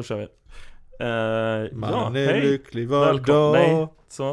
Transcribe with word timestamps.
då 0.00 0.04
kör 0.04 0.16
vi. 0.16 0.24
Uh, 0.24 1.78
Man 1.78 1.92
ja, 1.92 2.20
är 2.20 2.26
hej! 2.32 2.40
lycklig 2.40 2.88
var 2.88 3.06
Välkommen, 3.06 3.52
dag 3.52 3.52
nej, 3.52 3.88
så. 4.08 4.30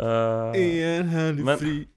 Uh, 0.00 0.56
I 0.60 0.96
en 0.96 1.08
härlig 1.08 1.44
men- 1.44 1.58
fri 1.58 1.88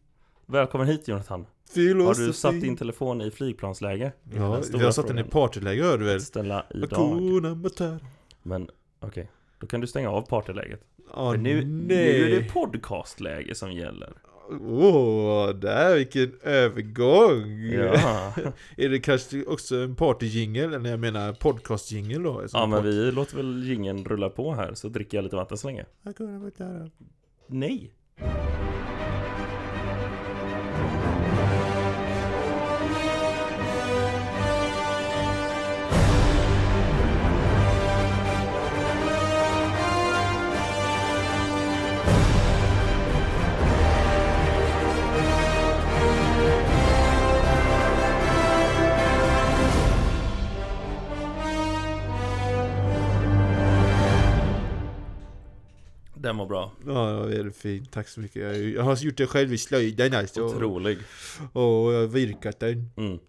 välkommen 0.46 0.88
hit 0.88 1.08
Jonathan. 1.08 1.46
filosofi 1.74 2.22
Har 2.22 2.28
du 2.28 2.34
satt 2.34 2.62
din 2.62 2.78
telefon 2.78 3.22
i 3.22 3.32
flygplansläge? 3.32 4.06
Är 4.34 4.38
Ja, 4.38 4.62
stora 4.62 4.84
har 4.84 4.92
satt 4.92 5.08
den 5.08 5.20
i 5.20 5.24
partyläge 5.24 5.84
hör 5.84 5.98
du 5.98 6.06
väl? 6.06 6.22
Ställa 6.22 6.66
idag. 6.70 8.00
Men 8.44 8.70
okej, 9.00 9.32
då 9.60 9.68
kan 9.68 9.82
du 9.82 9.88
stänga 9.88 10.10
av 10.10 10.22
partyläget. 10.22 10.82
För 11.14 11.38
nu, 11.38 11.66
nu 11.66 12.26
är 12.26 12.42
det 12.42 12.50
podcastläge 12.54 13.56
som 13.56 13.72
gäller. 13.72 14.14
Åh, 14.50 15.50
där 15.50 15.96
vilken 15.96 16.34
övergång! 16.44 17.70
Ja, 17.74 18.34
Är 18.78 18.90
det 18.90 19.00
kanske 19.00 19.46
också 19.46 19.76
en 19.76 19.96
partyjingel? 19.96 20.74
Eller 20.74 20.90
jag 20.90 21.00
menar 21.00 21.34
podcastjingel 21.34 22.24
då? 22.24 22.44
ja 22.54 22.66
men 22.66 22.84
vi 22.84 23.12
låter 23.12 23.38
väl 23.38 23.64
gingen 23.64 24.06
rulla 24.06 24.30
på 24.30 24.54
här 24.54 24.74
så 24.74 24.88
dricker 24.90 25.18
jag 25.18 25.24
lite 25.24 25.36
vatten 25.36 25.58
så 25.58 25.68
länge. 25.68 25.86
Nej! 27.48 27.92
Den 56.26 56.38
var 56.38 56.46
bra. 56.46 56.72
Ja, 56.86 56.94
det 56.94 57.14
var 57.14 57.28
väldigt 57.28 57.58
fint. 57.58 57.92
Tack 57.92 58.08
så 58.08 58.20
mycket. 58.20 58.74
Jag, 58.76 58.84
har 58.84 58.96
gjort 58.96 59.18
det 59.18 59.28
själv 59.28 59.54
i 59.54 59.58
slöjden 59.58 60.14
alltså. 60.14 60.44
Otrolig. 60.44 60.98
Och 61.54 61.94
jag 61.94 62.00
har 62.00 62.08
virkat 62.08 62.60
den. 62.60 62.90
Mm. 62.98 63.20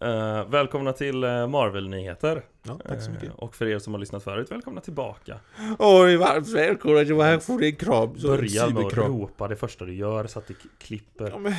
Eh, 0.00 0.48
välkomna 0.48 0.92
till 0.92 1.24
eh, 1.24 1.46
Marvel-nyheter. 1.46 2.42
Ja, 2.62 2.80
tack 2.88 3.02
så 3.02 3.10
mycket. 3.10 3.28
Eh, 3.28 3.34
och 3.34 3.54
för 3.54 3.66
er 3.66 3.78
som 3.78 3.94
har 3.94 4.00
lyssnat 4.00 4.24
förut, 4.24 4.50
välkomna 4.50 4.80
tillbaka. 4.80 5.40
Åh, 5.78 6.06
det 6.06 6.12
är 6.12 6.16
varmt 6.16 6.48
välkomna 6.48 7.04
till 7.04 7.20
här 7.20 7.38
får 7.38 7.58
du 7.58 7.66
en 7.66 7.76
kram. 7.76 8.18
Så 8.18 8.26
Börja 8.26 8.68
med 8.68 8.86
att 8.86 8.96
ropa 8.96 9.48
det 9.48 9.56
första 9.56 9.84
du 9.84 9.94
gör 9.94 10.26
så 10.26 10.38
att 10.38 10.46
det 10.46 10.54
klipper. 10.78 11.30
Ja, 11.30 11.38
men, 11.38 11.54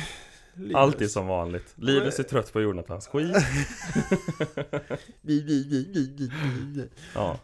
Linus. 0.54 0.74
Allt 0.74 1.00
är 1.00 1.06
som 1.06 1.26
vanligt. 1.26 1.72
Linus 1.74 2.18
är 2.18 2.22
trött 2.22 2.52
på 2.52 2.60
Jonathans 2.60 3.06
skit. 3.06 3.34
Ja. 7.14 7.38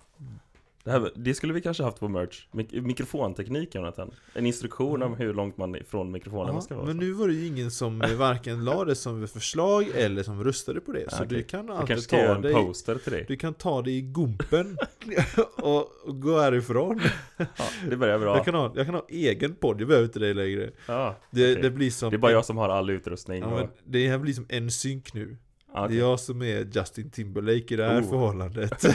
Det, 0.88 0.92
här, 0.92 1.10
det 1.14 1.34
skulle 1.34 1.52
vi 1.52 1.60
kanske 1.60 1.82
haft 1.82 2.00
på 2.00 2.08
merch. 2.08 2.46
Mik 2.52 2.72
mikrofonteknik 2.72 3.74
Jonathan. 3.74 4.10
En 4.34 4.46
instruktion 4.46 5.02
om 5.02 5.14
hur 5.14 5.34
långt 5.34 5.56
man 5.56 5.76
ifrån 5.76 6.10
mikrofonen 6.10 6.54
Ja, 6.54 6.60
ska 6.60 6.74
vara. 6.76 6.86
men 6.86 6.96
nu 6.96 7.12
var 7.12 7.28
det 7.28 7.34
ju 7.34 7.46
ingen 7.46 7.70
som 7.70 8.02
eh, 8.02 8.14
varken 8.14 8.64
la 8.64 8.84
det 8.84 8.94
som 8.94 9.28
förslag 9.28 9.88
eller 9.94 10.22
som 10.22 10.44
röstade 10.44 10.80
på 10.80 10.92
det. 10.92 11.10
Så 11.10 11.16
Ah, 11.16 11.24
okej. 11.24 11.36
du 11.38 11.42
kan 11.44 11.70
alltid 11.70 12.08
ta 12.08 12.16
en 12.16 12.42
dig 12.42 12.52
poster 12.52 12.94
till 12.94 13.12
dig. 13.12 13.24
Du 13.28 13.36
kan 13.36 13.54
ta 13.54 13.82
det 13.82 13.90
i 13.90 14.00
gumpen 14.00 14.76
och, 15.56 16.20
gå 16.20 16.38
härifrån. 16.40 17.00
Ja, 17.36 17.44
det 17.90 17.96
börjar 17.96 18.18
bra. 18.18 18.36
Jag, 18.36 18.44
kan 18.44 18.54
ha, 18.54 18.72
jag 18.76 18.86
kan 18.86 18.94
ha 18.94 19.06
egen 19.08 19.54
podd, 19.54 19.80
jag 19.80 19.88
behöver 19.88 20.06
inte 20.06 20.18
dig 20.18 20.34
längre. 20.34 20.70
Ja, 20.86 21.16
Det, 21.30 21.52
okej. 21.52 21.62
det 21.62 21.70
blir 21.70 21.90
som... 21.90 22.10
det 22.10 22.16
är 22.16 22.18
bara 22.18 22.32
jag 22.32 22.44
som 22.44 22.56
har 22.56 22.68
all 22.68 22.90
utrustning. 22.90 23.40
Ja, 23.42 23.62
och... 23.62 23.68
det 23.84 24.08
här 24.08 24.18
blir 24.18 24.32
som 24.34 24.46
en 24.48 24.70
synk 24.70 25.14
nu. 25.14 25.36
Ja, 25.78 25.84
okej. 25.84 25.96
Det 25.96 26.02
är 26.02 26.06
jag 26.08 26.20
som 26.20 26.42
är 26.42 26.68
Justin 26.72 27.10
Timberlake 27.10 27.74
i 27.74 27.76
det 27.76 27.84
här 27.84 28.02
Oh. 28.02 28.08
förhållandet. 28.08 28.84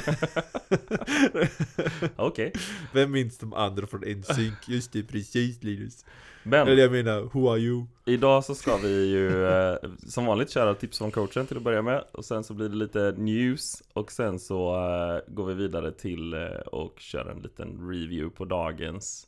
Okej. 2.15 2.53
Vem 2.93 3.11
minns 3.11 3.37
de 3.37 3.53
andra 3.53 3.87
från 3.87 4.03
en 4.03 4.23
synk? 4.23 4.53
Just 4.67 4.91
det, 4.93 5.03
precis 5.03 5.63
Linus. 5.63 6.05
Men 6.43 6.67
Eller 6.67 6.81
jag 6.81 6.91
menar, 6.91 7.21
who 7.21 7.49
are 7.51 7.59
you? 7.59 7.85
idag 8.05 8.45
så 8.45 8.55
ska 8.55 8.77
vi 8.77 9.09
ju 9.11 9.45
eh, 9.47 9.75
som 10.07 10.25
vanligt 10.25 10.49
köra 10.49 10.75
tips 10.75 10.97
från 10.97 11.11
coachen 11.11 11.47
till 11.47 11.57
att 11.57 11.63
börja 11.63 11.81
med. 11.81 12.03
Och 12.11 12.25
sen 12.25 12.43
så 12.43 12.53
blir 12.53 12.69
det 12.69 12.75
lite 12.75 13.13
news. 13.17 13.83
Och 13.93 14.11
sen 14.11 14.39
så 14.39 14.75
eh, 14.75 15.33
går 15.33 15.45
vi 15.45 15.53
vidare 15.53 15.91
till 15.91 16.33
eh, 16.33 16.39
och 16.71 16.99
kör 16.99 17.25
en 17.31 17.41
liten 17.41 17.89
review 17.89 18.35
på 18.35 18.45
dagens 18.45 19.27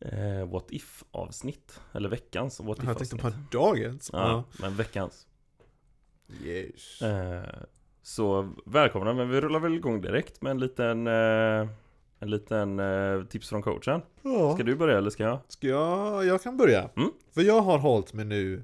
eh, 0.00 0.50
What 0.52 0.64
If 0.70 1.04
avsnitt. 1.10 1.80
Eller 1.92 2.08
veckans 2.08 2.60
What 2.60 2.78
If 2.78 2.84
Jag 2.84 2.98
tänkte 2.98 3.16
på 3.16 3.32
dagens. 3.50 4.10
Ja, 4.12 4.44
men 4.60 4.76
veckans. 4.76 5.26
Yes. 6.44 7.02
Eh, 7.02 7.42
så 8.02 8.52
välkomna, 8.66 9.14
men 9.14 9.30
vi 9.30 9.40
rullar 9.40 9.60
väl 9.60 9.74
igång 9.74 10.00
direkt 10.00 10.42
med 10.42 10.50
en 10.50 10.58
liten 10.58 11.06
eh, 11.06 11.68
En 12.22 12.30
liten 12.30 12.78
eh, 12.80 13.24
tips 13.24 13.48
från 13.48 13.62
coachen. 13.62 14.02
Ja. 14.22 14.54
Ska 14.54 14.62
du 14.64 14.76
börja 14.76 14.98
eller 14.98 15.10
ska 15.10 15.22
jag? 15.22 15.38
Ska 15.48 15.66
jag, 15.68 16.26
jag 16.26 16.42
kan 16.42 16.56
börja. 16.56 16.90
Mm. 16.96 17.10
För 17.34 17.40
jag 17.42 17.60
har 17.60 17.78
hållit 17.78 18.12
mig 18.12 18.24
nu 18.24 18.62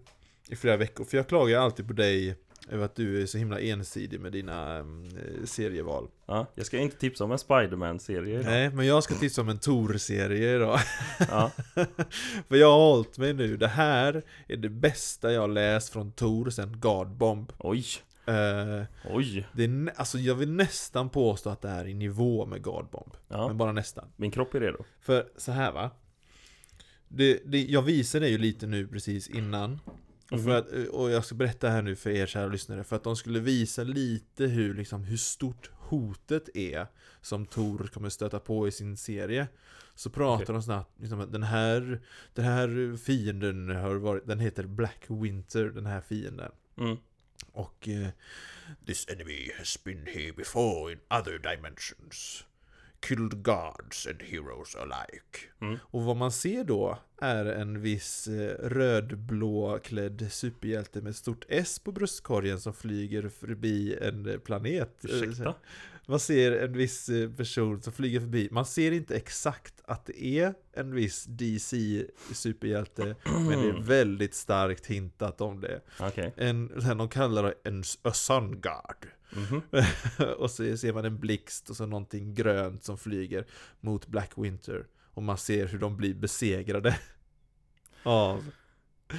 i 0.49 0.57
flera 0.57 0.77
veckor, 0.77 1.05
för 1.05 1.17
jag 1.17 1.29
klagar 1.29 1.61
alltid 1.61 1.87
på 1.87 1.93
dig 1.93 2.37
över 2.71 2.85
att 2.85 2.95
du 2.95 3.23
är 3.23 3.27
så 3.27 3.39
himla 3.39 3.61
ensidig 3.61 4.21
med 4.21 4.33
dina 4.33 4.79
um, 4.81 5.09
serieval. 5.45 6.09
Ja, 6.27 6.47
jag 6.55 6.67
ska 6.67 6.79
inte 6.79 6.97
tipsa 6.97 7.25
om 7.25 7.33
en 7.33 7.39
Spiderman-serie 7.39 8.35
idag. 8.41 8.45
Nej, 8.51 8.71
men 8.71 8.87
jag 8.87 9.03
ska 9.05 9.15
tipsa 9.15 9.41
om 9.41 9.49
en 9.49 9.59
Tor-serie 9.59 10.57
idag. 10.57 10.79
Ja, 11.19 11.51
för 12.49 12.57
jag 12.57 12.71
har 12.71 12.79
hållit 12.95 13.19
mig 13.19 13.33
nu, 13.35 13.57
det 13.57 13.69
här 13.69 14.23
är 14.49 14.57
det 14.57 14.69
bästa 14.69 15.33
jag 15.33 15.51
läst 15.51 15.89
från 15.93 16.13
Tor 16.13 16.51
sen 16.51 16.81
God 16.81 17.09
Bomb. 17.11 17.53
oj, 17.59 17.85
Eh, 18.29 18.83
oj. 19.11 19.47
det 19.53 19.65
är, 19.65 19.93
alltså 19.97 20.19
jag 20.19 20.35
vill 20.35 20.53
nästan 20.53 21.11
påstå 21.11 21.51
att 21.51 21.63
det 21.63 21.69
är 21.69 21.87
i 21.87 21.95
nivå 21.95 22.47
med 22.47 22.63
God 22.63 22.87
Bomb. 22.91 23.13
Ja, 23.29 23.49
Men 23.49 23.57
bara 23.59 23.73
nästan. 23.73 24.05
min 24.17 24.31
kropp 24.31 24.55
är 24.55 24.61
redo. 24.61 24.85
För 25.01 25.29
så 25.37 25.53
här 25.53 25.73
va. 25.73 25.91
Det, 27.09 27.41
det, 27.45 27.65
jag 27.65 27.83
visade 27.83 28.29
ju 28.29 28.39
lite 28.39 28.67
nu 28.67 28.87
precis 28.89 29.29
innan. 29.29 29.81
Och, 30.31 30.41
för 30.41 30.49
Mhm. 30.49 30.57
att, 30.57 30.89
och 30.89 31.11
jag 31.11 31.25
ska 31.25 31.35
berätta 31.35 31.69
här 31.69 31.83
nu 31.83 31.97
för 31.97 32.11
er 32.11 32.27
kära 32.27 32.47
lyssnare. 32.47 32.85
För 32.85 32.97
att 32.97 33.05
de 33.05 33.17
skulle 33.17 33.41
visa 33.41 33.83
lite 33.83 34.47
hur, 34.47 34.75
liksom, 34.75 35.05
hur 35.05 35.17
stort 35.17 35.71
hotet 35.79 36.49
är. 36.57 36.87
Som 37.21 37.47
Tor 37.47 37.91
kommer 37.93 38.09
stöta 38.09 38.39
på 38.41 38.69
i 38.69 38.71
sin 38.73 38.97
serie. 38.97 39.49
Så 39.95 40.11
pratar 40.11 40.45
Okej. 40.45 40.53
de 40.53 40.63
snabbt 40.63 41.01
liksom, 41.01 41.21
att 41.21 41.33
den 41.33 41.43
här, 41.43 42.01
den 42.35 42.45
här 42.45 42.97
fienden 42.97 43.69
har 43.69 43.95
varit, 43.95 44.27
den 44.27 44.41
heter 44.41 44.67
Black 44.67 45.05
Winter, 45.09 45.65
den 45.65 45.87
här 45.87 46.01
fienden. 46.01 46.53
Mm. 46.79 46.97
Och 47.53 47.89
eh, 47.89 48.09
This 48.87 49.09
enemy 49.09 49.51
has 49.59 49.85
been 49.85 50.07
here 50.07 50.33
before 50.33 50.93
in 50.93 50.99
other 51.11 51.39
dimensions 51.39 52.45
Killed 53.09 53.43
gods 53.43 54.07
and 54.07 54.23
heroes 54.23 54.75
alike 54.75 55.39
Mm. 55.61 55.79
Och 55.83 56.03
vad 56.03 56.17
man 56.17 56.33
ser 56.33 56.65
då 56.65 56.99
är 57.21 57.45
en 57.45 57.81
viss 57.81 58.29
eh, 58.29 58.69
rödblåklädd 58.69 60.29
superhjälte 60.31 61.01
med 61.01 61.17
stort 61.17 61.45
S 61.49 61.79
på 61.79 61.93
bröstkorgen 61.93 62.61
som 62.61 62.75
flyger 62.75 63.29
förbi 63.29 63.97
en 64.01 64.27
eh, 64.29 64.39
planet 64.39 65.05
Eh, 65.05 65.11
Ursäkta? 65.11 65.55
Man 66.09 66.21
ser 66.21 66.53
en 66.53 66.73
viss 66.73 67.09
eh, 67.09 67.31
person 67.31 67.83
som 67.83 67.93
flyger 67.93 68.21
förbi 68.21 68.49
Man 68.51 68.67
ser 68.67 68.93
inte 68.93 69.17
exakt 69.17 69.75
att 69.85 70.07
det 70.07 70.25
är 70.25 70.55
en 70.73 70.95
viss 70.95 71.25
DC 71.25 72.05
superhjälte 72.33 73.17
Men 73.25 73.49
det 73.63 73.69
är 73.69 73.83
väldigt 73.87 74.35
starkt 74.35 74.87
hintat 74.87 75.41
om 75.41 75.61
det 75.61 75.81
Okej. 76.01 76.33
en, 76.37 76.83
de 76.99 77.09
kallar 77.09 77.43
det 77.43 77.55
en 77.65 77.85
a 78.03 78.13
sun 78.13 78.61
guard. 79.31 79.51
Mhm. 79.51 80.33
och 80.39 80.51
så 80.51 80.77
ser 80.77 80.93
man 80.93 81.05
en 81.05 81.19
blixt 81.19 81.71
och 81.71 81.77
så 81.77 81.87
någonting 81.87 82.35
grönt 82.35 82.85
som 82.85 82.99
flyger 82.99 83.47
mot 83.81 84.07
Black 84.07 84.31
Winter. 84.37 84.87
Och 85.15 85.23
man 85.23 85.39
ser 85.39 85.67
hur 85.67 85.79
de 85.79 85.97
blir 85.97 86.15
besegrade 86.15 86.99
av 88.03 88.45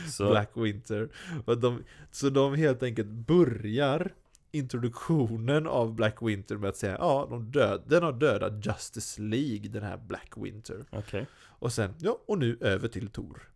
Så, 0.09 0.29
Black 0.29 0.51
Winter. 0.53 1.09
Och 1.45 1.57
de, 1.57 1.83
så 2.11 2.29
de 2.29 2.55
helt 2.55 2.83
enkelt 2.83 3.07
börjar 3.07 4.13
introduktionen 4.51 5.67
av 5.67 5.95
Black 5.95 6.21
Winter 6.21 6.57
med 6.57 6.69
att 6.69 6.77
säga 6.77 6.97
ja, 6.99 7.27
de 7.29 7.51
död, 7.51 7.83
den 7.87 8.03
har 8.03 8.13
dödat 8.13 8.65
Justice 8.65 9.21
League, 9.21 9.69
den 9.69 9.83
här 9.83 9.97
Black 9.97 10.33
Winter. 10.35 10.85
okej. 10.89 11.25
Och 11.59 11.73
sen, 11.73 11.93
ja, 11.99 12.21
och 12.25 12.37
nu 12.37 12.57
över 12.61 12.87
till 12.87 13.07
Tor. 13.07 13.49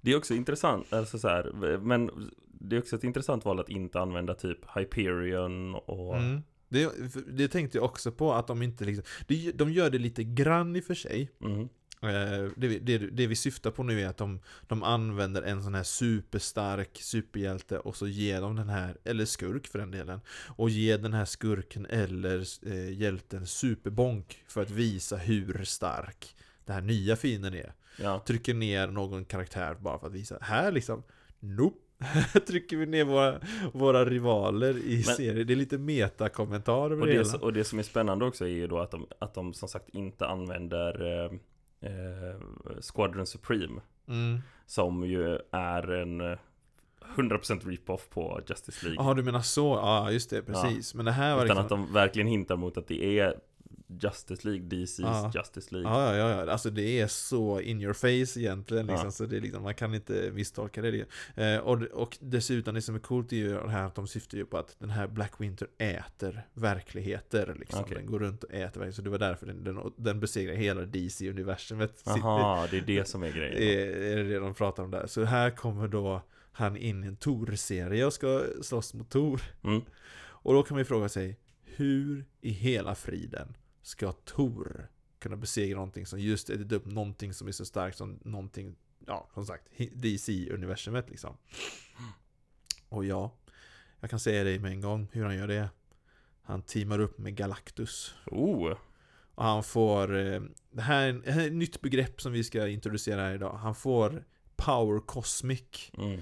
Det 0.00 0.12
är 0.12 0.16
också 0.16 0.34
intressant, 0.34 0.92
alltså 0.92 1.18
så 1.18 1.28
här, 1.28 1.78
men 1.78 2.30
det 2.64 2.76
är 2.76 2.80
också 2.80 2.96
ett 2.96 3.04
intressant 3.04 3.44
val 3.44 3.60
att 3.60 3.68
inte 3.68 4.00
använda 4.00 4.34
typ 4.34 4.58
Hyperion 4.76 5.74
och... 5.74 6.16
Mm. 6.16 6.42
Det, 6.68 6.90
det 7.26 7.48
tänkte 7.48 7.78
jag 7.78 7.84
också 7.84 8.12
på, 8.12 8.32
att 8.32 8.46
de 8.46 8.62
inte 8.62 8.84
liksom, 8.84 9.04
de, 9.26 9.52
de 9.54 9.72
gör 9.72 9.90
det 9.90 9.98
lite 9.98 10.24
grann 10.24 10.76
i 10.76 10.80
och 10.80 10.84
för 10.84 10.94
sig. 10.94 11.30
Mm. 11.40 11.60
Eh, 12.02 12.50
Det, 12.56 12.68
vi- 12.68 12.78
det, 12.78 12.98
det 12.98 13.26
vi 13.26 13.36
syftar 13.36 13.70
på 13.70 13.82
nu 13.82 14.00
är 14.00 14.06
att 14.08 14.16
de, 14.16 14.40
de 14.66 14.82
använder 14.82 15.42
en 15.42 15.62
sån 15.62 15.74
här 15.74 15.82
superstark 15.82 16.98
superhjälte 17.02 17.78
och 17.78 17.96
så 17.96 18.06
ger 18.08 18.40
de 18.40 18.56
den 18.56 18.68
här, 18.68 18.96
eller 19.04 19.24
skurk 19.24 19.66
för 19.66 19.78
den 19.78 19.90
delen, 19.90 20.20
och 20.56 20.70
ger 20.70 20.98
den 20.98 21.12
här 21.12 21.24
skurken 21.24 21.86
eller 21.86 22.44
eh, 22.66 22.92
hjälten 23.00 23.46
superbonk 23.46 24.44
för 24.48 24.62
att 24.62 24.70
visa 24.70 25.16
hur 25.16 25.64
stark 25.64 26.36
den 26.64 26.74
här 26.74 26.82
nya 26.82 27.16
fienden 27.16 27.54
är. 27.54 27.72
Ja, 28.00 28.22
Trycker 28.26 28.54
ner 28.54 28.86
någon 28.86 29.24
karaktär 29.24 29.74
bara 29.80 29.98
för 29.98 30.06
att 30.06 30.12
visa, 30.12 30.38
här 30.40 30.72
liksom, 30.72 31.02
nope. 31.40 31.78
trycker 32.46 32.76
vi 32.76 32.86
ner 32.86 33.04
våra, 33.04 33.40
våra 33.72 34.04
rivaler 34.04 34.78
i 34.78 34.94
Men- 34.94 35.16
serien. 35.16 35.46
Det 35.46 35.52
är 35.52 35.56
lite 35.56 35.78
metakommentar 35.78 36.90
över 36.90 37.00
Och 37.00 37.06
det, 37.06 37.32
det, 37.32 37.38
och 37.38 37.52
det 37.52 37.64
som 37.64 37.78
är 37.78 37.82
spännande 37.82 38.24
också 38.24 38.44
är 38.44 38.48
ju 38.48 38.66
då 38.66 38.78
att 38.78 38.90
de, 38.90 39.06
att 39.18 39.34
de 39.34 39.54
som 39.54 39.68
sagt 39.68 39.88
inte 39.88 40.26
använder 40.26 41.02
eh, 41.24 41.30
eh, 41.90 42.36
Squadron 42.94 43.26
Supreme 43.26 43.80
Mm. 44.08 44.40
Som 44.66 45.04
ju 45.06 45.38
är 45.50 45.92
en 45.92 46.20
eh, 46.20 46.38
100% 47.16 47.68
rip-off 47.68 48.08
på 48.08 48.40
Justice 48.48 48.86
League 48.86 49.04
Jaha, 49.04 49.14
du 49.14 49.22
menar 49.22 49.40
så? 49.40 49.74
Ja, 49.82 50.10
just 50.10 50.30
det, 50.30 50.42
precis. 50.42 50.94
Men 50.94 51.04
det 51.04 51.12
här 51.12 51.36
var 51.36 51.44
Utan 51.44 51.56
liksom... 51.56 51.80
att 51.82 51.86
de 51.88 51.92
verkligen 51.92 52.26
hintar 52.28 52.56
mot 52.56 52.76
att 52.76 52.88
det 52.88 53.18
är 53.18 53.34
Justice 54.00 54.48
League, 54.48 54.62
DC's 54.68 55.00
Ja. 55.02 55.32
Justice 55.34 55.74
League 55.74 55.90
Ja, 55.90 56.16
ja, 56.16 56.30
ja, 56.44 56.52
alltså 56.52 56.70
det 56.70 57.00
är 57.00 57.06
så 57.06 57.60
in 57.60 57.80
your 57.80 57.92
face 57.92 58.40
egentligen 58.40 58.86
liksom, 58.86 59.06
Ja. 59.06 59.10
så 59.10 59.26
det 59.26 59.36
är 59.36 59.40
liksom, 59.40 59.62
man 59.62 59.74
kan 59.74 59.94
inte 59.94 60.30
misstolka 60.34 60.82
det. 60.82 61.06
Eh, 61.34 61.58
och, 61.58 61.82
och 61.82 62.18
dessutom, 62.20 62.74
det 62.74 62.82
som 62.82 62.94
är 62.94 62.98
coolt 62.98 63.32
är 63.32 63.36
ju 63.36 63.52
det 63.52 63.70
här 63.70 63.86
att 63.86 63.94
de 63.94 64.06
syftar 64.06 64.38
ju 64.38 64.44
på 64.44 64.58
att 64.58 64.76
den 64.78 64.90
här 64.90 65.06
Black 65.06 65.32
Winter 65.38 65.68
äter 65.78 66.42
verkligheter 66.54 67.56
liksom. 67.58 67.80
Okej. 67.80 67.96
Den 67.96 68.06
går 68.06 68.18
runt 68.18 68.44
och 68.44 68.50
äter 68.50 68.60
verkligheter, 68.62 68.92
så 68.92 69.02
det 69.02 69.10
var 69.10 69.18
därför 69.18 69.46
den, 69.46 69.64
den, 69.64 69.92
den 69.96 70.20
besegrar 70.20 70.54
hela 70.54 70.82
DC-universumet. 70.82 72.02
Jaha, 72.04 72.66
det 72.70 72.76
är 72.78 72.82
det 72.82 73.08
som 73.08 73.22
är 73.22 73.30
grejen 73.32 73.56
är, 73.56 74.18
är 74.18 74.24
det 74.24 74.38
de 74.38 74.54
pratar 74.54 74.82
om 74.82 74.90
där. 74.90 75.06
Så 75.06 75.24
här 75.24 75.50
kommer 75.50 75.88
då 75.88 76.22
han 76.52 76.76
in 76.76 77.04
i 77.04 77.06
en 77.06 77.16
Tor-serie 77.16 78.06
och 78.06 78.12
ska 78.12 78.42
slåss 78.62 78.94
mot 78.94 79.10
Tor. 79.10 79.40
mm. 79.64 79.82
Och 80.44 80.54
då 80.54 80.62
kan 80.62 80.74
man 80.74 80.80
ju 80.80 80.84
fråga 80.84 81.08
sig, 81.08 81.38
hur 81.64 82.24
i 82.40 82.50
hela 82.50 82.94
friden 82.94 83.56
ska 83.82 84.12
Tor 84.12 84.88
kunna 85.18 85.36
besegra 85.36 85.74
någonting 85.76 86.06
som 86.06 86.20
just 86.20 86.50
ätit 86.50 86.72
upp 86.72 86.86
någonting 86.86 87.34
som 87.34 87.48
är 87.48 87.52
så 87.52 87.64
starkt 87.64 87.96
som 87.98 88.18
någonting, 88.24 88.76
ja 89.06 89.28
som 89.34 89.46
sagt, 89.46 89.68
DC-universumet 89.78 91.10
liksom. 91.10 91.36
Och 92.88 93.04
ja, 93.04 93.32
jag 94.00 94.10
kan 94.10 94.20
säga 94.20 94.44
dig 94.44 94.58
med 94.58 94.72
en 94.72 94.80
gång 94.80 95.08
hur 95.12 95.24
han 95.24 95.36
gör 95.36 95.48
det. 95.48 95.70
Han 96.42 96.62
teamar 96.62 96.98
upp 96.98 97.18
med 97.18 97.36
Galactus. 97.36 98.14
Oh, 98.26 98.76
Och 99.34 99.44
han 99.44 99.62
får, 99.64 100.16
eh, 100.16 100.42
det 100.70 100.82
här, 100.82 101.08
är- 101.08 101.12
det 101.12 101.32
här 101.32 101.42
är 101.42 101.46
ett 101.46 101.52
nytt 101.52 101.80
begrepp 101.80 102.20
som 102.20 102.32
vi 102.32 102.44
ska 102.44 102.68
introducera 102.68 103.20
här 103.20 103.34
idag. 103.34 103.54
Han 103.56 103.74
får 103.74 104.24
Power 104.64 105.00
Cosmic. 105.00 105.92
mm, 105.98 106.20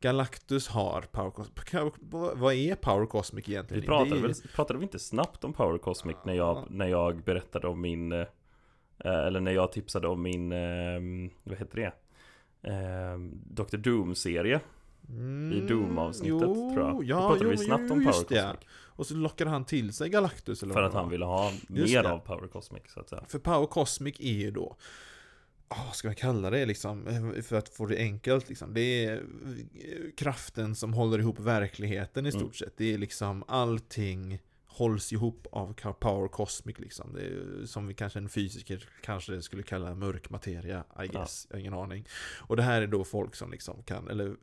Galactus 0.00 0.68
har 0.68 1.02
Power 1.12 1.30
Cosmic. 1.30 2.00
Vad 2.34 2.54
är 2.54 2.74
Power 2.74 3.06
Cosmic 3.06 3.48
egentligen? 3.48 3.80
Vi 3.80 3.86
pratade, 3.86 4.16
är- 4.16 4.22
väl, 4.22 4.34
pratade 4.54 4.78
vi 4.78 4.82
inte 4.82 4.98
snabbt 4.98 5.44
om 5.44 5.52
Power 5.52 5.78
Cosmic 5.78 6.16
när 6.24 6.34
jag, 6.34 6.66
när 6.70 6.86
jag 6.86 7.22
berättade 7.24 7.68
om 7.68 7.80
min 7.80 8.12
eh, 8.12 8.26
Eller 8.98 9.40
när 9.40 9.52
jag 9.52 9.72
tipsade 9.72 10.08
om 10.08 10.22
min, 10.22 10.52
eh, 10.52 11.30
vad 11.44 11.58
heter 11.58 11.76
det? 11.76 11.92
Eh, 12.70 13.18
Dr. 13.50 13.76
Doom-serie 13.76 14.60
I 15.52 15.60
Doom-avsnittet 15.68 16.42
Mm, 16.42 16.58
jo, 16.58 16.74
tror 16.74 16.86
jag 16.86 16.96
Då 16.96 17.04
Ja, 17.04 17.20
pratade 17.28 17.44
jo, 17.44 17.50
vi 17.50 17.56
snabbt 17.56 17.82
jo, 17.86 17.92
om 17.94 17.98
Power 18.00 18.06
just 18.16 18.28
det. 18.28 18.42
Cosmic 18.42 18.68
Och 18.86 19.06
så 19.06 19.14
lockade 19.14 19.50
han 19.50 19.64
till 19.64 19.92
sig 19.92 20.08
Galactus 20.08 20.62
eller 20.62 20.74
För 20.74 20.80
vad 20.80 20.88
att 20.88 20.94
han 20.94 21.10
ville 21.10 21.24
ha 21.24 21.52
mer 21.68 22.04
av 22.04 22.18
Power 22.18 22.48
Cosmic 22.48 22.82
så 22.88 23.00
att 23.00 23.08
säga 23.08 23.24
För 23.28 23.38
Power 23.38 23.66
Cosmic 23.66 24.20
är 24.20 24.32
ju 24.32 24.50
då 24.50 24.76
Vad 25.68 25.94
ska 25.96 26.08
man 26.08 26.14
kalla 26.14 26.50
det 26.50 26.66
liksom? 26.66 27.06
eh, 27.06 27.42
För 27.42 27.56
att 27.56 27.68
få 27.68 27.86
det 27.86 27.96
enkelt 27.98 28.48
liksom. 28.48 28.74
Det 28.74 29.04
är 29.04 29.14
eh, 29.16 30.10
kraften 30.16 30.74
som 30.74 30.94
håller 30.94 31.18
ihop 31.18 31.38
verkligheten 31.40 32.26
i 32.26 32.30
stort 32.30 32.42
Mm. 32.42 32.52
sett. 32.52 32.76
Det 32.76 32.94
är 32.94 32.98
liksom 32.98 33.44
allting 33.48 34.38
hålls 34.66 35.12
ihop 35.12 35.46
av 35.52 35.72
Power 35.92 36.28
Cosmic 36.28 36.78
liksom. 36.78 37.12
Det 37.12 37.20
är, 37.20 37.66
som 37.66 37.86
vi 37.86 37.94
kanske 37.94 38.18
en 38.18 38.28
fysiker 38.28 38.88
kanske 39.02 39.42
skulle 39.42 39.62
kalla 39.62 39.94
mörk 39.94 40.30
materia, 40.30 40.84
I 41.04 41.06
guess. 41.08 41.46
Jag 41.50 41.56
har 41.56 41.60
ingen 41.60 41.74
aning. 41.74 42.06
Och 42.38 42.56
det 42.56 42.62
här 42.62 42.82
är 42.82 42.86
då 42.86 43.04
folk 43.04 43.34
som 43.34 43.50
liksom 43.50 43.82
kan, 43.82 44.08
eller 44.10 44.36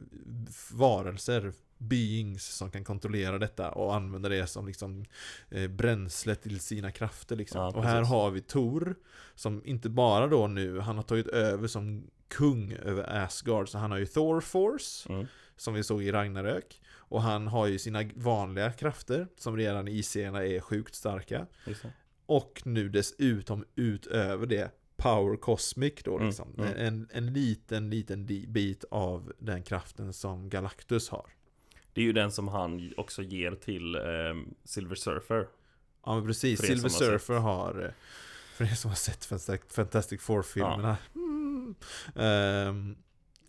varelser, 0.71 1.53
beings 1.87 2.45
som 2.45 2.71
kan 2.71 2.83
kontrollera 2.83 3.39
detta 3.39 3.71
och 3.71 3.95
använda 3.95 4.29
det 4.29 4.47
som 4.47 4.67
liksom 4.67 5.05
eh, 5.49 5.67
bränsle 5.67 6.35
till 6.35 6.59
sina 6.59 6.91
krafter 6.91 7.35
liksom. 7.35 7.61
Ja, 7.61 7.71
och 7.71 7.83
här 7.83 8.01
har 8.01 8.31
vi 8.31 8.41
Tor 8.41 8.95
som 9.35 9.65
inte 9.65 9.89
bara 9.89 10.27
då 10.27 10.47
nu, 10.47 10.79
han 10.79 10.95
har 10.95 11.03
tagit 11.03 11.27
över 11.27 11.67
som 11.67 12.07
kung 12.27 12.73
över 12.73 13.23
Asgard, 13.23 13.69
så 13.69 13.77
han 13.77 13.91
har 13.91 13.97
ju 13.97 14.05
Thor 14.05 14.41
Force 14.41 15.13
mm. 15.13 15.27
som 15.57 15.73
vi 15.73 15.83
såg 15.83 16.03
i 16.03 16.11
Ragnarök. 16.11 16.81
Och 16.95 17.21
han 17.21 17.47
har 17.47 17.67
ju 17.67 17.79
sina 17.79 18.03
vanliga 18.15 18.71
krafter 18.71 19.27
som 19.37 19.57
redan 19.57 19.87
i 19.87 20.03
serierna 20.03 20.45
är 20.45 20.59
sjukt 20.59 20.95
starka. 20.95 21.47
Och 22.25 22.61
nu 22.65 22.89
dessutom 22.89 23.65
utöver 23.75 24.45
det 24.45 24.71
Power 24.95 25.37
Cosmic 25.37 25.93
då 26.03 26.15
Mm, 26.15 26.27
liksom. 26.27 26.55
mm. 26.57 26.73
En, 26.77 27.07
en 27.11 27.33
liten, 27.33 27.89
liten 27.89 28.25
bit 28.25 28.83
av 28.91 29.33
den 29.39 29.63
kraften 29.63 30.13
som 30.13 30.49
Galactus 30.49 31.09
har. 31.09 31.25
Det 31.93 32.01
är 32.01 32.05
ju 32.05 32.13
den 32.13 32.31
som 32.31 32.47
han 32.47 32.93
också 32.97 33.21
ger 33.21 33.51
till 33.51 33.95
eh, 33.95 34.01
Silver 34.63 34.95
Surfer 34.95 35.47
Ja 36.05 36.15
men 36.15 36.27
precis, 36.27 36.59
er 36.63 36.67
Silver 36.67 36.89
som 36.89 37.05
har 37.05 37.11
Surfer 37.11 37.39
har, 37.39 37.85
eh, 37.85 37.91
för 38.55 38.63
er 38.63 38.75
som 38.75 38.91
har 38.91 38.95
sett 38.95 39.25
Fantastic, 39.71 40.21
Four-filmerna. 40.21 40.97
Mm. 41.15 41.75
Ehm, 42.15 42.95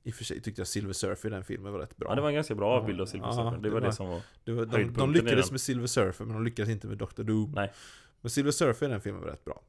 I 0.03 0.11
och 0.11 0.15
för 0.15 0.25
sig 0.25 0.41
tyckte 0.41 0.61
jag 0.61 0.69
Silver 0.69 0.93
Surfer 0.93 1.29
i 1.29 1.33
den 1.33 1.45
filmen 1.45 1.73
var 1.73 1.81
rätt 1.81 1.97
bra. 1.97 2.09
Ja 2.09 2.15
det 2.15 2.21
var 2.21 2.29
en 2.29 2.35
ganska 2.35 2.55
bra 2.55 2.83
bild 2.87 3.01
av 3.01 3.07
Silver 3.07 3.27
Ja, 3.29 3.33
Surfer 3.33 3.57
Det 3.57 3.69
det 3.69 3.71
var 3.75 3.81
det 3.81 3.93
som 3.93 4.09
var 4.09 4.21
Det 4.45 4.53
var, 4.53 4.67
de, 4.67 4.93
de 4.93 5.13
lyckades 5.13 5.51
med 5.51 5.61
Silver 5.61 5.87
Surfer 5.87 6.25
men 6.25 6.35
de 6.35 6.45
lyckades 6.45 6.71
inte 6.71 6.87
med 6.87 6.99
Dr. 6.99 7.23
Doom. 7.23 7.53
Nej. 7.55 7.73
Men 8.21 8.31
Silver 8.31 8.51
Surfer 8.51 8.87
i 8.87 8.91
den 8.91 9.01
filmen 9.01 9.21
var 9.23 9.29
rätt 9.29 9.45
bra. 9.45 9.63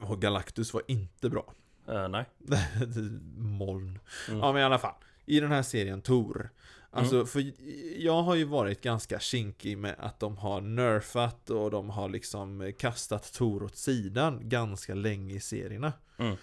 Och 0.00 0.20
Galactus 0.20 0.74
var 0.74 0.82
inte 0.86 1.30
bra. 1.30 1.54
eh, 1.88 2.08
Nej 2.08 2.24
Moln. 3.36 3.98
Mm. 4.28 4.40
Ja 4.40 4.52
men 4.52 4.62
i 4.62 4.64
alla 4.64 4.78
fall. 4.78 4.94
I 5.26 5.40
den 5.40 5.50
här 5.52 5.62
serien 5.62 6.00
Tor. 6.02 6.50
Alltså 6.94 7.26
för 7.26 7.52
jag 7.96 8.22
har 8.22 8.34
ju 8.34 8.44
varit 8.44 8.80
ganska 8.80 9.20
kinkig 9.20 9.78
med 9.78 9.94
att 9.98 10.20
de 10.20 10.36
har 10.36 10.60
nerfat 10.60 11.50
och 11.50 11.70
de 11.70 11.90
har 11.90 12.08
liksom 12.08 12.72
kastat 12.78 13.32
Tor 13.32 13.62
åt 13.62 13.76
sidan 13.76 14.40
ganska 14.48 14.94
länge 14.94 15.34
i 15.34 15.40
serierna. 15.40 15.92
Mm. 16.18 16.36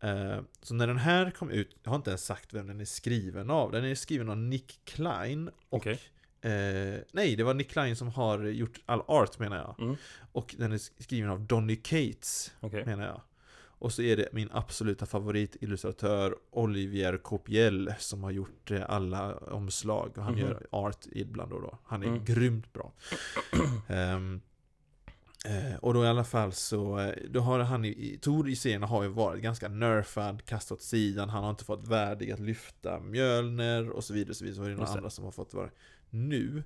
Eh, 0.00 0.40
Så 0.62 0.74
när 0.74 0.86
den 0.86 0.98
här 0.98 1.30
kom 1.30 1.50
ut, 1.50 1.76
jag 1.82 1.90
har 1.90 1.96
inte 1.96 2.10
ens 2.10 2.24
sagt 2.24 2.54
vem 2.54 2.66
den 2.66 2.80
är 2.80 2.84
skriven 2.84 3.50
av. 3.50 3.72
Den 3.72 3.84
är 3.84 3.94
skriven 3.94 4.28
av 4.30 4.36
Nick 4.36 4.80
Klein 4.84 5.48
och 5.48 5.54
Okej. 5.76 6.00
eh, 6.40 7.00
Nej, 7.12 7.36
det 7.36 7.42
var 7.44 7.54
Nick 7.54 7.70
Klein 7.70 7.96
som 7.96 8.08
har 8.08 8.44
gjort 8.44 8.80
all 8.86 9.00
art 9.06 9.38
menar 9.38 9.56
jag. 9.56 9.74
Mm. 9.80 9.96
Och 10.32 10.54
den 10.58 10.72
är 10.72 11.02
skriven 11.02 11.30
av 11.30 11.40
Donny 11.40 11.76
Cates 11.76 12.52
Okej 12.60 12.84
menar 12.86 13.04
jag. 13.06 13.20
Och 13.78 13.92
så 13.92 14.02
är 14.02 14.16
det 14.16 14.28
min 14.32 14.48
absoluta 14.52 15.06
favoritillustratör 15.06 16.36
Olivier 16.50 17.16
Copiel 17.16 17.94
som 17.98 18.22
har 18.24 18.30
gjort 18.30 18.70
eh, 18.70 18.82
alla 18.90 19.36
omslag 19.36 20.12
och 20.18 20.24
han 20.24 20.32
Mhm. 20.34 20.40
gör 20.42 20.66
art 20.70 21.06
ibland 21.12 21.52
och 21.52 21.62
då. 21.62 21.78
Han 21.84 22.02
är 22.02 22.06
Mm. 22.06 22.24
grymt 22.24 22.72
bra. 22.72 22.92
Eh, 25.46 25.76
och 25.76 25.94
då 25.94 26.04
i 26.04 26.08
alla 26.08 26.24
fall 26.24 26.52
så, 26.52 26.98
eh, 26.98 27.14
då 27.30 27.40
har 27.40 27.58
han 27.58 27.84
i, 27.84 28.18
Tor 28.22 28.48
i 28.48 28.56
serien 28.56 28.82
har 28.82 29.02
ju 29.02 29.08
varit 29.08 29.42
ganska 29.42 29.68
nerfad, 29.68 30.44
kastat 30.44 30.76
åt 30.78 30.82
sidan, 30.82 31.28
han 31.28 31.42
har 31.42 31.50
inte 31.50 31.64
fått 31.64 31.88
värdig 31.88 32.30
att 32.30 32.40
lyfta 32.40 33.00
Mjölner 33.00 33.90
och 33.90 34.04
så 34.04 34.14
vidare, 34.14 34.30
och 34.30 34.36
så 34.36 34.44
vidare. 34.44 34.56
Så 34.56 34.62
är 34.64 34.68
det 34.68 34.74
några 34.76 34.90
andra 34.90 35.10
som 35.10 35.24
har 35.24 35.32
fått 35.32 35.54
vara. 35.54 35.70
Nu, 36.10 36.62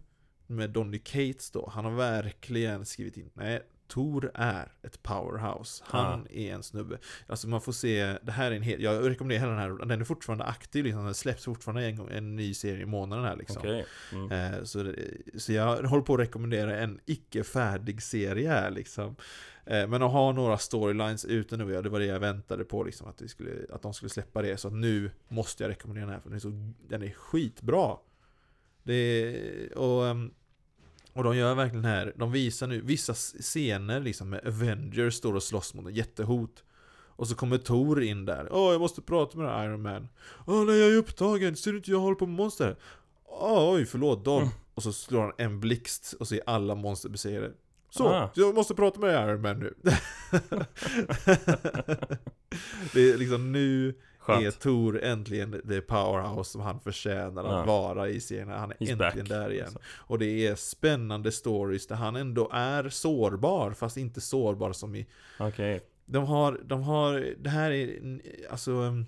med 0.46 0.70
Donny 0.70 0.98
Cates 0.98 1.50
då, 1.50 1.70
han 1.74 1.84
har 1.84 1.92
verkligen 1.92 2.86
skrivit 2.86 3.16
in, 3.16 3.30
nej, 3.34 3.62
Tor 3.90 4.30
är 4.34 4.72
ett 4.82 5.02
powerhouse. 5.02 5.84
Han 5.86 6.26
är 6.30 6.54
en 6.54 6.62
snubbe. 6.62 6.98
Alltså 7.26 7.48
man 7.48 7.60
får 7.60 7.72
se, 7.72 8.18
det 8.22 8.32
här 8.32 8.50
är 8.50 8.56
en 8.56 8.62
hel, 8.62 8.82
jag 8.82 9.10
rekommenderar 9.10 9.40
hela 9.40 9.52
den 9.52 9.60
här, 9.60 9.86
den 9.86 10.00
är 10.00 10.04
fortfarande 10.04 10.44
aktiv 10.44 10.84
liksom, 10.84 11.04
den 11.04 11.14
släpps 11.14 11.44
fortfarande 11.44 11.84
en, 11.84 11.96
gång, 11.96 12.08
en 12.10 12.36
ny 12.36 12.54
serie 12.54 12.82
i 12.82 12.86
månaden 12.86 13.24
här 13.24 13.36
liksom. 13.36 13.58
Okej 13.58 13.86
mm. 14.12 14.32
Eh, 14.32 14.64
Så, 14.64 14.94
så 15.36 15.52
jag 15.52 15.82
håller 15.82 16.02
på 16.02 16.14
att 16.14 16.20
rekommendera 16.20 16.78
en 16.78 17.00
icke 17.06 17.44
färdig 17.44 18.02
serie 18.02 18.48
här 18.48 18.70
liksom. 18.70 19.16
Eh, 19.66 19.88
Men 19.88 20.02
att 20.02 20.12
ha 20.12 20.32
några 20.32 20.58
storylines 20.58 21.24
ute 21.24 21.56
nu, 21.56 21.72
ja, 21.72 21.82
det 21.82 21.88
var 21.88 21.98
det 22.00 22.06
jag 22.06 22.20
väntade 22.20 22.64
på 22.64 22.84
liksom, 22.84 23.08
att, 23.08 23.22
vi 23.22 23.28
skulle, 23.28 23.50
att 23.72 23.82
de 23.82 23.94
skulle 23.94 24.10
släppa 24.10 24.42
det. 24.42 24.56
Så 24.56 24.68
att 24.68 24.74
nu 24.74 25.10
måste 25.28 25.64
jag 25.64 25.70
rekommendera 25.70 26.04
den 26.06 26.14
här, 26.14 26.20
för 26.20 26.28
den 26.28 26.36
är, 26.36 26.40
så, 26.40 26.72
den 26.88 27.02
är 27.02 27.10
skitbra. 27.10 27.96
Det 28.82 28.94
är, 28.94 29.78
och, 29.78 30.06
ehm, 30.06 30.30
och 31.12 31.24
de 31.24 31.36
gör 31.36 31.54
verkligen 31.54 31.84
här, 31.84 32.12
de 32.16 32.32
visar 32.32 32.66
nu 32.66 32.80
vissa 32.80 33.14
scener 33.14 34.00
liksom 34.00 34.30
med 34.30 34.46
Avengers 34.46 35.14
står 35.14 35.34
och 35.34 35.42
slåss 35.42 35.74
mot 35.74 35.88
ett 35.88 35.96
jättehot. 35.96 36.64
Och 37.16 37.28
så 37.28 37.34
kommer 37.34 37.58
Thor 37.58 38.02
in 38.02 38.24
där. 38.24 38.48
Åh, 38.50 38.72
jag 38.72 38.80
måste 38.80 39.02
prata 39.02 39.38
med 39.38 39.64
Iron 39.64 39.82
Man. 39.82 40.08
Åh, 40.46 40.64
nej, 40.64 40.78
jag 40.78 40.92
är 40.92 40.96
upptagen. 40.96 41.56
Ser 41.56 41.70
du 41.70 41.76
inte 41.78 41.90
jag 41.90 41.98
håller 41.98 42.14
på 42.16 42.26
med 42.26 42.36
monster? 42.36 42.76
Åh, 43.24 43.74
oj, 43.74 43.86
förlåt 43.86 44.24
dem. 44.24 44.42
Mm. 44.42 44.54
Och 44.74 44.82
så 44.82 44.92
slår 44.92 45.20
han 45.22 45.32
en 45.38 45.60
blixt 45.60 46.12
och 46.20 46.28
så 46.28 46.34
är 46.34 46.40
alla 46.46 46.74
monster 46.74 47.08
besegrade. 47.08 47.52
Så, 47.90 48.08
Ah. 48.08 48.30
jag 48.34 48.54
måste 48.54 48.74
prata 48.74 49.00
med 49.00 49.28
Iron 49.28 49.42
Man 49.42 49.58
nu. 49.58 49.74
det 52.94 53.10
är 53.10 53.16
liksom 53.18 53.52
nu 53.52 53.94
är 54.26 54.34
Skönt 54.40 54.60
Tor 54.60 55.02
äntligen 55.02 55.60
det 55.64 55.80
powerhouse 55.80 56.50
som 56.50 56.60
han 56.60 56.80
förtjänar 56.80 57.44
att 57.44 57.50
Ja. 57.50 57.64
vara 57.64 58.08
i 58.08 58.20
serien. 58.20 58.48
Han 58.48 58.70
är 58.70 58.74
He's 58.76 58.90
äntligen 58.90 58.98
back, 58.98 59.28
där 59.28 59.52
igen. 59.52 59.64
alltså. 59.64 59.78
Och 59.96 60.18
det 60.18 60.46
är 60.46 60.54
spännande 60.54 61.32
stories 61.32 61.86
där 61.86 61.96
han 61.96 62.16
ändå 62.16 62.48
är 62.52 62.88
sårbar, 62.88 63.72
fast 63.72 63.96
inte 63.96 64.20
sårbar 64.20 64.72
som 64.72 64.94
i... 64.94 65.06
Okej 65.38 65.80
De 66.06 66.24
har, 66.24 66.60
de 66.64 66.82
har, 66.82 67.34
det 67.38 67.50
här 67.50 67.70
är, 67.70 68.00
alltså... 68.50 68.70
um, 68.72 69.06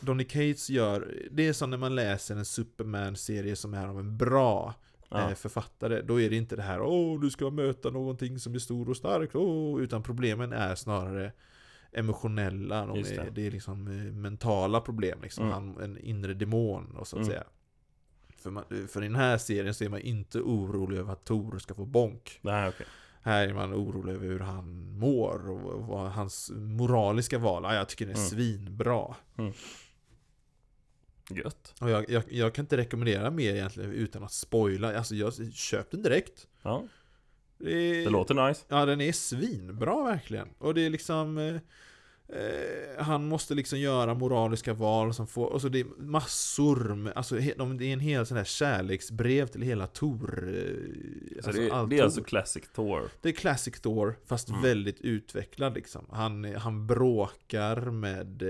Donny 0.00 0.24
Cates 0.24 0.70
gör, 0.70 1.14
det 1.30 1.48
är 1.48 1.52
som 1.52 1.70
när 1.70 1.76
man 1.78 1.94
läser 1.94 2.36
en 2.36 2.44
Superman-serie 2.44 3.56
som 3.56 3.74
är 3.74 3.86
av 3.86 3.98
en 3.98 4.16
bra 4.16 4.74
Ja. 5.08 5.28
eh, 5.28 5.34
författare. 5.34 6.02
Då 6.02 6.20
är 6.20 6.30
det 6.30 6.36
inte 6.36 6.56
det 6.56 6.62
här 6.62 6.80
åh, 6.82 7.20
du 7.20 7.30
ska 7.30 7.50
möta 7.50 7.90
någonting 7.90 8.38
som 8.38 8.54
är 8.54 8.58
stor 8.58 8.90
och 8.90 8.96
stark, 8.96 9.30
åh, 9.34 9.80
utan 9.82 10.02
problemen 10.02 10.52
är 10.52 10.74
snarare 10.74 11.32
emotionella, 11.92 12.86
de 12.86 12.98
är, 12.98 13.02
det. 13.24 13.30
det. 13.34 13.46
är 13.46 13.50
liksom 13.50 13.86
eh, 13.88 14.12
mentala 14.12 14.80
problem, 14.80 15.18
liksom. 15.22 15.44
Mm. 15.44 15.54
Han, 15.54 15.80
en 15.84 15.98
inre 15.98 16.34
demon, 16.34 16.96
och 16.96 17.08
så 17.08 17.16
att 17.16 17.22
Mm. 17.22 17.30
säga. 17.32 17.44
För, 18.36 18.50
man, 18.50 18.64
för 18.88 19.02
i 19.02 19.06
den 19.06 19.16
här 19.16 19.38
serien 19.38 19.74
så 19.74 19.84
är 19.84 19.88
man 19.88 20.00
inte 20.00 20.40
orolig 20.40 20.98
över 20.98 21.12
att 21.12 21.24
Tor 21.24 21.58
ska 21.58 21.74
få 21.74 21.84
bonk. 21.84 22.38
Nej, 22.42 22.68
okej. 22.68 22.86
Här 23.22 23.48
är 23.48 23.54
man 23.54 23.74
orolig 23.74 24.12
över 24.14 24.26
hur 24.26 24.38
han 24.40 24.98
mår 24.98 25.50
och 25.50 25.86
vad 25.86 26.10
hans 26.10 26.50
moraliska 26.54 27.38
val. 27.38 27.62
Ja, 27.64 27.74
jag 27.74 27.88
tycker 27.88 28.06
det 28.06 28.12
är 28.12 28.16
Mm. 28.16 28.28
svinbra. 28.28 29.14
Gött. 31.30 31.74
Och 31.80 31.90
jag, 31.90 32.10
jag, 32.10 32.22
jag 32.28 32.54
kan 32.54 32.62
inte 32.64 32.76
rekommendera 32.76 33.30
mer 33.30 33.54
egentligen 33.54 33.92
utan 33.92 34.24
att 34.24 34.32
spoila. 34.32 34.98
Alltså 34.98 35.14
jag 35.14 35.52
köpte 35.52 35.96
den 35.96 36.02
direkt. 36.02 36.46
Ja, 36.62 36.84
Det, 37.62 38.04
det 38.04 38.10
låter 38.10 38.48
nice. 38.48 38.64
Ja, 38.68 38.86
den 38.86 39.00
är 39.00 39.12
svinbra 39.12 40.04
verkligen. 40.04 40.48
Och 40.58 40.74
det 40.74 40.86
är 40.86 40.90
liksom... 40.90 41.58
Eh, 42.28 42.38
eh, 42.98 43.04
han 43.04 43.28
måste 43.28 43.54
liksom 43.54 43.78
göra 43.80 44.14
moraliska 44.14 44.74
val 44.74 45.14
som 45.14 45.26
får... 45.26 45.46
Och 45.46 45.60
så 45.60 45.68
det 45.68 45.80
är 45.80 45.86
massor 45.98 46.94
med... 46.94 47.12
Alltså 47.16 47.38
de, 47.56 47.78
det 47.78 47.84
är 47.84 47.92
en 47.92 48.00
hel 48.00 48.26
sån 48.26 48.36
här 48.36 48.44
kärleksbrev 48.44 49.46
till 49.46 49.62
hela 49.62 49.86
Tor. 49.86 50.54
Eh, 50.56 51.42
Så 51.42 51.48
alltså 51.48 51.62
det, 51.62 51.70
allt 51.70 51.90
det 51.90 51.98
är 51.98 52.02
alltså 52.04 52.22
Classic 52.22 52.64
Thor. 52.74 53.02
Det 53.20 53.28
är 53.28 53.32
Classic 53.32 53.80
Thor, 53.80 54.14
fast 54.26 54.48
Mm. 54.48 54.62
väldigt 54.62 55.00
utvecklad 55.00 55.74
liksom. 55.74 56.06
Han, 56.10 56.44
han 56.54 56.86
bråkar 56.86 57.76
med 57.90 58.42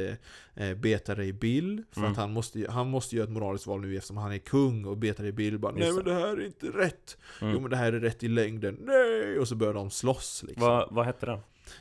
eh, 0.54 0.74
Beta 0.74 1.14
Ray 1.14 1.32
Bill, 1.32 1.82
för 1.92 2.00
Mm. 2.00 2.12
att 2.12 2.18
han 2.18 2.32
måste, 2.32 2.66
han 2.70 2.88
måste 2.90 3.16
göra 3.16 3.24
ett 3.24 3.30
moraliskt 3.32 3.66
val 3.66 3.80
nu 3.80 3.96
eftersom 3.96 4.16
han 4.16 4.32
är 4.32 4.38
kung 4.38 4.84
och 4.84 4.96
Beta 4.96 5.22
Ray 5.22 5.32
Bill 5.32 5.58
bara 5.58 5.72
Nej 5.72 5.92
men 5.92 6.04
det 6.04 6.14
här 6.14 6.36
är 6.40 6.46
inte 6.46 6.66
rätt! 6.66 7.16
Mm. 7.40 7.54
Jo 7.54 7.60
men 7.60 7.70
det 7.70 7.76
här 7.76 7.92
är 7.92 8.00
rätt 8.00 8.22
i 8.22 8.28
längden, 8.28 8.78
nej! 8.80 9.38
Och 9.38 9.48
så 9.48 9.54
börjar 9.54 9.74
de 9.74 9.90
slåss 9.90 10.44
liksom. 10.46 10.62
Vad, 10.68 10.88
vad 10.94 11.06
hette 11.06 11.26
den? 11.26 11.38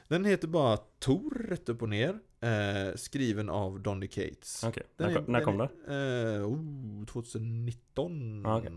Den 0.07 0.25
heter 0.25 0.47
bara 0.47 0.77
Tor, 0.77 1.45
rätt 1.49 1.69
upp 1.69 1.81
och 1.81 1.89
ner. 1.89 2.19
Eh, 2.39 2.95
skriven 2.95 3.49
av 3.49 3.79
Donny 3.79 4.07
Cates. 4.07 4.63
Okej, 4.63 4.83
Den 4.97 5.13
när, 5.13 5.19
är- 5.19 5.27
när 5.27 5.41
kom 5.43 5.57
den? 5.57 5.67
är- 5.87 6.35
Eh, 6.39 6.47
oh, 6.47 7.05
2019 7.05 8.45
Ah, 8.45 8.57
okej. 8.57 8.71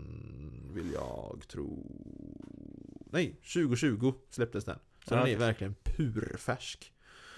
vill 0.73 0.91
jag 0.93 1.41
tro. 1.47 1.85
Nej, 3.11 3.35
2020 3.53 4.13
släpptes 4.29 4.65
den. 4.65 4.79
Så 5.07 5.13
Ah, 5.13 5.15
den 5.15 5.21
okej. 5.23 5.33
är 5.33 5.37
verkligen 5.37 5.75
purfärsk. 5.83 6.91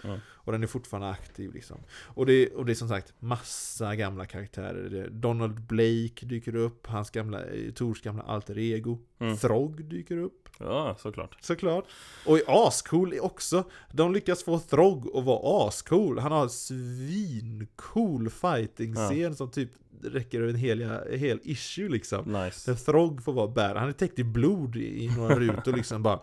Mm. 0.04 0.20
Och 0.30 0.52
den 0.52 0.64
är 0.64 0.68
fortfarande 0.68 1.10
aktiv 1.10 1.54
liksom. 1.54 1.78
Och 1.90 2.26
det, 2.26 2.50
och 2.50 2.66
det 2.66 2.74
är 2.74 2.76
som 2.76 2.90
sagt 2.90 3.14
massa 3.20 3.96
gamla 3.96 4.26
karaktärer. 4.26 5.10
Donald 5.10 5.62
Blake 5.62 6.26
dyker 6.26 6.56
upp, 6.56 6.88
hans 6.88 7.10
gamla, 7.10 7.46
eh, 7.46 7.72
Tors 7.72 8.02
gamla 8.02 8.24
alter 8.24 8.58
ego. 8.58 9.00
Mm. 9.20 9.38
Throg 9.38 9.86
dyker 9.86 10.18
upp. 10.18 10.50
Ja, 10.60 10.96
såklart. 11.00 11.38
Såklart. 11.42 11.86
Och 12.26 12.38
är 12.38 12.68
ascool 12.68 13.20
också. 13.22 13.64
De 13.92 14.14
lyckas 14.14 14.44
få 14.44 14.60
Throg 14.60 15.18
att 15.18 15.24
vara 15.24 15.68
ascool. 15.68 16.20
Han 16.20 16.32
har 16.32 16.44
en 16.44 16.50
svincool 16.50 18.30
fighting-scen 18.30 19.36
som 19.36 19.52
typ 19.52 19.70
räcker 20.04 20.42
över 20.42 20.50
en 20.50 20.56
hel, 20.56 21.00
hel 21.18 21.40
issue 21.44 21.90
liksom. 21.90 22.34
Nice. 22.34 22.72
Där 22.72 22.78
Throg 22.78 23.24
får 23.24 23.34
vara 23.34 23.48
bär. 23.48 23.76
Han 23.76 23.90
är 23.90 23.94
täckt 23.94 24.20
i 24.20 24.24
blod 24.24 24.76
i 24.76 25.04
i 25.04 25.10
några 25.18 25.40
rutor 25.40 25.74
liksom 25.74 26.04
bara 26.04 26.20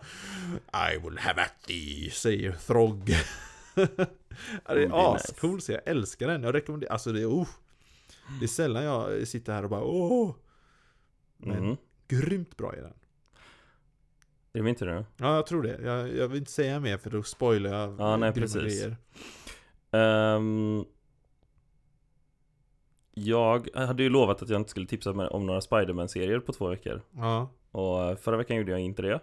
I 0.93 0.97
will 1.03 1.17
have 1.17 1.41
at 1.41 1.67
thee, 1.67 2.11
säger 2.11 2.51
Throg. 2.51 3.15
Det 3.75 3.81
Mm, 3.99 4.07
det 4.65 4.81
är 4.83 4.87
nice. 4.87 4.95
ascool 4.95 5.61
så 5.61 5.71
jag 5.71 5.81
älskar 5.85 6.27
den. 6.27 6.43
Jag 6.43 6.55
rekommenderar, 6.55 6.91
alltså 6.91 7.11
det 7.11 7.21
är 7.21 7.29
oh, 7.29 7.47
Det 8.39 8.45
är 8.45 8.47
sällan 8.47 8.83
jag 8.83 9.27
sitter 9.27 9.53
här 9.53 9.63
och 9.63 9.69
bara 9.69 9.83
åh. 9.83 10.35
Men 11.37 11.57
Mm. 11.57 11.77
grymt 12.07 12.57
bra 12.57 12.73
är 12.75 12.81
den. 12.81 12.93
Är 14.53 14.57
det 14.59 14.63
tur 14.75 14.85
nu? 14.85 15.05
Ja, 15.17 15.35
jag 15.35 15.47
tror 15.47 15.63
det. 15.63 15.79
Jag, 15.83 16.15
jag 16.15 16.27
vill 16.27 16.37
inte 16.37 16.51
säga 16.51 16.79
mer 16.79 16.97
för 16.97 17.09
då 17.09 17.23
spoilar 17.23 17.73
jag 17.79 17.95
Ja, 17.99 18.17
nej, 18.17 18.33
precis. 18.33 18.61
grejer. 18.61 18.97
Ehm, 19.91 20.85
jag 23.13 23.69
hade 23.75 24.03
ju 24.03 24.09
lovat 24.09 24.41
att 24.41 24.49
jag 24.49 24.61
inte 24.61 24.69
skulle 24.69 24.87
tipsa 24.87 25.11
om 25.11 25.45
några 25.45 25.61
Spiderman-serier 25.61 26.39
på 26.39 26.53
två 26.53 26.67
veckor. 26.67 27.01
Ja. 27.11 27.49
Och 27.71 28.19
förra 28.19 28.37
veckan 28.37 28.57
gjorde 28.57 28.71
jag 28.71 28.79
inte 28.79 29.01
det. 29.01 29.19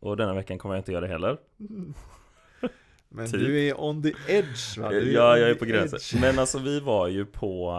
Och 0.00 0.16
denna 0.16 0.34
veckan 0.34 0.58
kommer 0.58 0.74
jag 0.74 0.80
inte 0.80 0.92
göra 0.92 1.00
det 1.06 1.12
heller. 1.12 1.38
Men 3.16 3.30
Typ. 3.30 3.40
du 3.40 3.68
är 3.68 3.80
on 3.80 4.02
the 4.02 4.12
edge 4.28 4.78
va? 4.78 4.88
Du 4.90 5.12
Ja, 5.12 5.38
jag 5.38 5.50
är 5.50 5.54
på 5.54 5.64
gränsen. 5.64 5.96
edge. 5.96 6.20
Men 6.20 6.38
alltså 6.38 6.58
vi 6.58 6.80
var 6.80 7.08
ju 7.08 7.26
på, 7.26 7.70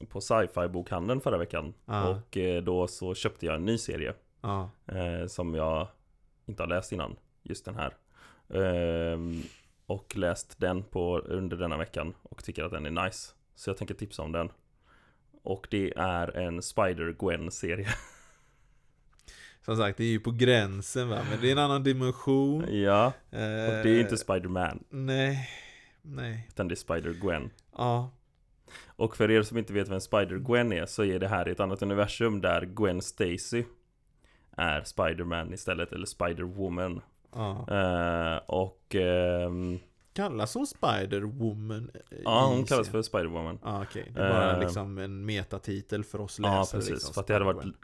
eh, 0.00 0.06
på 0.06 0.20
sci-fi 0.20 0.68
bokhandeln 0.68 1.20
förra 1.20 1.38
veckan. 1.38 1.74
Ja. 1.86 2.08
Och 2.08 2.36
eh, 2.36 2.62
då 2.62 2.88
så 2.88 3.14
köpte 3.14 3.46
jag 3.46 3.54
en 3.54 3.64
ny 3.64 3.78
serie. 3.78 4.14
Ja. 4.40 4.70
eh, 4.86 5.26
som 5.26 5.54
jag 5.54 5.88
inte 6.46 6.62
har 6.62 6.68
läst 6.68 6.92
innan. 6.92 7.16
Just 7.42 7.64
den 7.64 7.74
här. 7.74 7.94
Ehm, 8.54 9.42
och 9.86 10.16
läst 10.16 10.60
den 10.60 10.82
på, 10.82 11.18
under 11.18 11.56
denna 11.56 11.76
veckan 11.76 12.14
och 12.22 12.44
tycker 12.44 12.64
att 12.64 12.72
den 12.72 12.86
är 12.86 13.04
nice. 13.04 13.32
Så 13.54 13.70
jag 13.70 13.76
tänker 13.76 13.94
tipsa 13.94 14.22
om 14.22 14.32
den. 14.32 14.50
Och 15.42 15.68
det 15.70 15.92
är 15.96 16.36
en 16.36 16.60
Spider-Gwen-serie. 16.60 17.88
Som 19.68 19.76
sagt, 19.76 19.98
det 19.98 20.04
är 20.04 20.08
ju 20.08 20.20
på 20.20 20.30
gränsen 20.30 21.08
va? 21.08 21.18
Men 21.30 21.40
det 21.40 21.48
är 21.48 21.52
en 21.52 21.58
annan 21.58 21.82
dimension. 21.82 22.64
ja, 22.68 23.12
och 23.30 23.36
Eh, 23.38 23.82
det 23.82 23.90
är 23.90 24.00
inte 24.00 24.16
Spider-Man, 24.16 24.84
Nej. 24.90 25.48
Nej. 26.02 26.46
utan 26.48 26.68
det 26.68 26.74
är 26.74 26.76
Spider-Gwen. 26.76 27.50
Ja. 27.76 28.10
Och 28.86 29.16
för 29.16 29.30
er 29.30 29.42
som 29.42 29.58
inte 29.58 29.72
vet 29.72 29.88
vem 29.88 29.98
Spider-Gwen 29.98 30.74
är 30.74 30.86
så 30.86 31.04
är 31.04 31.18
det 31.18 31.28
här 31.28 31.48
ett 31.48 31.60
annat 31.60 31.82
universum 31.82 32.40
där 32.40 32.64
Gwen 32.64 33.02
Stacy 33.02 33.64
är 34.56 34.82
Spider-Man 34.84 35.52
istället, 35.54 35.92
eller 35.92 36.06
Spider-Woman. 36.06 37.00
ja. 37.34 37.66
Eh, 37.70 38.36
och 38.46 38.94
ehm, 38.94 39.78
Kallas 40.18 40.54
hon 40.54 40.66
Spider-Woman? 40.66 41.90
ja, 42.24 42.46
hon 42.46 42.64
kallas 42.64 42.86
serien? 42.86 43.04
för 43.04 43.18
Spider-Woman. 43.18 43.58
Ja, 43.64 43.82
okej. 43.82 44.10
Det 44.14 44.20
är 44.20 44.30
bara 44.32 44.52
Eh, 44.52 44.60
liksom 44.60 44.98
en 44.98 45.26
metatitel 45.26 46.04
för 46.04 46.20
oss 46.20 46.38
läsare. 46.38 46.56
Ja, 46.56 46.66
precis. 46.72 46.90
Liksom, 46.90 47.14
för 47.14 47.20
att 47.20 47.26
det 47.26 47.32
hade 47.32 47.44
varit 47.44 47.74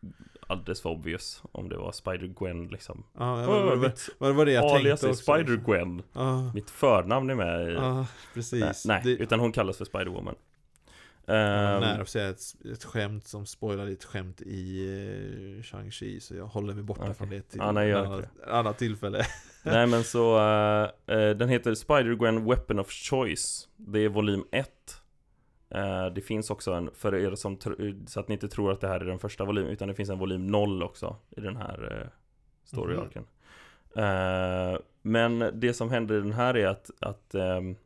alldeles 0.47 0.81
för 0.81 0.91
obvious 0.91 1.43
om 1.53 1.69
det 1.69 1.77
var 1.77 1.93
Spider-Gwen 1.93 2.71
liksom. 2.71 3.05
Ja, 3.19 3.37
men, 3.37 3.47
vad, 3.47 3.79
mitt 3.79 4.09
vad 4.19 4.35
var 4.35 4.47
det 4.47 4.53
jag 4.53 4.65
alias 4.65 5.01
tänkte 5.01 5.11
också? 5.11 5.33
Spider-Gwen. 5.33 6.03
Ja, 6.13 6.53
Mitt 6.55 6.71
förnamn 6.71 7.31
är 7.31 7.35
med 7.35 7.69
i... 7.69 7.75
ja, 7.75 8.07
precis. 8.35 8.85
nej, 8.87 9.01
Det, 9.05 9.11
utan 9.11 9.41
hon 9.41 9.53
kallas 9.53 9.77
för 9.77 9.85
Spider-Woman. 9.85 10.35
Ehm, 11.27 11.81
nära 11.81 12.03
att 12.03 12.09
säga 12.09 12.29
ett, 12.29 12.43
ett 12.73 12.85
skämt 12.85 13.27
som 13.27 13.47
spoilade 13.47 13.93
ett 13.93 14.05
skämt 14.05 14.43
i 14.43 14.89
uh, 14.89 15.63
Shang-Chi 15.63 16.21
Så 16.21 16.35
jag 16.35 16.47
håller 16.47 16.75
mig 16.75 16.83
borta 16.83 17.03
Okej. 17.03 17.15
från 17.15 17.31
det 17.31 17.43
till 17.43 17.59
Ja, 17.59 17.73
nej, 17.73 17.93
annat, 17.93 18.25
annat 18.47 18.79
tillfälle 18.79 19.27
nej 19.63 19.87
men 19.87 20.05
så, 20.05 20.39
eh, 20.39 21.17
eh, 21.17 21.31
den 21.31 21.49
heter 21.49 21.75
Spider-Gwen 21.75 22.49
Weapon 22.49 22.79
of 22.79 22.91
Choice. 22.91 23.69
Det 23.77 23.99
är 23.99 24.09
volym 24.09 24.45
1. 24.51 24.69
Eh, 25.71 26.07
det 26.07 26.21
finns 26.21 26.51
också 26.51 26.73
en, 26.73 26.91
för 26.95 27.15
er 27.15 27.35
som, 27.35 27.59
så 28.07 28.21
att 28.21 28.29
ni 28.29 28.33
inte 28.33 28.49
tror 28.49 28.73
att 28.73 28.81
det 28.81 28.89
här 28.89 29.01
är 29.01 29.05
den 29.05 29.19
första 29.19 29.45
volymen, 29.45 29.71
utan 29.71 29.89
det 29.89 29.95
finns 29.95 30.11
en 30.11 30.19
volym 30.19 30.47
0 30.47 30.83
också 30.83 31.17
i 31.31 31.41
den 31.41 31.57
här 31.57 32.01
eh, 32.01 32.09
story 32.65 32.97
arken. 32.97 33.25
Eh, 33.97 34.81
men 35.03 35.51
det 35.61 35.75
som 35.75 35.91
händer 35.91 36.15
i 36.15 36.21
den 36.21 36.33
här 36.33 36.57
är 36.57 36.67
att, 36.67 36.91
att 37.01 37.35
ehm, 37.35 37.77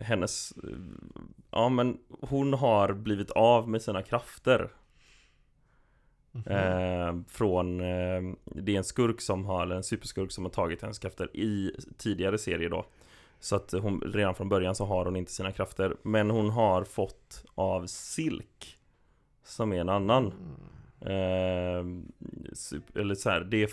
hennes, 0.00 0.52
eh, 0.52 0.70
ja 1.50 1.68
men 1.68 1.98
hon 2.20 2.52
har 2.52 2.92
blivit 2.92 3.30
av 3.30 3.68
med 3.68 3.82
sina 3.82 4.02
krafter. 4.02 4.70
Mhm. 6.32 6.52
Eh, 6.52 7.14
från, 7.28 7.80
eh, 7.80 8.34
det 8.44 8.74
är 8.74 8.78
en 8.78 8.84
skurk 8.84 9.20
som 9.20 9.44
har, 9.44 9.62
eller 9.62 9.76
en 9.76 9.82
superskurk 9.82 10.32
som 10.32 10.44
har 10.44 10.50
tagit 10.50 10.82
hennes 10.82 10.98
krafter 10.98 11.36
i 11.36 11.72
tidigare 11.98 12.38
serier 12.38 12.70
då. 12.70 12.86
Så 13.40 13.56
att 13.56 13.72
hon, 13.72 14.00
redan 14.00 14.34
från 14.34 14.48
början 14.48 14.74
så 14.74 14.84
har 14.84 15.04
hon 15.04 15.16
inte 15.16 15.32
sina 15.32 15.52
krafter. 15.52 15.96
Men 16.02 16.30
hon 16.30 16.50
har 16.50 16.84
fått 16.84 17.44
av 17.54 17.86
Silk, 17.86 18.78
som 19.44 19.72
är 19.72 19.80
en 19.80 19.88
annan. 19.88 20.32
Mm. 20.32 20.72
Eh, 21.00 21.84
sup- 22.52 22.98
eller 22.98 23.14
så 23.14 23.30
här, 23.30 23.40
det 23.40 23.62
är, 23.62 23.70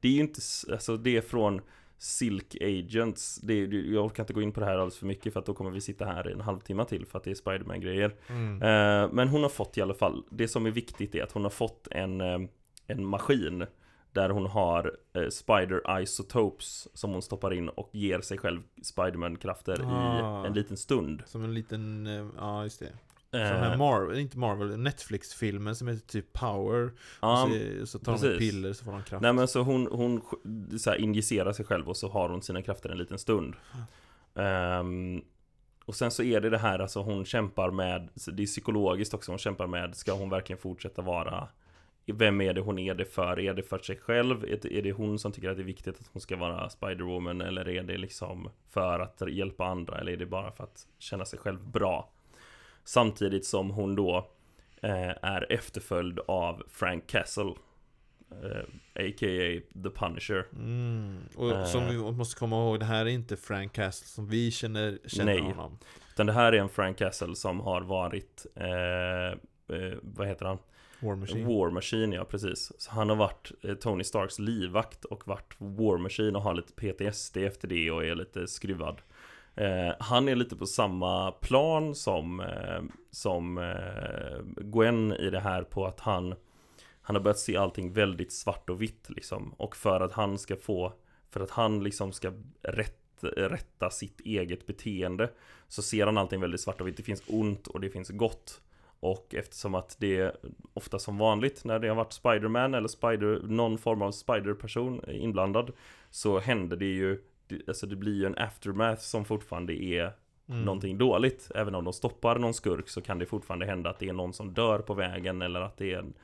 det 0.00 0.08
är 0.08 0.12
ju 0.12 0.20
inte, 0.20 0.40
alltså 0.72 0.96
det 0.96 1.16
är 1.16 1.20
från 1.20 1.60
Silk 1.98 2.56
Agents. 2.60 3.36
Det 3.36 3.64
jag 3.66 4.04
orkar 4.04 4.22
inte 4.22 4.32
gå 4.32 4.42
in 4.42 4.52
på 4.52 4.60
det 4.60 4.66
här 4.66 4.72
alldeles 4.72 4.98
för 4.98 5.06
mycket 5.06 5.32
för 5.32 5.40
att 5.40 5.46
då 5.46 5.54
kommer 5.54 5.70
vi 5.70 5.80
sitta 5.80 6.04
här 6.04 6.28
i 6.28 6.32
en 6.32 6.40
halvtimme 6.40 6.84
till 6.84 7.06
för 7.06 7.18
att 7.18 7.24
det 7.24 7.30
är 7.30 7.34
Spiderman 7.34 7.80
grejer. 7.80 8.14
Mm. 8.28 8.62
Eh, 8.62 9.12
men 9.12 9.28
hon 9.28 9.42
har 9.42 9.48
fått 9.48 9.78
i 9.78 9.82
alla 9.82 9.94
fall, 9.94 10.24
det 10.30 10.48
som 10.48 10.66
är 10.66 10.70
viktigt 10.70 11.14
är 11.14 11.22
att 11.22 11.32
hon 11.32 11.42
har 11.42 11.50
fått 11.50 11.88
en, 11.90 12.20
eh, 12.20 12.38
en 12.86 13.04
maskin 13.06 13.66
där 14.12 14.30
hon 14.30 14.46
har 14.46 14.96
eh, 15.12 15.28
Spider 15.28 16.00
Isotopes 16.00 16.88
som 16.94 17.10
hon 17.12 17.22
stoppar 17.22 17.52
in 17.52 17.68
och 17.68 17.90
ger 17.92 18.20
sig 18.20 18.38
själv 18.38 18.62
Spiderman-krafter 18.82 19.80
Ah. 19.84 20.44
i 20.44 20.46
en 20.46 20.52
liten 20.52 20.76
stund. 20.76 21.22
Som 21.26 21.44
en 21.44 21.54
liten, 21.54 22.06
eh, 22.06 22.26
ja 22.36 22.62
just 22.62 22.80
det 22.80 22.92
Eh, 23.32 23.40
den 23.40 23.62
här 23.62 23.76
Marvel, 23.76 24.18
inte 24.18 24.38
Marvel, 24.38 24.78
Netflix-filmen 24.78 25.76
som 25.76 25.88
heter 25.88 26.06
typ 26.06 26.32
Power 26.32 26.92
ja, 27.20 27.44
och 27.44 27.50
så, 27.80 27.86
så 27.86 27.98
tar 27.98 28.12
de 28.12 28.18
precis. 28.18 28.32
ett 28.32 28.38
piller 28.38 28.72
så 28.72 28.84
får 28.84 28.92
de 28.92 29.02
kraft 29.02 29.22
Nej 29.22 29.32
men 29.32 29.48
så 29.48 29.62
hon, 29.62 29.86
hon 29.86 30.22
så 30.78 30.94
injicerar 30.94 31.52
sig 31.52 31.64
själv 31.64 31.88
och 31.88 31.96
så 31.96 32.08
har 32.08 32.28
hon 32.28 32.42
sina 32.42 32.62
krafter 32.62 32.90
en 32.90 32.98
liten 32.98 33.18
stund. 33.18 33.54
Ehm, 34.34 35.22
och 35.84 35.94
sen 35.94 36.10
så 36.10 36.22
är 36.22 36.40
det 36.40 36.50
det 36.50 36.58
här, 36.58 36.78
alltså 36.78 37.02
hon 37.02 37.24
kämpar 37.24 37.70
med, 37.70 38.08
det 38.32 38.42
är 38.42 38.46
psykologiskt 38.46 39.14
också, 39.14 39.32
hon 39.32 39.38
kämpar 39.38 39.66
med, 39.66 39.96
ska 39.96 40.12
hon 40.12 40.30
verkligen 40.30 40.60
fortsätta 40.60 41.02
vara 41.02 41.48
vem 42.12 42.40
är 42.40 42.54
det 42.54 42.60
hon 42.60 42.78
är 42.78 42.94
det 42.94 43.04
för? 43.04 43.38
Är 43.38 43.54
det 43.54 43.62
för 43.62 43.78
sig 43.78 43.96
själv? 43.96 44.44
Är 44.44 44.82
det 44.82 44.92
hon 44.92 45.18
som 45.18 45.32
tycker 45.32 45.50
att 45.50 45.56
det 45.56 45.62
är 45.62 45.64
viktigt 45.64 46.00
att 46.00 46.10
hon 46.12 46.20
ska 46.20 46.36
vara 46.36 46.68
Spider-Woman? 46.68 47.46
Eller 47.46 47.68
är 47.68 47.82
det 47.82 47.98
liksom 47.98 48.50
för 48.68 49.00
att 49.00 49.22
hjälpa 49.28 49.66
andra? 49.66 49.98
Eller 49.98 50.12
är 50.12 50.16
det 50.16 50.26
bara 50.26 50.52
för 50.52 50.64
att 50.64 50.86
känna 50.98 51.24
sig 51.24 51.38
själv 51.38 51.68
bra? 51.68 52.10
Samtidigt 52.88 53.46
som 53.46 53.70
hon 53.70 53.94
då 53.94 54.16
eh, 54.82 55.08
är 55.22 55.52
efterföljd 55.52 56.18
av 56.28 56.62
Frank 56.68 57.06
Castle 57.06 57.52
eh, 58.30 58.60
A.k.a. 58.94 59.60
The 59.82 59.90
Punisher 59.94 60.46
Mm. 60.52 61.18
Och 61.36 61.68
som 61.68 61.82
Eh. 61.82 61.88
vi 61.88 62.12
måste 62.12 62.38
komma 62.38 62.56
ihåg, 62.56 62.80
det 62.80 62.84
här 62.86 63.06
är 63.06 63.10
inte 63.10 63.36
Frank 63.36 63.72
Castle 63.72 64.06
som 64.08 64.28
vi 64.28 64.50
känner, 64.50 64.98
känner 65.06 65.34
Nej. 65.34 65.42
honom. 65.42 65.78
Utan 66.14 66.26
det 66.26 66.32
här 66.32 66.52
är 66.52 66.58
en 66.58 66.68
Frank 66.68 66.98
Castle 66.98 67.34
som 67.36 67.60
har 67.60 67.80
varit 67.80 68.46
eh, 68.54 69.76
eh, 69.76 69.98
Vad 70.02 70.26
heter 70.28 70.46
han? 70.46 70.58
War 71.00 71.14
Machine. 71.16 71.46
War 71.46 71.70
Machine, 71.70 72.12
ja 72.12 72.24
precis. 72.24 72.72
Så 72.78 72.90
han 72.90 73.08
har 73.08 73.16
varit 73.16 73.52
Tony 73.80 74.04
Starks 74.04 74.38
livvakt 74.38 75.04
och 75.04 75.28
varit 75.28 75.54
War 75.58 75.98
Machine 75.98 76.36
och 76.36 76.42
har 76.42 76.54
lite 76.54 76.72
PTSD 76.72 77.36
efter 77.36 77.68
det 77.68 77.90
och 77.90 78.04
är 78.04 78.14
lite 78.14 78.46
skruvad. 78.46 79.00
Eh, 79.58 79.94
han 79.98 80.28
är 80.28 80.36
lite 80.36 80.56
på 80.56 80.66
samma 80.66 81.30
plan 81.32 81.94
som, 81.94 82.40
eh, 82.40 82.82
som 83.10 83.58
eh, 83.58 84.64
Gwen 84.64 85.12
i 85.12 85.30
det 85.30 85.40
här 85.40 85.62
på 85.62 85.86
att 85.86 86.00
han 86.00 86.34
Han 87.00 87.16
har 87.16 87.22
börjat 87.22 87.38
se 87.38 87.56
allting 87.56 87.92
väldigt 87.92 88.32
svart 88.32 88.70
och 88.70 88.82
vitt 88.82 89.10
liksom. 89.10 89.54
Och 89.56 89.76
för 89.76 90.00
att 90.00 90.12
han 90.12 90.38
ska 90.38 90.56
få 90.56 90.92
För 91.30 91.40
att 91.40 91.50
han 91.50 91.84
liksom 91.84 92.12
ska 92.12 92.32
rätt, 92.62 93.24
rätta 93.36 93.90
sitt 93.90 94.20
eget 94.20 94.66
beteende 94.66 95.30
Så 95.68 95.82
ser 95.82 96.06
han 96.06 96.18
allting 96.18 96.40
väldigt 96.40 96.60
svart 96.60 96.80
och 96.80 96.86
vitt. 96.86 96.96
Det 96.96 97.02
finns 97.02 97.22
ont 97.26 97.66
och 97.66 97.80
det 97.80 97.90
finns 97.90 98.08
gott. 98.08 98.60
Och 99.00 99.34
eftersom 99.34 99.74
att 99.74 99.96
det 99.98 100.16
är 100.16 100.36
ofta 100.74 100.98
som 100.98 101.18
vanligt 101.18 101.64
när 101.64 101.78
det 101.78 101.88
har 101.88 101.96
varit 101.96 102.12
Spiderman 102.12 102.74
eller 102.74 102.88
Spider, 102.88 103.40
någon 103.42 103.78
form 103.78 104.02
av 104.02 104.12
Spider-person 104.12 105.10
inblandad 105.10 105.72
Så 106.10 106.38
händer 106.38 106.76
det 106.76 106.86
ju 106.86 107.22
Alltså 107.68 107.86
det 107.86 107.96
blir 107.96 108.14
ju 108.14 108.26
en 108.26 108.38
aftermath 108.38 109.00
som 109.02 109.24
fortfarande 109.24 109.82
är 109.84 110.12
Mm. 110.50 110.62
någonting 110.62 110.98
dåligt 110.98 111.50
Även 111.54 111.74
om 111.74 111.84
de 111.84 111.92
stoppar 111.92 112.38
någon 112.38 112.54
skurk 112.54 112.88
så 112.88 113.00
kan 113.02 113.18
det 113.18 113.26
fortfarande 113.26 113.66
hända 113.66 113.90
att 113.90 113.98
det 113.98 114.08
är 114.08 114.12
någon 114.12 114.32
som 114.32 114.54
dör 114.54 114.78
på 114.78 114.94
vägen 114.94 115.42
eller 115.42 115.60
att 115.60 115.76
det 115.76 115.92
en, 115.94 116.14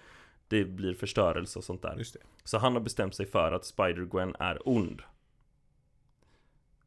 Det 0.49 0.65
blir 0.65 0.95
förstörelse 0.95 1.59
och 1.59 1.65
sånt 1.65 1.83
där. 1.83 2.03
Så 2.45 2.59
han 2.59 2.73
har 2.73 2.81
bestämt 2.81 3.15
sig 3.15 3.27
för 3.27 3.53
att 3.53 3.63
Spider-Gwen 3.63 4.35
är 4.39 4.69
ond 4.69 5.03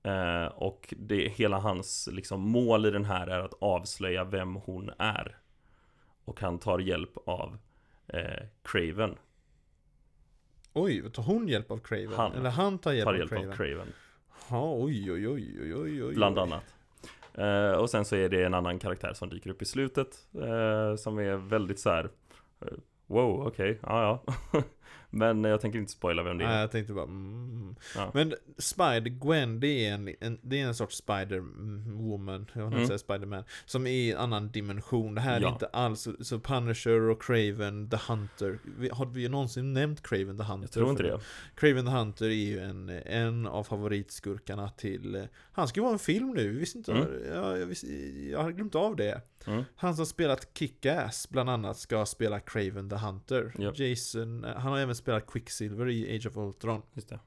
eh, 0.03 0.45
Och 0.45 0.93
det, 0.97 1.29
hela 1.29 1.57
hans 1.59 2.09
liksom, 2.11 2.41
mål 2.41 2.85
i 2.85 2.91
den 2.91 3.05
här 3.05 3.27
är 3.27 3.39
att 3.39 3.53
avslöja 3.59 4.23
vem 4.23 4.55
hon 4.55 4.91
är 4.97 5.37
Och 6.25 6.41
han 6.41 6.59
tar 6.59 6.79
hjälp 6.79 7.17
av 7.25 7.57
eh, 8.07 8.43
Craven 8.63 9.15
Oj, 10.73 11.11
tar 11.11 11.23
hon 11.23 11.47
hjälp 11.47 11.71
av 11.71 11.77
Craven? 11.77 12.13
Han 12.17 12.31
Eller 12.33 12.49
han 12.49 12.77
tar 12.79 12.93
hjälp, 12.93 13.05
Tar 13.05 13.13
av, 13.13 13.17
hjälp 13.19 13.29
Craven? 13.29 13.49
av 13.51 13.55
Craven 13.55 13.87
Ja, 14.49 14.73
oj, 14.73 15.11
oj, 15.11 15.27
oj, 15.27 15.57
oj, 15.61 15.75
oj, 15.75 16.03
oj. 16.03 16.15
Bland 16.15 16.39
annat 16.39 16.63
eh, 17.33 17.71
Och 17.71 17.89
sen 17.89 18.05
så 18.05 18.15
är 18.15 18.29
det 18.29 18.43
en 18.43 18.53
annan 18.53 18.79
karaktär 18.79 19.13
som 19.13 19.29
dyker 19.29 19.49
upp 19.49 19.61
i 19.61 19.65
slutet 19.65 20.27
eh, 20.33 20.95
Som 20.95 21.19
är 21.19 21.35
väldigt 21.35 21.79
så 21.79 21.89
här 21.89 22.09
eh, 22.61 22.67
Wow, 23.07 23.47
okej, 23.47 23.79
ja 23.81 24.21
ja 24.23 24.33
Men 25.09 25.43
jag 25.43 25.61
tänker 25.61 25.79
inte 25.79 25.91
spoila 25.91 26.23
vem 26.23 26.37
det 26.37 26.43
är 26.43 26.47
Nej, 26.49 26.59
jag 26.61 26.71
tänkte 26.71 26.93
bara 26.93 27.03
mm. 27.05 27.75
Ja. 27.95 28.11
Men 28.13 28.33
Spider-Gwen, 28.57 29.59
det 29.59 29.67
är 29.87 29.93
en, 29.93 30.15
en, 30.19 30.39
det 30.41 30.61
är 30.61 30.65
en 30.65 30.75
sorts 30.75 31.01
Spider-Woman, 31.07 32.45
jag 32.53 32.65
vill 32.65 32.73
Mm. 32.73 32.87
säga 32.87 32.97
Spider-Man, 32.97 33.43
som 33.65 33.87
är 33.87 33.91
i 33.91 34.11
en 34.11 34.17
annan 34.17 34.51
dimension. 34.51 35.15
Det 35.15 35.21
här 35.21 35.41
Ja. 35.41 35.47
är 35.47 35.51
inte 35.53 35.65
alls, 35.67 36.01
så- 36.01 36.23
så 36.23 36.39
Punisher 36.39 37.01
och 37.01 37.21
Craven 37.21 37.89
the 37.89 37.97
Hunter, 38.07 38.59
har 38.91 39.05
vi 39.05 39.29
någonsin 39.29 39.73
nämnt 39.73 40.03
Craven 40.07 40.37
the 40.37 40.43
Hunter? 40.43 40.63
Jag 40.67 40.71
tror 40.71 40.89
inte 40.89 41.03
det 41.03 41.19
Craven 41.55 41.85
the 41.85 41.91
Hunter 41.91 42.25
är 42.25 42.29
ju 42.33 42.59
en, 42.59 42.89
en 43.05 43.47
av 43.47 43.63
favoritskurkarna 43.63 44.69
till, 44.69 45.27
han 45.51 45.67
ska 45.67 45.79
ju 45.79 45.83
vara 45.83 45.93
en 45.93 45.99
film 45.99 46.33
nu, 46.33 46.47
vi 46.49 46.59
visste 46.59 46.77
inte, 46.77 46.91
Mm. 46.91 47.07
jag, 47.33 47.59
jag, 47.59 47.65
visste, 47.65 47.87
jag 48.31 48.39
hade 48.41 48.53
glömt 48.53 48.75
av 48.75 48.95
det. 48.95 49.21
mm. 49.47 49.63
Han 49.75 49.95
som 49.95 50.05
spelat 50.05 50.53
Kick-Ass 50.53 51.27
bland 51.29 51.49
annat 51.49 51.77
ska 51.77 52.05
spela 52.05 52.39
Craven 52.39 52.89
the 52.89 52.95
Hunter. 52.95 53.53
Ja. 53.57 53.73
Jason, 53.75 54.43
eh, 54.43 54.53
han 54.55 54.71
har 54.71 54.79
även 54.79 54.95
spelat 54.97 55.25
Quicksilver 55.25 55.89
i 55.93 56.03
Age 56.15 56.27
of 56.29 56.37
Ultron. 56.37 56.81
Just 56.95 57.09
det 57.09 57.19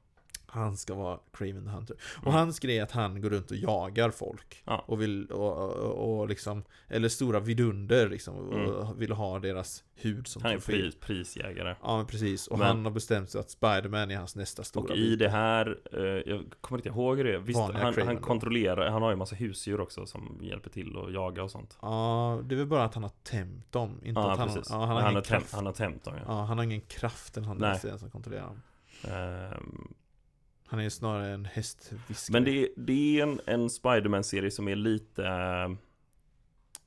han 0.53 0.77
ska 0.77 0.93
vara 0.95 1.19
Craven 1.33 1.63
the 1.65 1.69
Hunter. 1.69 1.95
Och 2.17 2.23
Mm. 2.27 2.33
hans 2.33 2.59
grej 2.59 2.77
är 2.77 2.83
att 2.83 2.91
han 2.91 3.21
går 3.21 3.29
runt 3.29 3.51
och 3.51 3.57
jagar 3.57 4.09
folk. 4.11 4.63
Ja. 4.65 4.83
Och 4.87 5.01
vill, 5.01 5.25
och, 5.25 5.69
och, 5.69 6.19
och 6.19 6.29
liksom, 6.29 6.63
eller 6.87 7.09
stora 7.09 7.39
vidunder 7.39 8.09
liksom. 8.09 8.35
Och 8.35 8.53
Mm. 8.53 8.97
vill 8.97 9.11
ha 9.11 9.39
deras 9.39 9.83
hud 9.95 10.27
som 10.27 10.41
Han 10.43 10.51
är 10.51 10.57
pris, 10.57 10.95
prisjägare 10.99 11.75
Ja 11.83 11.97
men 11.97 12.05
precis. 12.05 12.47
Och 12.47 12.57
Men- 12.59 12.67
han 12.67 12.85
har 12.85 12.91
bestämt 12.91 13.29
sig 13.29 13.41
att 13.41 13.49
Spiderman 13.49 14.11
är 14.11 14.17
hans 14.17 14.35
nästa 14.35 14.63
stora 14.63 14.83
Och 14.91 14.97
i 14.97 15.09
bit. 15.09 15.19
det 15.19 15.29
här, 15.29 15.79
eh, 15.93 15.99
jag 16.31 16.43
kommer 16.61 16.79
inte 16.79 16.89
ihåg 16.89 17.17
det 17.17 17.37
Visst, 17.39 17.59
Vanliga 17.59 17.83
han, 17.83 18.07
han 18.07 18.17
kontrollerar, 18.17 18.89
han 18.89 19.01
har 19.01 19.09
ju 19.09 19.15
massa 19.15 19.35
husdjur 19.35 19.79
också 19.81 20.05
som 20.05 20.39
hjälper 20.41 20.69
till 20.69 20.97
att 20.97 21.13
jaga 21.13 21.43
och 21.43 21.51
sånt 21.51 21.77
Ja, 21.81 22.41
det 22.43 22.55
är 22.55 22.57
väl 22.57 22.67
bara 22.67 22.83
att 22.83 22.93
han 22.93 23.03
har 23.03 23.11
tämt 23.23 23.71
dem. 23.71 23.99
Inte 24.03 24.21
Ja 24.21 24.31
att 24.31 24.37
han, 24.39 24.47
precis, 24.47 24.67
ja, 24.69 24.79
han 24.79 24.87
har 24.89 24.95
han, 24.95 25.03
ingen 25.03 25.15
har 25.15 25.21
tämt, 25.21 25.51
han 25.51 25.65
har 25.65 25.73
tämt 25.73 26.03
dem 26.03 26.13
ja. 26.17 26.23
Ja, 26.27 26.43
han 26.43 26.57
har 26.57 26.65
ingen 26.65 26.81
kraft 26.81 27.37
eller 27.37 27.47
han 27.47 27.57
den 27.59 27.99
som 27.99 28.09
kontrollerar 28.11 28.45
dem. 28.45 28.61
Ehm, 29.03 29.93
Han 30.71 30.79
är 30.79 30.89
snarare 30.89 31.29
en 31.29 31.45
hästviskare. 31.45 32.33
Men 32.33 32.43
det, 32.43 32.63
är- 32.63 32.69
det 32.75 33.19
är 33.19 33.23
en, 33.23 33.39
en 33.45 33.69
Spiderman-serie 33.69 34.51
som 34.51 34.67
är 34.67 34.75
lite, 34.75 35.25
eh, 35.25 35.71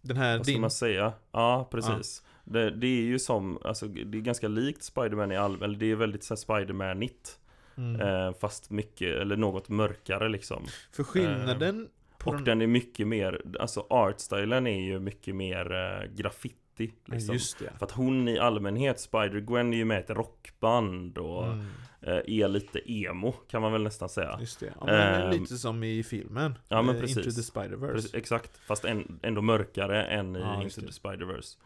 Den 0.00 0.16
här, 0.16 0.36
vad 0.36 0.46
ska 0.46 0.52
din, 0.52 0.60
man 0.60 0.70
säga? 0.70 1.12
Ja, 1.32 1.68
precis 1.70 2.24
det, 2.44 2.70
det 2.70 2.86
är 2.86 3.02
ju 3.02 3.18
som, 3.18 3.58
alltså 3.64 3.88
det 3.88 4.18
är 4.18 4.22
ganska 4.22 4.48
likt 4.48 4.82
Spiderman 4.82 5.32
i 5.32 5.36
all, 5.36 5.62
eller 5.62 5.78
det 5.78 5.90
är 5.90 5.96
väldigt 5.96 6.24
så 6.24 6.34
här 6.34 6.36
Spiderman-igt 6.36 7.38
mm. 7.76 8.00
eh, 8.00 8.32
Fast 8.40 8.70
mycket, 8.70 9.16
eller 9.20 9.36
något 9.36 9.68
mörkare 9.68 10.28
liksom 10.28 10.66
För 10.92 11.04
skillnaden 11.04 11.88
på 12.18 12.30
Och 12.30 12.36
den, 12.36 12.44
den 12.44 12.62
är 12.62 12.66
mycket 12.66 13.06
mer, 13.06 13.42
alltså 13.60 13.86
artstylen 13.90 14.66
är 14.66 14.80
ju 14.80 15.00
mycket 15.00 15.34
mer 15.34 15.72
eh, 15.72 16.14
graffiti 16.14 16.58
Ja, 16.76 17.14
liksom. 17.14 17.34
just 17.34 17.58
det. 17.58 17.72
För 17.78 17.86
att 17.86 17.92
hon 17.92 18.28
i 18.28 18.38
allmänhet, 18.38 18.96
Spider-Gwen 18.96 19.72
är 19.72 19.76
ju 19.76 19.84
med 19.84 19.98
i 19.98 20.02
ett 20.02 20.10
rockband 20.10 21.18
och 21.18 21.44
Mm, 21.44 21.58
eh, 21.60 21.66
är 22.08 22.48
lite 22.48 22.92
emo 22.92 23.32
kan 23.32 23.62
man 23.62 23.72
väl 23.72 23.82
nästan 23.82 24.08
säga 24.08 24.36
just 24.40 24.60
det. 24.60 24.72
Ja, 24.80 24.86
men 24.86 25.22
Ehm, 25.22 25.30
lite 25.42 25.56
som 25.58 25.84
i 25.84 26.02
filmen. 26.02 26.58
ja, 26.68 26.82
men 26.82 26.94
eh, 26.94 27.00
precis. 27.00 27.16
Into 27.16 27.30
the 27.30 27.40
Spider-Verse. 27.42 28.16
Exakt, 28.16 28.56
fast 28.66 28.84
en, 28.84 29.20
ändå 29.22 29.42
mörkare 29.42 30.04
än 30.04 30.36
i 30.36 30.40
Ja, 30.40 30.62
Into 30.62 30.80
det. 30.80 30.86
the 30.86 30.92
Spider-Verse 30.92 31.56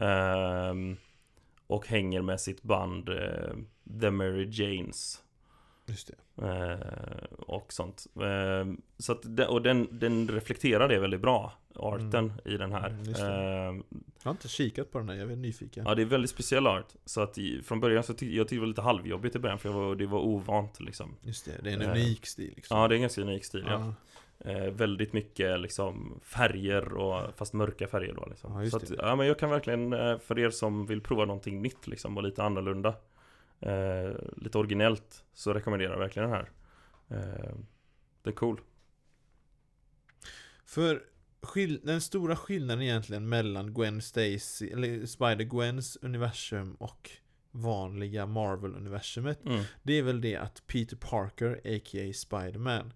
Ehm, 0.00 0.96
Och 1.66 1.86
hänger 1.88 2.22
med 2.22 2.40
sitt 2.40 2.62
band 2.62 3.08
eh, 3.08 3.50
The 4.00 4.10
Mary 4.10 4.48
Janes 4.52 5.22
Just 5.88 6.10
det. 6.36 6.46
eh, 6.46 7.24
Och 7.38 7.72
sånt 7.72 8.06
Ehm, 8.22 8.80
Så 8.98 9.12
att, 9.12 9.24
och 9.48 9.62
den, 9.62 9.88
den 9.90 10.28
reflekterar 10.28 10.88
det 10.88 10.98
väldigt 10.98 11.20
bra 11.20 11.52
Arten 11.74 12.32
i 12.44 12.56
den 12.56 12.72
här 12.72 12.88
Mm. 12.88 13.04
Ehm, 13.14 13.84
Jag 14.22 14.24
har 14.24 14.30
inte 14.30 14.48
kikat 14.48 14.92
på 14.92 14.98
den 14.98 15.08
här, 15.08 15.16
jag 15.16 15.32
är 15.32 15.36
nyfiken. 15.36 15.84
Ja 15.86 15.94
det 15.94 16.02
är 16.02 16.06
väldigt 16.06 16.30
speciell 16.30 16.66
art 16.66 16.86
Så 17.04 17.20
att 17.20 17.38
från 17.64 17.80
början 17.80 18.02
så 18.02 18.12
tyckte 18.14 18.36
jag 18.36 18.44
tyckte 18.48 18.56
det 18.56 18.60
var 18.60 18.66
lite 18.66 18.82
halvjobbigt 18.82 19.36
i 19.36 19.38
början 19.38 19.58
för 19.58 19.68
var, 19.68 19.96
det 19.96 20.06
var 20.06 20.20
ovant 20.20 20.80
liksom 20.80 21.14
Just 21.22 21.44
det, 21.44 21.52
det 21.62 21.70
är 21.70 21.74
en 21.74 21.82
Eh, 21.82 21.90
unik 21.90 22.26
stil 22.26 22.52
liksom. 22.56 22.78
Ja 22.78 22.88
det 22.88 22.94
är 22.94 22.96
en 22.96 23.00
ganska 23.02 23.20
unik 23.22 23.44
stil 23.44 23.64
ja. 23.66 23.72
ja. 23.72 23.94
Eh, 24.50 24.70
väldigt 24.72 25.12
mycket 25.12 25.60
liksom 25.60 26.20
färger 26.22 26.92
och 26.92 27.38
fast 27.38 27.52
mörka 27.52 27.86
färger 27.86 28.14
då 28.14 28.26
liksom. 28.30 28.62
Ja, 28.64 28.70
Så 28.70 28.76
att, 28.76 28.90
ja 28.98 29.16
men 29.16 29.26
jag 29.26 29.38
kan 29.38 29.50
verkligen 29.50 29.92
eh, 29.92 30.18
för 30.18 30.38
er 30.38 30.50
som 30.50 30.86
vill 30.86 31.00
prova 31.00 31.24
någonting 31.24 31.62
nytt 31.62 31.86
liksom 31.86 32.16
och 32.16 32.22
lite 32.22 32.42
annorlunda 32.42 32.94
eh, 33.60 34.10
Lite 34.36 34.58
originellt 34.58 35.24
så 35.32 35.54
rekommenderar 35.54 35.92
jag 35.92 35.98
verkligen 35.98 36.30
den 36.30 36.38
här 36.38 36.50
eh, 37.08 37.54
Det 38.22 38.30
är 38.30 38.34
cool 38.34 38.60
För 40.64 41.02
den 41.82 42.00
stora 42.00 42.36
skillnaden 42.36 42.82
egentligen 42.82 43.28
mellan 43.28 43.74
Gwen 43.74 44.02
Stacy, 44.02 44.70
eller 44.70 44.88
Spider-Gwens 45.06 45.98
universum 46.02 46.74
och 46.74 47.10
vanliga 47.50 48.26
Marvel-universumet 48.26 49.46
mm. 49.46 49.64
Det 49.82 49.92
är 49.92 50.02
väl 50.02 50.20
det 50.20 50.36
att 50.36 50.66
Peter 50.66 50.96
Parker, 50.96 51.60
a.k.a. 51.64 52.12
Spider-Man 52.14 52.92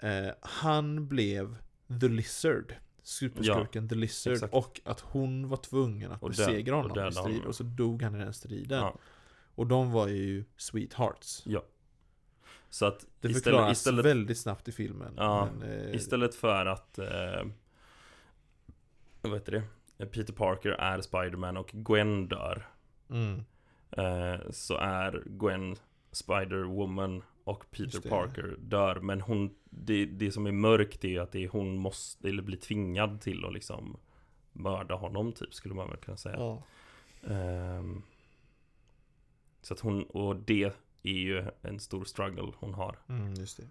eh, 0.00 0.28
Han 0.40 1.08
blev 1.08 1.56
The 2.00 2.08
Lizard 2.08 2.74
Superskurken 3.02 3.88
The 3.88 3.94
Lizard 3.94 4.32
exakt. 4.32 4.54
Och 4.54 4.80
att 4.84 5.00
hon 5.00 5.48
var 5.48 5.56
tvungen 5.56 6.12
att 6.12 6.22
Och 6.22 6.28
besegra 6.28 6.74
honom 6.74 7.08
i 7.08 7.12
strid. 7.12 7.44
Och 7.44 7.54
så 7.54 7.62
dog 7.62 8.02
han 8.02 8.14
i 8.14 8.18
den 8.18 8.32
striden 8.32 8.78
Ja. 8.78 8.98
Och 9.56 9.66
de 9.66 9.92
var 9.92 10.08
ju 10.08 10.44
Sweethearts 10.56 11.42
Ja 11.46 11.62
Så 12.70 12.86
att 12.86 13.00
Det 13.00 13.28
istället, 13.28 13.44
förklaras 13.44 13.78
istället, 13.78 14.04
väldigt 14.04 14.38
snabbt 14.38 14.68
i 14.68 14.72
filmen 14.72 15.14
Ja, 15.16 15.48
men, 15.58 15.70
eh, 15.70 15.94
istället 15.94 16.34
för 16.34 16.66
att 16.66 16.98
eh, 16.98 17.44
Vad 19.20 19.32
heter 19.32 19.52
det? 19.52 20.06
Peter 20.06 20.32
Parker 20.32 20.70
är 20.70 21.00
Spiderman 21.00 21.56
och 21.56 21.70
Gwen 21.72 22.28
dör 22.28 22.66
mm, 23.10 23.44
Eh, 23.90 24.50
så 24.50 24.76
är 24.76 25.22
Gwen 25.26 25.76
Spider-Woman 26.12 27.22
och 27.44 27.70
Peter. 27.70 28.08
Parker 28.08 28.56
dör 28.58 29.00
Men 29.00 29.20
hon 29.20 29.54
det, 29.70 30.06
det 30.06 30.32
som 30.32 30.46
är 30.46 30.52
mörkt 30.52 31.04
är 31.04 31.20
att 31.20 31.32
det 31.32 31.44
är 31.44 31.48
hon 31.48 31.76
måste, 31.76 32.28
eller 32.28 32.42
blir 32.42 32.58
tvingad 32.58 33.20
till 33.20 33.44
att 33.44 33.52
liksom 33.52 33.96
mörda 34.52 34.94
honom 34.94 35.32
typ, 35.32 35.54
skulle 35.54 35.74
man 35.74 35.88
väl 35.88 35.96
kunna 35.96 36.16
säga. 36.16 36.36
Ja. 36.36 36.62
Ehm, 37.30 38.02
så 39.66 39.74
att 39.74 39.80
hon, 39.80 40.02
och 40.02 40.36
det 40.36 40.72
är 41.02 41.12
ju 41.12 41.44
en 41.62 41.80
stor 41.80 42.04
struggle 42.04 42.52
hon 42.56 42.74
har. 42.74 42.98
Mm, 43.08 43.34
just 43.34 43.56
det. 43.56 43.66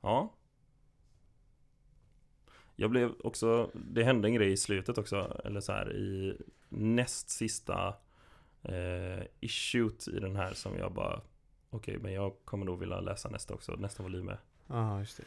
Ja. 0.00 0.34
Jag 2.76 2.90
blev 2.90 3.14
också, 3.24 3.70
det 3.74 4.04
hände 4.04 4.28
en 4.28 4.34
grej 4.34 4.52
i 4.52 4.56
slutet 4.56 4.98
också, 4.98 5.40
eller 5.44 5.60
så 5.60 5.72
här 5.72 5.96
i 5.96 6.38
näst 6.68 7.30
sista 7.30 7.94
eh, 8.62 9.22
issuet 9.40 10.08
i 10.08 10.20
den 10.20 10.36
här 10.36 10.54
som 10.54 10.76
jag 10.76 10.92
bara 10.92 11.20
Okej, 11.70 11.98
men 11.98 12.12
jag 12.12 12.32
kommer 12.44 12.66
nog 12.66 12.78
vilja 12.78 13.00
läsa 13.00 13.28
nästa 13.28 13.54
också, 13.54 13.72
nästa 13.72 14.02
volym 14.02 14.26
med. 14.26 14.38
Ja, 14.66 14.98
just 14.98 15.16
det. 15.16 15.24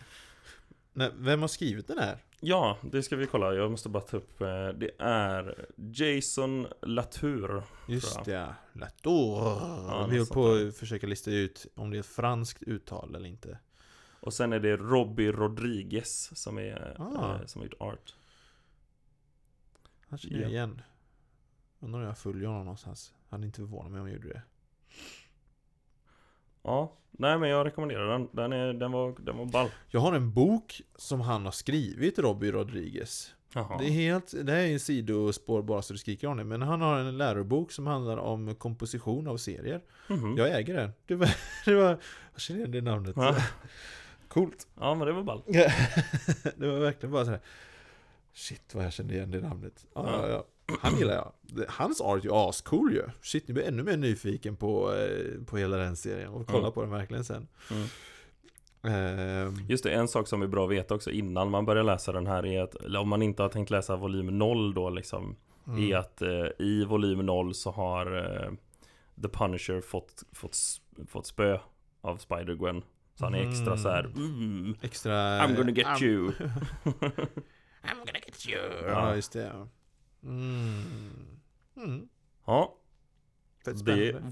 Nej, 0.94 1.12
vem 1.16 1.42
har 1.42 1.48
skrivit 1.48 1.88
den 1.88 1.98
här? 1.98 2.18
Ja, 2.44 2.78
det 2.82 3.04
ska 3.04 3.16
vi 3.16 3.28
kolla. 3.28 3.54
Jag 3.54 3.72
måste 3.72 3.90
bara 3.90 4.04
ta 4.04 4.18
upp. 4.18 4.42
eh, 4.42 4.68
Det 4.70 4.92
är 5.00 5.66
Jason 5.76 6.68
Latour. 6.82 7.64
Just 7.88 8.26
det, 8.26 8.56
Latour. 8.74 9.38
Ja, 9.88 10.08
Vi 10.12 10.18
höll 10.18 10.28
på 10.28 10.54
att 10.54 10.76
försöka 10.78 11.08
lista 11.08 11.32
ut 11.32 11.68
om 11.76 11.90
det 11.92 11.98
är 11.98 12.00
ett 12.00 12.06
franskt 12.06 12.64
uttal 12.64 13.16
eller 13.16 13.30
inte. 13.30 13.60
Och 14.20 14.34
sen 14.34 14.54
är 14.54 14.60
det 14.60 14.78
Robbie 14.78 15.32
Rodriguez 15.32 16.38
som 16.42 16.58
är 16.58 16.96
Ah. 17.02 17.36
eh, 17.40 17.46
som 17.46 17.62
har 17.62 17.66
gjort 17.66 17.82
art. 17.82 18.16
Han 20.10 20.20
känner 20.20 20.36
jag 20.36 20.46
Ja. 20.46 20.50
igen. 20.50 20.82
Undrar 21.80 22.00
om 22.02 22.06
jag 22.06 22.18
följer 22.18 22.48
honom 22.48 22.66
någonstans. 22.66 23.14
Hade 23.30 23.46
inte 23.46 23.58
förvånat 23.58 23.92
mig 23.92 24.02
om 24.02 24.08
jag 24.08 24.16
gjorde 24.16 24.28
det. 24.34 24.42
Ja, 26.64 26.94
nej 27.22 27.38
men 27.40 27.50
jag 27.50 27.66
rekommenderar 27.66 28.12
den. 28.12 28.28
Den, 28.32 28.54
är, 28.54 28.74
den, 28.74 28.92
var, 28.92 29.16
den 29.20 29.38
var 29.38 29.46
ball. 29.46 29.70
Jag 29.90 30.02
har 30.02 30.14
en 30.14 30.34
bok 30.34 30.82
som 30.96 31.22
han 31.22 31.46
har 31.46 31.52
skrivit, 31.52 32.20
Robbie 32.20 32.52
Rodriguez. 32.52 33.34
Jaha. 33.54 33.78
Det 33.78 33.86
är 33.86 33.90
helt, 33.90 34.34
det 34.46 34.52
här 34.52 34.60
är 34.60 34.74
en 34.74 34.80
sidospår 34.80 35.62
bara 35.62 35.82
så 35.82 35.94
du 35.94 36.00
skriker 36.00 36.28
om 36.28 36.38
det. 36.38 36.44
Men 36.44 36.62
han 36.62 36.82
har 36.82 37.00
en 37.00 37.18
lärobok 37.18 37.72
som 37.72 37.88
handlar 37.88 38.18
om 38.18 38.56
komposition 38.56 39.28
av 39.28 39.38
serier. 39.38 39.82
Mhm. 40.08 40.38
Jag 40.38 40.60
äger 40.60 40.74
den. 40.74 40.92
Det 41.06 41.16
var, 41.16 41.30
det 41.66 41.76
var 41.76 41.98
jag 42.32 42.42
känner 42.42 42.60
igen 42.60 42.72
det 42.72 42.82
namnet. 42.82 43.16
Ja. 43.16 43.36
Coolt. 44.28 44.68
ja, 44.80 44.96
men 44.96 45.08
det 45.08 45.14
var 45.14 45.24
ball. 45.24 45.44
det 46.56 46.68
var 46.68 46.80
verkligen 46.80 47.12
bara 47.12 47.26
så 47.26 47.32
här. 47.32 47.40
Shit 48.34 48.76
vad 48.76 48.86
jag 48.86 48.94
kände 48.94 49.14
igen 49.14 49.32
det 49.32 49.42
namnet. 49.42 49.86
Ja. 49.96 50.06
ja, 50.08 50.30
ja. 50.30 50.46
Han 50.82 50.98
gillar 50.98 51.14
jag. 51.14 51.32
Hans 51.68 52.02
art 52.02 52.20
är 52.20 52.24
ju 52.24 52.34
ascool 52.34 52.94
ju. 52.94 53.04
Shit, 53.22 53.48
nu 53.48 53.54
blir 53.54 53.64
jag 53.64 53.74
ännu 53.74 53.84
mer 53.84 53.98
nyfiken 53.98 54.56
på, 54.56 54.94
eh, 54.94 55.44
på 55.46 55.58
hela 55.58 55.78
den 55.78 55.96
serien. 55.96 56.30
Och 56.30 56.48
kolla 56.48 56.60
Mm. 56.60 56.72
på 56.72 56.82
den 56.82 56.90
verkligen 56.92 57.24
sen. 57.24 57.48
Mm. 57.72 57.88
Ehm, 58.84 59.56
Just 59.70 59.84
det, 59.84 59.92
en 59.92 60.08
sak 60.08 60.28
som 60.28 60.42
är 60.42 60.48
bra 60.48 60.64
att 60.66 60.72
veta 60.72 60.96
också 60.96 61.12
innan 61.12 61.50
man 61.50 61.66
börjar 61.66 61.84
läsa 61.84 62.12
den 62.12 62.28
här 62.28 62.46
är 62.46 62.62
att, 62.62 62.76
om 62.76 63.10
man 63.10 63.22
inte 63.22 63.42
har 63.42 63.50
tänkt 63.50 63.70
läsa 63.70 63.96
volym 63.96 64.38
0 64.38 64.74
då 64.74 64.90
liksom, 64.90 65.36
mm. 65.68 65.92
är 65.92 65.98
att 65.98 66.22
eh, 66.22 66.48
i 66.60 66.86
volym 66.86 67.26
0 67.26 67.54
så 67.54 67.72
har 67.72 68.18
eh, 68.18 68.52
The 69.22 69.28
Punisher 69.30 69.82
fått, 69.82 70.24
fått, 70.32 70.58
fått 71.08 71.26
spö 71.28 71.60
av 72.02 72.18
Spider-Gwen. 72.18 72.82
Så 73.16 73.26
han 73.26 73.36
är 73.36 73.50
extra 73.50 73.78
så 73.78 73.90
här, 73.90 74.04
mm, 74.04 74.76
Extra... 74.82 75.12
I'm 75.40 75.56
gonna 75.56 75.72
get 75.72 75.88
I'm- 75.88 76.04
you. 76.04 76.32
I'm 77.84 77.98
gonna 77.98 78.20
get 78.26 78.48
you. 78.50 78.60
Ja. 78.84 78.90
Ja, 78.90 79.16
just 79.16 79.32
det. 79.34 79.44
ja. 79.54 79.68
Mm. 80.24 81.40
Mm. 81.76 82.10
Ja, 82.46 82.76
det 83.66 83.72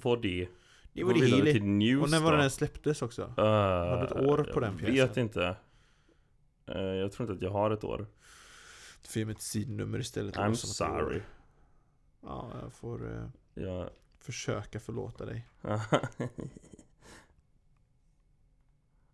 var 0.04 0.18
det. 0.18 0.48
Det 0.94 1.04
var 1.04 1.14
det 1.14 1.26
hela. 1.26 1.52
till 1.52 1.64
news 1.64 2.04
Och 2.04 2.10
när 2.10 2.20
var 2.20 2.32
då. 2.32 2.38
den 2.38 2.52
släpptes 2.52 3.02
också? 3.02 3.24
Uh, 3.24 3.34
Har 3.38 3.98
du 3.98 4.06
ett 4.06 4.12
år 4.28 4.44
på 4.54 4.60
den 4.60 4.72
Jag 4.72 4.80
pjäsen? 4.80 5.08
vet 5.08 5.18
inte. 5.18 5.56
Eh, 6.66 6.82
jag 6.82 7.12
tror 7.12 7.26
inte 7.32 7.38
att 7.38 7.42
jag 7.52 7.52
har 7.52 7.72
ett 7.72 7.84
år. 7.84 8.08
För 9.02 9.26
med 9.26 9.36
ett 9.36 9.42
sidnummer 9.42 10.00
istället. 10.00 10.34
Det 10.34 10.40
I'm 10.40 10.54
sorry. 10.54 11.22
Ja, 12.22 12.52
jag 12.62 12.74
får 12.74 13.12
eh, 13.16 13.30
Jag... 13.64 13.90
försöka 14.20 14.80
förlåta 14.80 15.26
dig. 15.26 15.46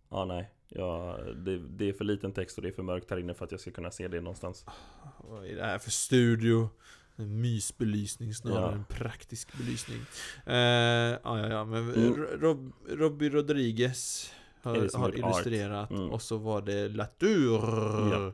ja, 0.10 0.26
nej. 0.26 0.52
Ja, 0.70 1.18
det, 1.36 1.58
det 1.58 1.90
är 1.90 1.94
för 1.94 2.04
liten 2.06 2.32
text 2.34 2.58
och 2.58 2.62
det 2.64 2.70
är 2.70 2.74
för 2.74 2.84
mörkt 2.84 3.10
här 3.10 3.18
inne 3.18 3.34
för 3.34 3.46
att 3.46 3.52
jag 3.52 3.60
ska 3.62 3.72
kunna 3.72 3.92
se 3.92 4.08
det 4.08 4.22
någonstans. 4.22 4.66
Vad 5.24 5.46
är 5.46 5.56
det 5.56 5.64
här 5.64 5.78
för 5.80 5.92
studio? 5.92 6.70
En 7.16 7.42
mysbelysning 7.42 8.34
snarare 8.34 8.62
Ja. 8.66 8.72
än 8.72 8.86
praktisk 8.86 9.58
belysning. 9.58 9.98
Eh, 10.46 10.56
ja, 10.56 11.20
ja, 11.24 11.48
ja, 11.48 11.66
men 11.66 11.94
Mm. 11.94 12.14
Rob, 12.16 12.72
Robbie 12.90 13.30
Rodriguez 13.30 14.32
har, 14.62 14.98
har 14.98 15.16
illustrerat? 15.18 15.90
Mm. 15.92 16.10
och 16.12 16.22
så 16.22 16.38
var 16.38 16.62
det 16.62 16.88
Latour. 16.88 17.60
Ja. 18.14 18.34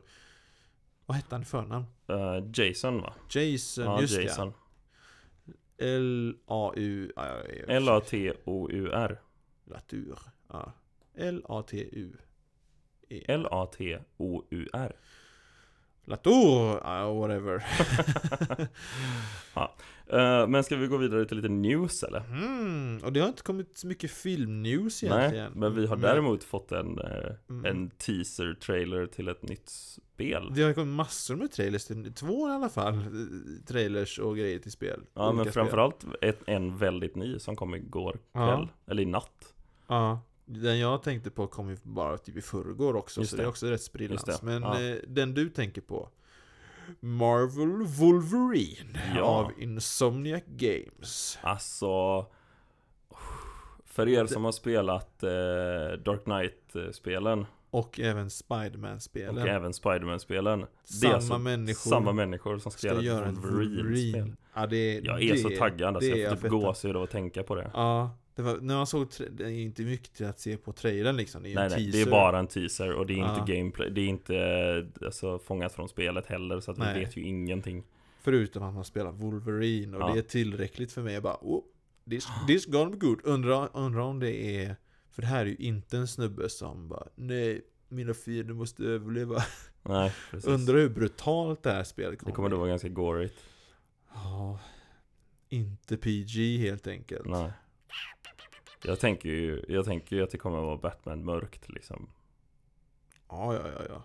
Vad 1.06 1.16
hette 1.16 1.34
han 1.34 1.42
i 1.42 1.44
förnamn? 1.44 1.84
Eh, 2.06 2.44
Jason 2.54 3.00
va? 3.02 3.14
Jason, 3.30 3.84
Ja, 3.84 4.00
just 4.00 4.20
Jason. 4.22 4.52
L-A-U... 5.78 7.12
L-A-T-O-U-R. 7.68 9.20
Latour. 9.64 10.18
Ja. 10.48 10.72
L-A-T-U. 11.16 12.12
E. 13.08 13.24
L-A-T-O-U-R. 13.28 14.92
Latour! 16.04 16.80
Ja, 16.84 17.12
whatever. 17.12 17.64
Eh, 20.06 20.46
men 20.48 20.64
ska 20.64 20.76
vi 20.76 20.86
gå 20.86 20.96
vidare 20.96 21.24
till 21.24 21.36
lite 21.36 21.48
news 21.48 22.02
eller? 22.02 22.18
Mm, 22.20 23.00
och 23.04 23.12
det 23.12 23.20
har 23.20 23.28
inte 23.28 23.42
kommit 23.42 23.78
så 23.78 23.86
mycket 23.86 24.10
filmnews 24.10 25.02
Nej, 25.02 25.10
egentligen. 25.12 25.52
men 25.52 25.74
vi 25.74 25.86
har 25.86 25.96
däremot 25.96 26.44
fått 26.44 26.72
en, 26.72 26.98
Mm. 27.48 27.64
en 27.64 27.90
teaser-trailer 27.90 29.06
till 29.06 29.28
ett 29.28 29.42
nytt 29.42 29.68
spel. 29.68 30.52
Det 30.54 30.62
har 30.62 30.72
kommit 30.72 30.94
massor 30.94 31.36
med 31.36 31.50
trailers, 31.52 31.84
till- 31.84 32.14
två 32.14 32.48
i 32.48 32.52
alla 32.52 32.68
fall, 32.68 32.94
eh, 32.94 33.02
trailers 33.66 34.18
och 34.18 34.36
grejer 34.36 34.58
till 34.58 34.72
spel. 34.72 35.00
Ja, 35.14 35.32
men 35.32 35.52
framförallt 35.52 36.04
ett, 36.20 36.40
en 36.46 36.78
väldigt 36.78 37.16
ny 37.16 37.38
som 37.38 37.56
kom 37.56 37.74
igår 37.74 38.12
kväll, 38.12 38.20
Ja. 38.32 38.68
eller 38.86 39.02
i 39.02 39.06
natt. 39.06 39.54
Ja, 39.88 40.20
den 40.60 40.78
jag 40.78 41.02
tänkte 41.02 41.30
på 41.30 41.46
kom 41.46 41.70
ju 41.70 41.76
bara 41.82 42.18
typ 42.18 42.36
i 42.36 42.42
förrgår 42.42 42.96
också, 42.96 43.20
Just 43.20 43.30
så 43.30 43.36
det. 43.36 43.42
det 43.42 43.46
är 43.46 43.48
också 43.48 43.66
rätt 43.66 43.82
sprillans. 43.82 44.42
Men 44.42 44.62
ja. 44.62 44.80
eh, 44.82 44.96
den 45.08 45.34
du 45.34 45.48
tänker 45.50 45.80
på, 45.80 46.08
Marvel 47.00 47.86
Wolverine 47.86 48.98
Ja. 49.16 49.22
av 49.22 49.52
Insomniac 49.62 50.42
Games. 50.46 51.38
Alltså 51.42 52.26
För 53.84 54.08
er 54.08 54.26
som 54.26 54.44
har 54.44 54.52
spelat 54.52 55.22
eh, 55.22 55.28
Dark 56.04 56.24
Knight-spelen 56.24 57.46
Och 57.70 58.00
även 58.00 58.30
Spiderman-spelen. 58.30 59.38
och 59.38 59.48
även 59.48 59.72
Spiderman-spelen 59.74 60.66
Samma 60.84 61.14
alltså 61.14 61.38
människor 61.38 61.90
samma 61.90 62.12
människor 62.12 62.58
som 62.58 62.72
ska, 62.72 63.00
göra 63.02 63.28
ett 63.28 63.34
Wolverine-spel 63.36 63.82
Wolverine. 63.82 64.36
Ja, 64.54 64.66
det, 64.66 64.98
Jag 65.04 65.22
är 65.22 65.32
det, 65.32 65.38
så 65.38 65.48
taggad 65.50 65.96
alltså, 65.96 66.10
jag 66.10 66.30
får 66.40 66.48
typ 66.48 66.50
gåshud 66.50 66.96
av 66.96 67.02
att 67.02 67.10
tänka 67.10 67.42
på 67.42 67.54
det 67.54 67.70
Ja, 67.74 68.10
det 68.34 68.42
var, 68.42 68.58
när 68.60 68.76
man 68.76 68.86
såg, 68.86 69.08
det 69.30 69.44
är 69.44 69.48
inte 69.50 69.82
mycket 69.82 70.12
till 70.14 70.26
att 70.26 70.40
se 70.40 70.56
på 70.56 70.72
trailern 70.72 71.16
liksom. 71.16 71.42
Det 71.42 71.48
är 71.48 71.50
ju 71.50 71.54
Nej 71.54 71.64
en 71.64 71.70
nej, 71.72 71.86
det 71.86 71.92
teaser. 71.92 72.06
är 72.06 72.10
bara 72.10 72.38
en 72.38 72.46
teaser 72.46 72.92
och 72.92 73.06
det 73.06 73.12
är 73.14 73.18
Ja. 73.18 73.38
inte 73.40 73.52
gameplay 73.56 73.90
Det 73.90 74.00
är 74.00 74.06
inte 74.08 74.86
alltså, 75.04 75.38
fångat 75.38 75.72
från 75.72 75.88
spelet 75.88 76.26
heller 76.26 76.60
så 76.60 76.70
att 76.70 76.78
vi 76.78 77.00
vet 77.00 77.16
ju 77.16 77.22
ingenting 77.22 77.84
Förutom 78.22 78.62
att 78.62 78.74
man 78.74 78.84
spelar 78.84 79.12
Wolverine 79.12 79.96
och 79.96 80.02
Ja. 80.02 80.12
det 80.12 80.18
är 80.18 80.22
tillräckligt 80.22 80.92
för 80.92 81.02
mig 81.02 81.20
bara 81.20 81.36
oh, 81.40 81.62
this, 82.10 82.26
this 82.46 82.66
gonna 82.66 82.90
be 82.90 82.96
good. 82.96 83.20
Undrar 83.24 83.68
undra 83.76 84.04
om 84.04 84.20
det 84.20 84.56
är 84.64 84.76
För 85.10 85.22
det 85.22 85.28
här 85.28 85.40
är 85.40 85.46
ju 85.46 85.56
inte 85.56 85.96
en 85.96 86.08
snubbe 86.08 86.48
som 86.48 86.88
bara 86.88 87.06
Nej, 87.14 87.62
mina 87.88 88.14
fiender 88.14 88.54
måste 88.54 88.84
överleva. 88.84 89.42
Nej, 89.82 90.12
precis 90.30 90.50
Undrar 90.50 90.74
hur 90.78 90.88
brutalt 90.88 91.62
det 91.62 91.72
här 91.72 91.84
spelet 91.84 92.18
kommer 92.18 92.32
Det 92.32 92.36
kommer 92.36 92.48
då 92.48 92.56
vara 92.56 92.68
ganska 92.68 92.88
gorigt 92.88 93.44
Ja, 94.14 94.58
inte 95.48 95.96
PG 95.96 96.58
helt 96.58 96.86
enkelt. 96.86 97.26
Nej 97.26 97.50
Jag 98.84 99.00
tänker 99.00 99.28
ju, 99.28 99.64
jag 99.68 99.84
tänker 99.84 100.16
ju 100.16 100.22
att 100.22 100.30
det 100.30 100.38
kommer 100.38 100.60
vara 100.60 100.76
Batman 100.76 101.24
mörkt 101.24 101.68
liksom 101.68 102.08
Ja, 103.28 103.54
ja, 103.54 103.68
ja, 103.68 103.82
ja. 103.88 104.04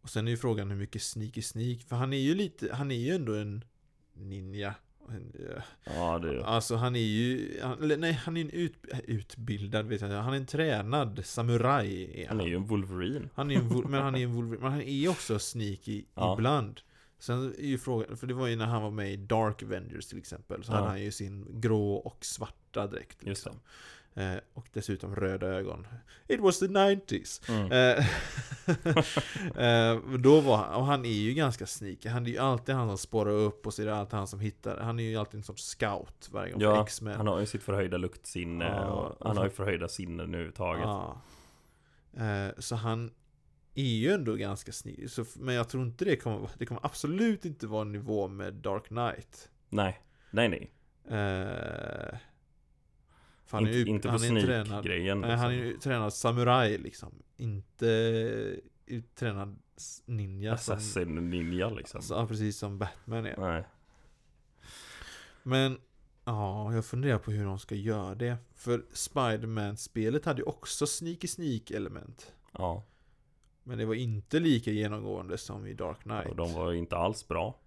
Och 0.00 0.10
sen 0.10 0.26
är 0.26 0.30
ju 0.30 0.36
frågan 0.36 0.70
hur 0.70 0.76
mycket 0.78 1.02
sneaky 1.02 1.42
sneak, 1.42 1.80
för 1.82 1.96
han 1.96 2.12
är 2.12 2.18
ju 2.18 2.34
lite, 2.34 2.74
han 2.74 2.90
är 2.90 2.96
ju 2.96 3.14
ändå 3.14 3.34
en 3.34 3.64
ninja. 4.12 4.74
Eh, 5.10 5.62
Ja 5.84 6.18
det 6.18 6.44
Alltså 6.44 6.76
han 6.76 6.96
är 6.96 7.00
ju, 7.00 7.58
han, 7.62 7.78
nej 8.00 8.12
han 8.12 8.36
är 8.36 8.40
en 8.40 8.50
ut, 8.50 8.74
utbildad 9.04 9.86
vet 9.86 10.00
jag 10.00 10.08
han 10.08 10.32
är 10.32 10.36
en 10.36 10.46
tränad 10.46 11.20
samuraj 11.24 12.22
är 12.22 12.28
Han 12.28 12.40
är 12.40 12.46
ju 12.46 12.56
en 12.56 12.66
Wolverine 12.66 13.28
han 13.34 13.50
är 13.50 13.56
en, 13.58 13.68
men 13.90 14.02
han 14.02 14.14
är 14.14 14.22
en 14.22 14.32
Wolverine, 14.34 14.62
men 14.62 14.72
han 14.72 14.82
är 14.82 15.08
också 15.08 15.38
sneaky 15.38 16.04
Ja. 16.14 16.34
ibland. 16.38 16.80
Sen 17.18 17.54
är 17.58 17.66
ju 17.66 17.78
frågan, 17.78 18.16
för 18.16 18.26
det 18.26 18.34
var 18.34 18.46
ju 18.46 18.56
när 18.56 18.66
han 18.66 18.82
var 18.82 18.90
med 18.90 19.12
i 19.12 19.16
Dark 19.16 19.62
Avengers 19.62 20.06
till 20.06 20.18
exempel, 20.18 20.64
så 20.64 20.72
Ja. 20.72 20.76
hade 20.76 20.88
han 20.88 21.02
ju 21.02 21.10
sin 21.10 21.60
grå 21.60 21.92
och 21.94 22.24
svarta 22.86 22.96
Just 22.96 23.46
liksom. 23.46 23.60
Eh, 24.14 24.36
och 24.54 24.66
dessutom 24.72 25.16
röda 25.16 25.46
ögon. 25.46 25.86
It 26.28 26.40
was 26.40 26.58
the 26.58 26.66
90s. 26.66 27.50
mm. 27.50 27.72
Eh, 27.72 28.06
eh, 29.94 30.18
då 30.18 30.40
var 30.40 30.56
han, 30.56 30.74
och 30.74 30.84
han 30.84 31.04
är 31.04 31.12
ju 31.12 31.34
ganska 31.34 31.66
sneaky. 31.66 32.08
Han 32.08 32.26
är 32.26 32.30
ju 32.30 32.38
alltid 32.38 32.74
han 32.74 32.88
som 32.88 32.98
spårar 32.98 33.30
upp 33.30 33.66
och 33.66 33.74
så 33.74 33.82
är 33.82 33.86
det 33.86 33.96
alltid 33.96 34.14
han 34.14 34.26
som 34.26 34.40
hittar. 34.40 34.76
Han 34.76 34.98
är 34.98 35.04
ju 35.04 35.16
alltid 35.16 35.38
en 35.38 35.44
sorts 35.44 35.64
scout 35.64 36.28
varje 36.32 36.52
gång 36.52 36.62
Ja, 36.62 36.82
X-Men. 36.82 37.16
han 37.16 37.26
har 37.26 37.40
ju 37.40 37.46
sitt 37.46 37.62
förhöjda 37.62 37.96
luktsinne 37.96 38.64
Ja, 38.64 38.86
och 38.86 39.26
han 39.26 39.36
har 39.36 39.44
ju 39.44 39.50
förhöjda 39.50 39.88
sinnen 39.88 40.20
överhuvudtaget 40.20 40.84
Ja. 40.84 41.20
Eh, 42.16 42.48
så 42.58 42.76
han 42.76 43.10
är 43.74 43.82
ju 43.82 44.12
ändå 44.12 44.34
ganska 44.34 44.72
sneaky. 44.72 45.08
Så, 45.08 45.24
men 45.36 45.54
jag 45.54 45.68
tror 45.68 45.82
inte 45.82 46.04
det 46.04 46.16
kommer, 46.16 46.50
det 46.58 46.66
kommer 46.66 46.86
absolut 46.86 47.44
inte 47.44 47.66
vara 47.66 47.82
en 47.82 47.92
nivå 47.92 48.28
med 48.28 48.54
Dark 48.54 48.84
Knight. 48.84 49.50
Nej, 49.68 50.00
nej 50.30 50.48
nej. 50.48 50.72
Eh, 51.18 52.18
för 53.48 53.58
Inte, 53.60 53.70
ju- 53.72 53.86
inte 53.86 54.08
på 54.08 54.12
han 54.12 54.22
är 54.36 54.40
sneak-grejen. 54.64 55.20
Nej, 55.20 55.36
han 55.36 55.50
är 55.50 55.54
liksom. 55.54 55.66
ju 55.68 55.78
tränad 55.78 56.12
samuraj 56.14 56.78
liksom. 56.78 57.12
Inte 57.36 58.60
tränad 59.14 59.58
ninja 60.06 60.56
som, 60.56 60.74
Assassin 60.76 61.30
ninja 61.30 61.70
liksom. 61.70 61.98
alltså, 61.98 62.14
ja, 62.14 62.26
precis 62.26 62.58
som 62.58 62.78
Batman 62.78 63.26
är. 63.26 63.36
Nej. 63.36 63.64
Men 65.42 65.78
ja, 66.24 66.74
jag 66.74 66.84
funderar 66.84 67.18
på 67.18 67.30
hur 67.30 67.44
de 67.44 67.58
ska 67.58 67.74
göra 67.74 68.14
det. 68.14 68.36
För 68.54 68.82
Spiderman-spelet 68.92 70.24
hade 70.24 70.38
ju 70.40 70.44
också 70.44 70.86
sneaky 70.86 71.26
sneak 71.28 71.70
element. 71.70 72.32
Ja, 72.52 72.84
Men 73.62 73.78
det 73.78 73.84
var 73.84 73.94
inte 73.94 74.40
lika 74.40 74.70
genomgående 74.70 75.38
som 75.38 75.66
i 75.66 75.74
Dark 75.74 76.02
Knight. 76.02 76.26
och 76.26 76.36
de 76.36 76.52
var 76.52 76.70
ju 76.72 76.78
inte 76.78 76.96
alls 76.96 77.28
bra. 77.28 77.58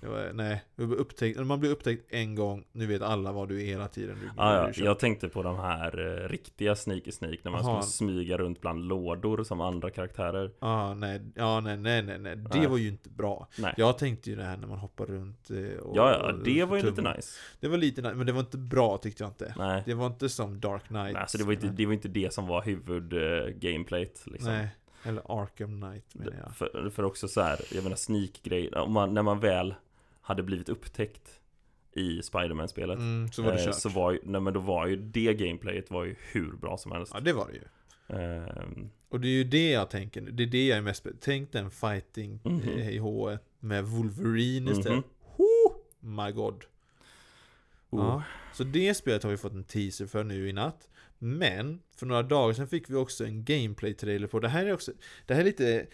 Det 0.00 0.06
var, 0.06 0.30
nej, 0.32 0.62
det 0.76 0.84
var 0.84 0.96
upptäckt, 0.96 1.36
när 1.38 1.44
man 1.44 1.60
blir 1.60 1.70
upptäckt 1.70 2.12
en 2.12 2.34
gång, 2.34 2.64
nu 2.72 2.86
vet 2.86 3.02
alla 3.02 3.32
vad 3.32 3.48
du 3.48 3.62
är 3.62 3.66
hela 3.66 3.88
tiden. 3.88 4.18
Du, 4.20 4.30
Ah, 4.36 4.54
ja, 4.54 4.84
jag 4.84 4.98
tänkte 4.98 5.28
på 5.28 5.42
de 5.42 5.56
här 5.58 6.22
eh, 6.24 6.28
riktiga 6.28 6.76
sneaky 6.76 7.12
sneak 7.12 7.38
när 7.44 7.50
man 7.50 7.60
Aha. 7.60 7.82
skulle 7.82 8.10
smyga 8.12 8.38
runt 8.38 8.60
bland 8.60 8.84
lådor 8.84 9.44
som 9.44 9.60
andra 9.60 9.90
karaktärer. 9.90 10.50
Ah, 10.58 10.94
nej, 10.94 11.20
ja, 11.34 11.60
nej, 11.60 11.76
nej, 11.76 12.02
nej, 12.02 12.18
nej. 12.18 12.36
Det 12.36 12.58
Nej. 12.58 12.66
var 12.66 12.78
ju 12.78 12.88
inte 12.88 13.08
bra. 13.10 13.48
Nej. 13.58 13.74
Jag 13.76 13.98
tänkte 13.98 14.30
ju 14.30 14.36
det 14.36 14.44
här 14.44 14.56
när 14.56 14.66
man 14.66 14.78
hoppar 14.78 15.06
runt 15.06 15.50
eh, 15.50 15.78
och, 15.78 15.96
Ja, 15.96 16.12
ja, 16.12 16.32
det 16.44 16.64
var 16.64 16.76
ju 16.76 16.82
lite 16.82 17.02
nice. 17.14 17.38
Det 17.60 17.68
var 17.68 17.76
lite 17.78 18.02
nice, 18.02 18.14
men 18.14 18.26
det 18.26 18.32
var 18.32 18.40
inte 18.40 18.58
bra 18.58 18.98
tyckte 18.98 19.22
jag 19.22 19.30
inte. 19.30 19.54
Nej, 19.58 19.82
Det 19.86 19.94
var 19.94 20.06
inte 20.06 20.28
som 20.28 20.60
Dark 20.60 20.82
Knight. 20.86 21.02
Nej 21.12 21.14
alltså 21.14 21.38
det 21.38 21.44
var 21.44 21.52
inte 21.52 21.66
det, 21.66 21.86
var 21.86 21.92
inte 21.92 22.08
det 22.08 22.32
som 22.34 22.46
var 22.46 22.62
huvud 22.62 23.12
eh, 23.12 23.48
gameplayt 23.48 24.22
liksom. 24.26 24.52
Nej, 24.52 24.68
eller 25.04 25.42
Arkham 25.42 25.80
Knight 25.80 26.14
menar 26.14 26.36
jag. 26.44 26.56
För, 26.56 26.90
för 26.90 27.02
också 27.02 27.28
så 27.28 27.40
här, 27.40 27.60
jag 27.74 27.82
menar 27.84 27.96
sneak-grejer, 27.96 28.78
om 28.78 28.92
man, 28.92 29.14
när 29.14 29.22
man 29.22 29.40
väl 29.40 29.74
hade 30.20 30.42
blivit 30.42 30.68
upptäckt 30.68 31.40
i 31.92 32.22
Spiderman-spelet 32.22 32.98
Mm, 32.98 33.32
så 33.32 33.42
var 33.42 33.52
det 33.52 33.58
eh, 33.60 33.64
kört. 33.64 33.74
Så 33.74 33.88
var 33.88 34.12
ju, 34.12 34.18
nej 34.24 34.40
men 34.40 34.52
då 34.54 34.60
var 34.60 34.86
ju 34.86 34.96
det 34.96 35.34
gameplayet 35.34 35.90
var 35.90 36.04
ju 36.04 36.16
hur 36.32 36.52
bra 36.52 36.78
som 36.78 36.92
helst 36.92 37.12
Ja, 37.14 37.20
det 37.20 37.32
var 37.32 37.46
det 37.46 37.52
ju. 37.52 37.62
Ehm, 38.18 38.90
Och 39.08 39.20
det 39.20 39.28
är 39.28 39.32
ju 39.32 39.44
det 39.44 39.70
jag 39.70 39.90
tänker, 39.90 40.20
det 40.20 40.42
är 40.42 40.46
det 40.46 40.66
jag 40.66 40.78
är 40.78 40.82
mest 40.82 41.06
Tänk 41.20 41.52
den 41.52 41.70
fighting 41.70 42.40
Mhm. 42.44 42.60
eh, 42.68 42.90
i 42.90 42.98
H 42.98 43.38
med 43.60 43.84
Wolverine 43.84 44.70
istället. 44.70 45.04
Mhm. 45.04 45.04
Oh, 45.36 45.72
my 46.24 46.32
god. 46.32 46.54
oh, 47.90 48.00
Ja, 48.00 48.22
så 48.52 48.64
det 48.64 48.94
spelet 48.94 49.22
har 49.22 49.30
vi 49.30 49.36
fått 49.36 49.52
en 49.52 49.64
teaser 49.64 50.06
för 50.06 50.24
nu 50.24 50.48
i 50.48 50.52
natt. 50.52 50.88
Men, 51.24 51.80
för 51.96 52.06
några 52.06 52.22
dagar 52.22 52.54
sedan 52.54 52.68
fick 52.68 52.90
vi 52.90 52.94
också 52.94 53.24
en 53.24 53.44
gameplay-trailer 53.44 54.26
på. 54.26 54.40
Det 54.40 54.48
här 54.48 54.66
är 54.66 54.72
också, 54.72 54.92
det 55.26 55.34
här 55.34 55.40
är 55.40 55.44
lite 55.44 55.86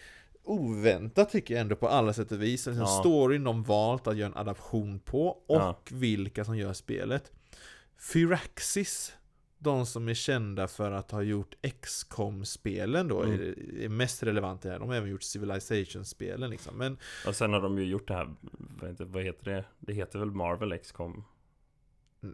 oväntat 0.43 1.29
tycker 1.29 1.53
jag 1.53 1.61
ändå 1.61 1.75
på 1.75 1.87
alla 1.87 2.13
sätt 2.13 2.31
och 2.31 2.41
vis. 2.41 2.67
Alltså, 2.67 2.81
Ja. 2.83 2.87
Storyn 2.87 3.43
de 3.43 3.63
valt 3.63 4.07
att 4.07 4.17
göra 4.17 4.27
en 4.31 4.37
adaption 4.37 4.99
på 4.99 5.27
och 5.27 5.43
Ja. 5.47 5.79
vilka 5.91 6.45
som 6.45 6.57
gör 6.57 6.73
spelet. 6.73 7.31
Firaxis, 7.97 9.13
de 9.57 9.85
som 9.85 10.09
är 10.09 10.13
kända 10.13 10.67
för 10.67 10.91
att 10.91 11.11
ha 11.11 11.21
gjort 11.21 11.55
XCOM-spelen 11.81 13.07
då, 13.07 13.23
Mm. 13.23 13.41
är, 13.41 13.81
är 13.83 13.89
mest 13.89 14.23
relevanta 14.23 14.69
här. 14.69 14.79
De 14.79 14.89
har 14.89 14.95
även 14.95 15.09
gjort 15.09 15.23
Civilization-spelen 15.23 16.49
liksom. 16.49 16.77
Men 16.77 16.97
Och 17.27 17.35
sen 17.35 17.53
har 17.53 17.61
de 17.61 17.77
ju 17.77 17.85
gjort 17.85 18.07
det 18.07 18.13
här, 18.13 18.35
vad 18.81 18.89
heter, 18.89 19.05
vad 19.05 19.23
heter 19.23 19.51
det? 19.51 19.65
Det 19.79 19.93
heter 19.93 20.19
väl 20.19 20.31
Marvel 20.31 20.77
XCOM? 20.77 21.23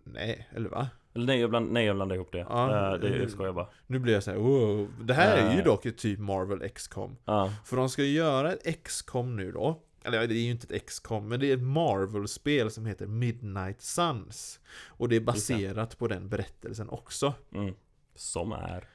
Nej, 0.04 0.48
eller 0.56 0.70
va? 0.70 0.88
Eller 1.14 1.26
nej 1.26 1.40
jag, 1.40 1.50
bland, 1.50 1.72
nej, 1.72 1.86
jag 1.86 1.96
blandar 1.96 2.16
ihop 2.16 2.32
det. 2.32 2.38
Ja, 2.50 2.94
Eh, 2.94 3.00
det 3.00 3.08
eh, 3.08 3.22
jag 3.22 3.32
skojar 3.32 3.54
bara. 3.54 3.68
Nu 3.88 4.00
blir 4.00 4.14
jag 4.14 4.24
så 4.24 4.32
här, 4.32 4.38
wow. 4.38 4.94
Det 5.04 5.14
här 5.14 5.38
är 5.38 5.50
ju 5.50 5.56
Nej. 5.56 5.64
dock 5.64 5.86
ett 5.86 5.98
typ 5.98 6.20
Marvel 6.20 6.70
XCOM. 6.70 7.18
Ja, 7.26 7.54
För 7.66 7.78
de 7.78 7.90
ska 7.90 8.04
göra 8.04 8.54
ett 8.54 8.84
XCOM 8.84 9.36
nu 9.36 9.52
då. 9.52 9.82
Eller 10.04 10.28
det 10.28 10.34
är 10.36 10.42
ju 10.42 10.52
inte 10.52 10.76
ett 10.76 10.86
XCOM, 10.86 11.28
men 11.28 11.40
det 11.40 11.52
är 11.52 11.54
ett 11.58 11.64
Marvel-spel 11.64 12.72
som 12.72 12.86
heter 12.86 13.06
Midnight 13.08 13.82
Suns. 13.82 14.60
Och 14.88 15.10
det 15.10 15.16
är 15.16 15.20
baserat 15.22 15.98
på 15.98 16.08
den 16.08 16.30
berättelsen 16.30 16.90
också. 16.90 17.34
mm. 17.54 17.74
Som 18.16 18.52
är. 18.52 18.88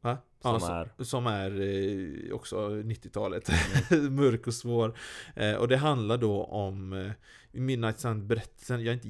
Va? 0.00 0.18
Som 0.42 0.58
Ja, 0.62 0.84
är. 0.98 1.04
Som 1.04 1.26
är 1.26 1.60
eh, 1.60 2.34
också 2.34 2.68
90-talet. 2.70 3.50
Mörk 4.10 4.46
och 4.46 4.54
svår. 4.54 4.98
Eh, 5.36 5.54
och 5.54 5.68
det 5.68 5.76
handlar 5.76 6.18
då 6.18 6.44
om 6.44 6.92
eh, 6.92 7.10
Midnight 7.52 7.98
Sun-berättelsen. 8.00 8.84
Jag 8.84 8.88
är 8.88 8.94
inte 8.94 9.08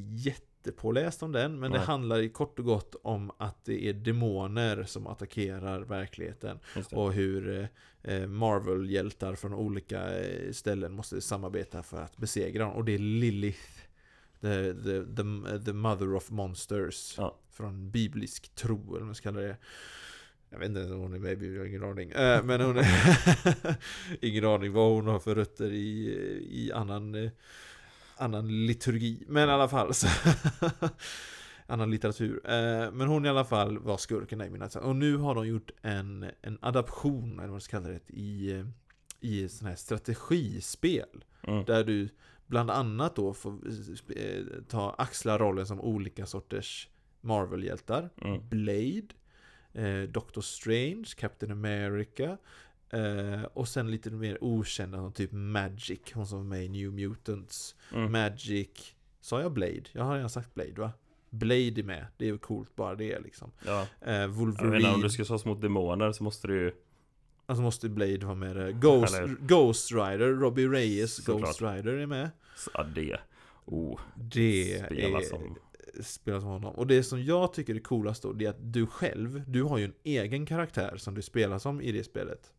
jättepåläst 0.66 1.22
om 1.22 1.32
den, 1.32 1.60
men 1.60 1.70
det 1.70 1.78
Nej. 1.78 1.86
handlar 1.86 2.18
i 2.18 2.28
kort 2.28 2.58
och 2.58 2.64
gott 2.64 2.94
om 3.02 3.30
att 3.38 3.64
det 3.64 3.88
är 3.88 3.92
demoner 3.92 4.84
som 4.84 5.06
attackerar 5.06 5.80
verkligheten. 5.80 6.58
Det. 6.74 6.96
Och 6.96 7.12
hur 7.12 7.68
eh, 8.02 8.26
Marvel-hjältar 8.26 9.34
från 9.34 9.54
olika 9.54 10.20
eh, 10.20 10.52
ställen 10.52 10.92
måste 10.92 11.20
samarbeta 11.20 11.82
för 11.82 12.02
att 12.02 12.16
besegra 12.16 12.64
dem. 12.64 12.72
Och 12.72 12.84
det 12.84 12.94
är 12.94 12.98
Lilith. 12.98 13.82
The, 14.40 14.74
the, 14.74 15.04
the, 15.04 15.64
the 15.64 15.72
mother 15.72 16.14
of 16.14 16.30
monsters. 16.30 17.14
Ja. 17.18 17.38
Från 17.50 17.90
biblisk 17.90 18.54
tro, 18.54 18.88
eller 18.88 18.98
vad 18.98 19.06
man 19.06 19.14
ska 19.14 19.32
kalla 19.32 19.40
det. 19.40 19.56
Jag 20.50 20.58
vet 20.58 20.68
inte 20.68 20.84
om 20.84 21.00
hon 21.00 21.14
är 21.14 21.18
med 21.18 21.42
i 21.42 21.54
jag 21.54 21.60
har 21.60 21.66
ingen 21.66 21.84
aning. 21.84 22.10
Eh, 22.10 22.42
men 22.42 22.60
hon 22.60 22.76
är 22.76 22.86
ingen 24.20 24.44
aning 24.44 24.72
vad 24.72 24.92
hon 24.92 25.06
har 25.06 25.18
för 25.18 25.34
rötter 25.34 25.72
i, 25.72 26.08
i 26.50 26.72
annan, 26.72 27.30
annan 28.22 28.66
liturgi. 28.66 29.24
Men 29.28 29.48
i 29.48 29.52
alla 29.52 29.68
fall 29.68 29.94
så 29.94 30.06
annan 31.66 31.90
litteratur. 31.90 32.40
Eh, 32.44 32.90
men 32.92 33.08
hon 33.08 33.26
i 33.26 33.28
alla 33.28 33.44
fall 33.44 33.78
var 33.78 33.96
skurken 33.96 34.40
i 34.40 34.50
mina 34.50 34.66
Och 34.66 34.96
nu 34.96 35.16
har 35.16 35.34
de 35.34 35.46
gjort 35.46 35.70
en, 35.82 36.30
en 36.42 36.58
adaption, 36.60 37.32
eller 37.32 37.40
vad 37.40 37.50
man 37.50 37.60
ska 37.60 37.76
kalla 37.76 37.88
det, 37.88 38.10
i, 38.10 38.64
i 39.20 39.48
sånt 39.48 39.68
här 39.68 39.76
strategispel. 39.76 41.24
Mm. 41.42 41.64
Där 41.64 41.84
du 41.84 42.08
bland 42.46 42.70
annat 42.70 43.16
då 43.16 43.34
får 43.34 43.52
eh, 44.16 44.42
ta 44.68 44.94
axla 44.98 45.38
rollen 45.38 45.66
som 45.66 45.80
olika 45.80 46.26
sorters 46.26 46.88
Marvel-hjältar. 47.20 48.10
Mm. 48.20 48.48
Blade, 48.48 49.08
eh, 49.72 50.08
Doctor 50.08 50.42
Strange, 50.42 51.04
Captain 51.16 51.52
America 51.52 52.38
eh, 52.92 53.42
och 53.42 53.68
sen 53.68 53.90
lite 53.90 54.10
mer 54.10 54.38
okända 54.44 55.10
typ 55.10 55.32
Magic, 55.32 56.00
hon 56.14 56.26
som 56.26 56.38
var 56.38 56.44
med 56.44 56.64
i 56.64 56.68
New 56.68 56.92
Mutants. 56.92 57.74
Mm. 57.94 58.12
Magic, 58.12 58.94
sa 59.20 59.40
jag 59.40 59.52
Blade? 59.52 59.82
Jag 59.92 60.04
har 60.04 60.14
redan 60.14 60.30
sagt 60.30 60.54
Blade 60.54 60.72
va? 60.80 60.92
Blade 61.30 61.80
är 61.80 61.82
med, 61.82 62.06
det 62.16 62.24
är 62.24 62.28
ju 62.32 62.38
coolt 62.38 62.76
bara 62.76 62.94
det 62.94 63.20
liksom. 63.20 63.50
Ja. 63.66 63.86
Jag 64.06 64.28
Wolverine, 64.28 64.70
menar, 64.70 64.94
om 64.94 65.00
du 65.00 65.10
ska 65.10 65.24
slåss 65.24 65.44
mot 65.44 65.60
demoner 65.60 66.12
så 66.12 66.24
måste 66.24 66.48
du 66.48 66.54
ju 66.60 66.72
alltså 67.46 67.62
måste 67.62 67.88
Blade 67.88 68.26
vara 68.26 68.34
med. 68.34 68.80
Ghost, 68.80 69.14
Eller- 69.14 69.36
Ghost 69.40 69.92
Rider, 69.92 70.34
Robbie 70.34 70.68
Reyes 70.68 71.14
Såklart. 71.24 71.40
Ghost 71.40 71.62
Rider 71.62 71.92
är 71.92 72.06
med. 72.06 72.30
Ja 72.74 72.82
det 72.94 73.18
Oh, 73.64 74.00
Det 74.16 74.82
spela 74.86 75.18
är 75.18 75.22
som 75.22 75.56
spela 76.00 76.40
som 76.40 76.48
honom. 76.48 76.74
Och 76.74 76.86
det 76.86 77.02
som 77.02 77.24
jag 77.24 77.52
tycker 77.52 77.74
är 77.74 77.78
coolast 77.78 78.22
då, 78.22 78.32
det 78.32 78.44
är 78.46 78.50
att 78.50 78.72
du 78.72 78.86
själv, 78.86 79.42
du 79.46 79.62
har 79.62 79.78
ju 79.78 79.84
en 79.84 79.94
egen 80.04 80.46
karaktär 80.46 80.96
som 80.96 81.14
du 81.14 81.22
spelar 81.22 81.58
som 81.58 81.80
i 81.80 81.92
det 81.92 82.04
spelet. 82.04 82.52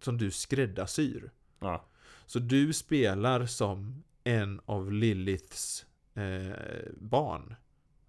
Som 0.00 0.18
du 0.18 0.30
skräddarsyr. 0.30 1.30
Ja, 1.60 1.88
Så 2.26 2.38
du 2.38 2.72
spelar 2.72 3.46
som 3.46 4.04
en 4.24 4.60
av 4.66 4.92
Liliths 4.92 5.86
eh, 6.14 6.56
barn. 6.96 7.54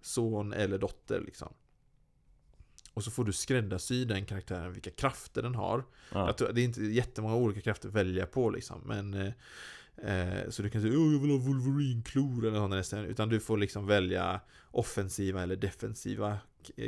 Son 0.00 0.52
eller 0.52 0.78
dotter 0.78 1.20
liksom. 1.20 1.54
Och 2.94 3.04
så 3.04 3.10
får 3.10 3.24
du 3.24 3.32
skräddarsy 3.32 4.04
den 4.04 4.26
karaktären, 4.26 4.72
vilka 4.72 4.90
krafter 4.90 5.42
den 5.42 5.54
har. 5.54 5.84
ja. 6.12 6.26
Jag 6.26 6.36
tror, 6.36 6.52
det 6.52 6.60
är 6.60 6.64
inte 6.64 6.82
jättemånga 6.82 7.34
olika 7.34 7.60
krafter 7.60 7.88
att 7.88 7.94
välja 7.94 8.26
på 8.26 8.50
liksom, 8.50 8.80
men 8.84 9.14
eh, 9.14 9.32
eh, 10.16 10.50
Så 10.50 10.62
du 10.62 10.70
kan 10.70 10.82
säga 10.82 10.94
oh, 10.94 11.12
jag 11.12 11.20
vill 11.20 11.30
ha 11.30 11.38
Wolverine-klor 11.38 12.46
eller 12.46 12.58
något 12.58 12.70
nästan 12.70 13.04
Utan 13.04 13.28
du 13.28 13.40
får 13.40 13.58
liksom 13.58 13.86
välja 13.86 14.40
offensiva 14.70 15.42
eller 15.42 15.56
defensiva 15.56 16.38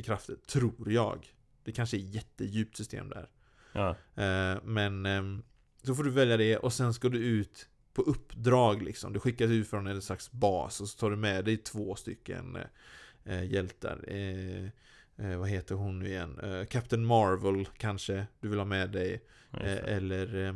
krafter, 0.05 0.37
tror 0.47 0.93
jag 0.93 1.35
Det 1.65 1.73
kanske 1.73 1.97
är 1.97 1.99
jättedjupt 2.01 2.77
system 2.77 3.09
där 3.09 3.29
ja. 3.73 3.89
eh, 4.15 4.59
Men 4.65 5.07
ehm, 5.07 5.43
Så 5.83 5.95
får 5.95 6.05
du 6.05 6.11
välja 6.11 6.37
det 6.37 6.57
och 6.57 6.73
sen 6.73 6.95
ska 6.95 7.09
du 7.09 7.19
ut 7.19 7.69
på 7.93 8.03
uppdrag 8.03 8.83
liksom 8.83 9.13
Du 9.13 9.21
skickas 9.21 9.51
ut 9.51 9.69
från 9.69 9.87
en 9.87 10.03
slags 10.03 10.33
bas 10.33 10.81
och 10.81 10.89
så 10.89 10.99
tar 10.99 11.11
du 11.11 11.17
med 11.17 11.45
dig 11.45 11.57
två 11.57 11.95
stycken 11.95 12.57
eh, 12.57 13.35
eh, 13.35 13.45
hjältar 13.45 14.05
eh, 14.09 15.39
Vad 15.39 15.49
heter 15.49 15.75
hon 15.75 15.99
nu 15.99 16.09
igen? 16.09 16.41
Eh, 16.43 16.65
Captain 16.65 17.07
Marvel 17.07 17.69
kanske 17.77 18.27
du 18.41 18.49
vill 18.49 18.59
ha 18.59 18.67
med 18.67 18.91
dig 18.91 19.23
Eh, 19.53 19.95
eller 19.97 20.47
eh, 20.47 20.55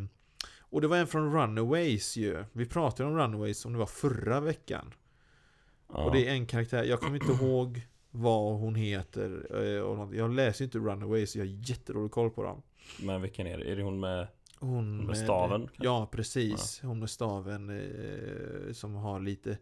Och 0.61 0.81
det 0.81 0.87
var 0.87 0.97
en 0.97 1.07
från 1.07 1.33
Runaways 1.33 2.17
ju 2.17 2.45
Vi 2.53 2.67
pratade 2.67 3.09
om 3.09 3.17
Runaways 3.17 3.65
om 3.65 3.73
det 3.73 3.79
var 3.79 3.87
förra 3.87 4.41
veckan 4.41 4.95
ja. 5.89 6.05
Och 6.05 6.13
det 6.13 6.29
är 6.29 6.33
en 6.33 6.47
karaktär, 6.47 6.85
jag 6.85 7.01
kommer 7.01 7.15
inte 7.15 7.45
ihåg 7.45 7.87
vad 8.11 8.61
hon 8.61 8.75
heter 8.75 9.53
och 9.83 9.97
något. 9.97 10.15
Jag 10.15 10.31
läser 10.35 10.65
inte 10.65 10.79
Runaways, 10.79 11.37
jag 11.37 11.45
har 11.45 11.69
jättedålig 11.69 12.11
koll 12.11 12.31
på 12.31 12.43
dem 12.43 12.63
Men 13.03 13.23
vilken 13.23 13.47
är 13.47 13.59
det? 13.59 13.65
Är 13.65 13.77
det 13.77 13.83
hon 13.83 14.01
med 14.01 14.27
Hon 14.59 15.07
Med 15.07 15.17
staven, 15.17 15.61
kanske? 15.61 15.85
Ja, 15.85 16.09
precis. 16.13 16.81
Hon 16.83 16.99
med 16.99 17.11
staven 17.11 17.71
eh, 17.71 18.73
som 18.73 18.95
har 18.95 19.21
lite 19.21 19.59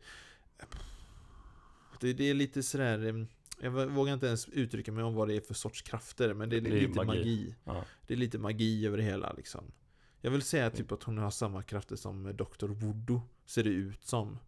det, 2.01 2.13
det 2.13 2.31
är 2.31 2.35
lite 2.35 2.63
sådär 2.63 3.27
Jag 3.61 3.71
vågar 3.71 4.15
inte 4.15 4.27
ens 4.27 4.49
uttrycka 4.49 4.93
mig 4.93 5.05
om 5.05 5.15
vad 5.15 5.29
det 5.29 5.37
är 5.37 5.41
för 5.41 5.55
sorts 5.55 5.83
krafter, 5.83 6.35
men 6.35 6.49
det 6.49 6.57
är, 6.57 6.61
Det 6.61 6.71
är 6.71 6.81
lite 6.81 7.05
magi. 7.05 7.19
magi. 7.19 7.55
Ja. 7.65 7.85
Det 8.07 8.15
är 8.15 8.19
lite 8.19 8.39
magi 8.39 8.87
över 8.87 8.97
det 8.97 9.03
hela 9.05 9.33
liksom. 9.33 9.73
Jag 10.21 10.31
vill 10.31 10.43
säga 10.43 10.71
typ 10.71 10.93
att 10.93 11.03
hon 11.03 11.19
har 11.19 11.31
samma 11.31 11.63
krafter 11.63 11.97
som 11.97 12.37
Dr. 12.37 12.67
Voodoo, 12.67 13.21
ser 13.47 13.65
det 13.65 13.71
ut 13.71 14.05
som. 14.05 14.39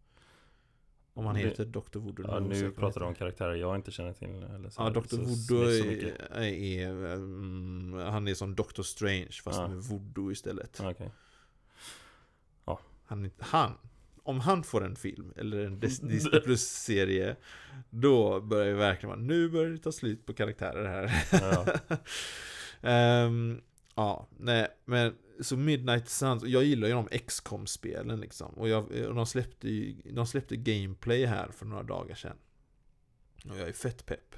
Om 1.16 1.26
han 1.26 1.36
heter 1.36 1.64
Dr. 1.64 1.98
Voodoo. 1.98 2.26
Ja, 2.28 2.38
nu 2.40 2.70
pratar 2.70 3.00
du 3.00 3.06
om 3.06 3.14
karaktärer 3.14 3.54
jag 3.54 3.74
inte 3.76 3.90
känner 3.90 4.12
till 4.12 4.42
eller 4.54 4.70
så 4.70 4.82
Ja, 4.82 4.90
Dr. 4.90 5.16
Voodoo 5.16 5.68
är 5.68 6.36
är, 6.36 6.42
är, 6.42 7.14
mm, 7.14 7.92
han 8.12 8.28
är 8.28 8.34
som 8.34 8.54
Dr. 8.54 8.82
Strange 8.82 9.32
fast 9.44 9.58
Ja. 9.58 9.68
med 9.68 9.76
voodoo 9.78 10.32
istället. 10.32 10.78
Ja, 10.82 10.90
Okej. 10.90 11.10
Han, 13.06 13.30
han, 13.38 13.72
om 14.22 14.40
han 14.40 14.62
får 14.62 14.84
en 14.84 14.96
film 14.96 15.32
eller 15.36 15.64
en 15.66 15.80
Dis- 15.80 16.06
Disney 16.08 16.40
Plus-serie 16.40 17.36
Då 17.90 18.40
börjar 18.40 18.66
det 18.66 18.72
verkligen 18.74 19.08
vara, 19.10 19.20
nu 19.20 19.48
börjar 19.48 19.70
det 19.70 19.78
ta 19.78 19.92
slut 19.92 20.26
på 20.26 20.32
karaktärer 20.34 20.84
här 20.84 21.24
Ja. 21.32 21.96
Ehm, 22.90 23.60
Ja, 23.96 24.28
nej, 24.38 24.68
men 24.84 25.14
så 25.40 25.56
Midnight 25.56 26.08
Suns, 26.08 26.44
jag 26.44 26.64
gillar 26.64 26.88
ju 26.88 26.94
de 26.94 27.08
com 27.42 27.66
spelen 27.66 28.20
liksom 28.20 28.54
Och 28.54 28.68
jag, 28.68 28.84
och 28.90 29.14
de, 29.14 29.26
släppte 29.26 29.68
ju, 29.68 30.12
de 30.12 30.26
släppte 30.26 30.56
gameplay 30.56 31.26
här 31.26 31.48
för 31.48 31.66
några 31.66 31.82
dagar 31.82 32.14
sedan 32.14 32.36
Och 33.50 33.58
jag 33.58 33.68
är 33.68 33.72
fett 33.72 34.06
pepp 34.06 34.34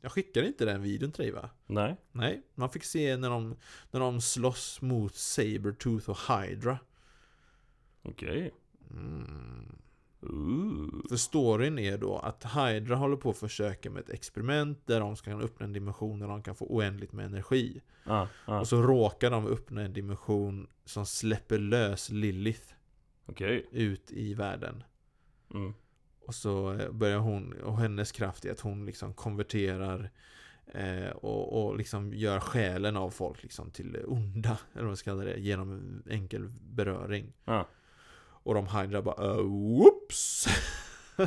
Jag 0.00 0.12
skickade 0.12 0.46
inte 0.46 0.64
den 0.64 0.82
videon 0.82 1.12
till 1.12 1.22
dig 1.24 1.32
va? 1.32 1.50
Nej. 1.66 1.96
Nej, 2.12 2.42
man 2.54 2.70
fick 2.70 2.84
se 2.84 3.16
när 3.16 3.30
de, 3.30 3.56
när 3.90 4.00
de 4.00 4.20
slåss 4.20 4.82
mot 4.82 5.14
Sabertooth 5.14 6.10
och 6.10 6.18
Hydra 6.28 6.78
Okej. 8.02 8.54
mm. 8.90 9.78
Ooh. 10.22 11.08
För 11.08 11.16
storyn 11.16 11.78
är 11.78 11.98
då 11.98 12.18
att 12.18 12.44
Hydra 12.44 12.96
håller 12.96 13.16
på 13.16 13.30
att 13.30 13.36
försöka 13.36 13.90
med 13.90 14.00
ett 14.00 14.10
experiment 14.10 14.86
där 14.86 15.00
de 15.00 15.16
ska 15.16 15.38
öppna 15.38 15.66
en 15.66 15.72
dimension 15.72 16.18
där 16.18 16.28
de 16.28 16.42
kan 16.42 16.54
få 16.54 16.66
oändligt 16.66 17.12
med 17.12 17.26
energi. 17.26 17.80
Ah, 18.04 18.26
ah. 18.44 18.60
Och 18.60 18.68
så 18.68 18.82
råkar 18.82 19.30
de 19.30 19.46
öppna 19.46 19.82
en 19.82 19.92
dimension 19.92 20.66
som 20.84 21.06
släpper 21.06 21.58
lös 21.58 22.10
Lilith 22.10 22.74
Okej. 23.26 23.68
ut 23.72 24.10
i 24.10 24.34
världen. 24.34 24.82
Mm. 25.54 25.74
Och 26.26 26.34
så 26.34 26.72
eh, 26.72 26.90
börjar 26.90 27.18
hon, 27.18 27.52
och 27.52 27.78
hennes 27.78 28.12
kraft 28.12 28.44
är 28.44 28.52
att 28.52 28.60
hon 28.60 28.86
liksom 28.86 29.14
konverterar 29.14 30.10
eh, 30.66 31.10
och, 31.10 31.64
och 31.64 31.76
liksom 31.76 32.14
gör 32.14 32.40
själen 32.40 32.96
av 32.96 33.10
folk 33.10 33.42
liksom 33.42 33.70
till 33.70 34.04
onda, 34.06 34.58
eller 34.72 34.82
vad 34.82 34.86
man 34.86 34.96
ska 34.96 35.10
kalla 35.10 35.24
det, 35.24 35.40
genom 35.40 35.72
en 35.72 36.02
enkel 36.10 36.48
beröring. 36.48 37.32
Ah. 37.44 37.64
Och 38.50 38.54
de 38.54 38.66
Hydra 38.66 39.02
bara 39.02 39.36
uh, 39.36 39.78
whoops! 39.78 40.46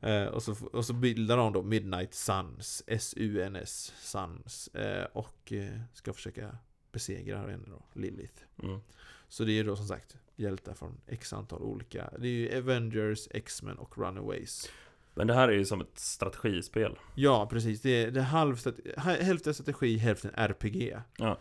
eh, 0.00 0.24
och, 0.24 0.42
så, 0.42 0.66
och 0.72 0.84
så 0.84 0.92
bildar 0.92 1.36
de 1.36 1.52
då 1.52 1.62
Midnight 1.62 2.14
Suns, 2.14 2.82
S-U-N-S, 2.86 3.94
Suns, 4.00 4.68
eh, 4.68 5.04
och 5.12 5.52
eh, 5.52 5.80
ska 5.94 6.12
försöka 6.12 6.58
besegra 6.92 7.38
henne 7.38 7.64
då, 7.66 7.82
Lilith. 7.92 8.42
Mm. 8.62 8.80
Så 9.28 9.44
det 9.44 9.52
är 9.52 9.64
då 9.64 9.76
som 9.76 9.86
sagt 9.86 10.16
hjältar 10.36 10.74
från 10.74 11.00
x 11.06 11.32
antal 11.32 11.62
olika, 11.62 12.10
det 12.18 12.28
är 12.28 12.32
ju 12.32 12.58
Avengers, 12.58 13.28
X-Men 13.30 13.78
och 13.78 13.98
Runaways. 13.98 14.70
Men 15.14 15.26
det 15.26 15.34
här 15.34 15.48
är 15.48 15.52
ju 15.52 15.64
som 15.64 15.80
ett 15.80 15.98
strategispel. 15.98 16.98
Ja, 17.14 17.46
precis. 17.46 17.80
Det 17.80 17.90
är, 17.90 18.10
det 18.10 18.20
är 18.20 18.24
halvt, 18.24 18.66
hälften 18.96 19.54
strategi, 19.54 19.96
hälften 19.96 20.30
RPG. 20.34 20.96
Ja. 21.16 21.38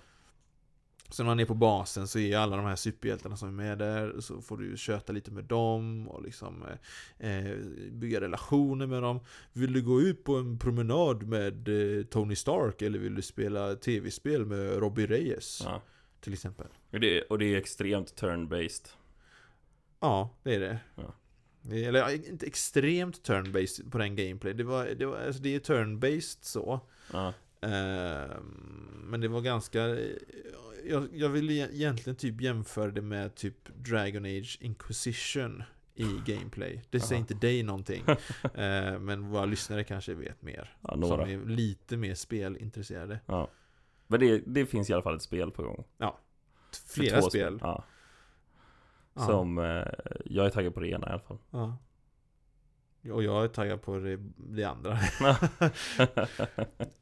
Så 1.10 1.24
när 1.24 1.30
man 1.30 1.39
är 1.39 1.45
på 1.45 1.54
basen 1.54 2.08
så 2.08 2.19
är 2.19 2.38
alla 2.38 2.56
de 2.58 2.65
här 2.65 2.76
superhjältarna 2.76 3.38
som 3.38 3.48
är 3.48 3.63
med 3.63 3.78
där, 3.78 4.19
så 4.19 4.41
får 4.41 4.58
du 4.58 4.78
köta 4.78 5.13
lite 5.13 5.32
med 5.32 5.43
dem 5.43 6.08
och 6.08 6.24
liksom 6.24 6.65
eh, 7.17 7.56
bygga 7.91 8.22
relationer 8.22 8.88
med 8.88 9.02
dem. 9.02 9.19
Vill 9.54 9.74
du 9.74 9.82
gå 9.82 10.02
ut 10.02 10.24
på 10.24 10.36
en 10.36 10.60
promenad 10.60 11.24
med 11.24 11.67
eh, 11.67 12.06
Tony 12.06 12.36
Stark 12.36 12.82
eller 12.82 13.00
vill 13.00 13.15
du 13.15 13.22
spela 13.22 13.76
tv-spel 13.76 14.45
med 14.45 14.80
Robbie 14.80 15.08
Reyes? 15.08 15.62
Ja. 15.65 15.82
Till 16.22 16.34
exempel. 16.34 16.67
Och 16.91 17.00
det, 17.00 17.22
och 17.22 17.39
det 17.39 17.45
är 17.45 17.58
extremt 17.58 18.22
turn-based. 18.22 18.88
Ja, 20.00 20.30
det 20.43 20.56
är 20.56 20.60
det. 20.60 20.80
Ja. 20.95 21.13
Eller 21.72 22.30
inte 22.30 22.45
extremt 22.45 23.28
turn-based 23.28 23.91
på 23.91 23.98
den 23.98 24.15
gameplay. 24.15 24.54
Det, 24.54 24.63
var, 24.63 24.86
det, 24.86 25.06
var, 25.06 25.17
alltså, 25.17 25.41
det 25.41 25.56
är 25.56 25.60
turn-based 25.60 26.38
så. 26.41 26.80
Ja. 27.13 27.34
Ehm, 27.62 29.02
men 29.04 29.22
det 29.22 29.28
var 29.28 29.41
ganska... 29.41 29.98
Jag, 30.86 31.08
jag 31.13 31.30
vill 31.30 31.50
e- 31.50 31.69
egentligen 31.72 32.15
typ 32.17 32.41
jämföra 32.41 32.91
det 32.91 33.02
med 33.02 33.36
typ 33.36 33.69
Dragon 33.76 34.26
Age 34.26 34.58
Inquisition 34.62 35.63
i 35.95 36.04
gameplay. 36.26 36.82
Det 36.89 37.00
säger 37.00 37.19
inte 37.19 37.34
dig 37.34 37.63
någonting. 37.63 38.04
Ehm, 38.56 39.06
men 39.06 39.30
våra 39.30 39.45
lyssnare 39.45 39.84
kanske 39.84 40.13
vet 40.13 40.41
mer. 40.41 40.78
ja, 40.82 40.95
några. 40.95 41.26
Som 41.26 41.34
är 41.34 41.45
lite 41.45 41.98
mer 41.98 42.15
spelintresserade. 42.15 43.19
Ja. 43.26 43.50
Men 44.08 44.19
det, 44.19 44.38
det 44.45 44.65
finns 44.65 44.89
i 44.89 44.93
alla 44.93 45.04
fall 45.04 45.15
ett 45.15 45.22
spel 45.22 45.52
på 45.52 45.63
gång. 45.63 45.84
För 45.98 46.93
Flera 46.93 47.22
spel. 47.22 47.60
Ja. 47.62 47.84
Ja. 49.13 49.26
Som, 49.26 49.58
eh, 49.58 49.88
jag 50.26 50.45
är 50.45 50.50
taggad 50.50 50.74
på 50.74 50.80
det 50.80 50.88
ena 50.89 51.08
i 51.08 51.12
alla 51.12 51.19
fall. 51.22 51.38
Ja. 51.50 51.78
Och 53.13 53.24
jag 53.24 53.43
är 53.43 53.48
taggad 53.48 53.82
på 53.82 53.98
det, 53.98 54.17
det 54.38 54.63
andra. 54.63 55.00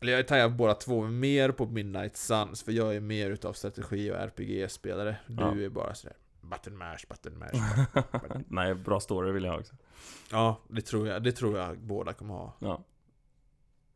Eller 0.00 0.12
jag 0.12 0.18
är 0.18 0.24
taggad 0.24 0.50
på 0.50 0.56
båda 0.56 0.74
två, 0.74 1.02
men 1.02 1.18
mer 1.20 1.50
på 1.52 1.66
Midnight 1.66 2.16
Suns, 2.16 2.62
för 2.62 2.72
jag 2.72 2.96
är 2.96 3.00
mer 3.00 3.30
utav 3.30 3.52
strategi 3.52 4.10
och 4.10 4.16
RPG-spelare. 4.16 5.16
Du 5.26 5.42
Ja. 5.42 5.56
är 5.60 5.68
bara 5.68 5.94
sådär 5.94 6.16
button 6.40 6.76
mash, 6.78 6.98
button 7.08 7.38
mash. 7.38 7.86
Nej, 8.48 8.74
bra 8.74 9.00
story 9.00 9.32
vill 9.32 9.44
jag 9.44 9.58
också. 9.60 9.74
ja, 10.30 10.60
det 10.68 10.80
tror 10.80 11.08
jag, 11.08 11.22
det 11.22 11.32
tror 11.32 11.58
jag 11.58 11.78
båda 11.78 12.12
kommer 12.12 12.34
ha. 12.34 12.56
Ja. 12.60 12.84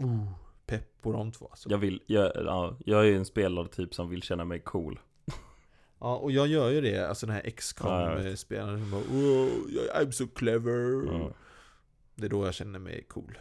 Uh, 0.03 0.33
pepp 0.67 1.03
på 1.03 1.13
de 1.13 1.33
två 1.33 1.47
alltså. 1.51 1.71
Jag 1.71 1.79
vill, 1.79 2.03
jag, 2.07 2.33
ja, 2.35 2.77
jag 2.87 3.01
är 3.01 3.05
ju 3.05 3.17
en 3.17 3.25
spelare 3.25 3.69
typ 3.69 3.95
som 3.95 4.09
vill 4.09 4.23
känna 4.23 4.45
mig 4.45 4.61
cool. 4.61 5.01
Ja, 5.99 6.17
och 6.17 6.33
jag 6.33 6.47
gör 6.47 6.71
ju 6.71 6.81
det, 6.81 7.09
alltså 7.09 7.27
den 7.27 7.35
här 7.35 7.43
Ja, 7.45 7.47
jag 7.49 7.57
XCOM-spelaren 7.57 8.81
som 8.81 8.91
bara 8.91 9.01
oh, 9.01 10.03
I'm 10.03 10.11
so 10.11 10.27
clever. 10.35 11.07
Ja. 11.13 11.31
Det 12.15 12.25
är 12.27 12.31
då 12.31 12.45
jag 12.45 12.55
känner 12.55 12.79
mig 12.79 13.05
cool. 13.09 13.39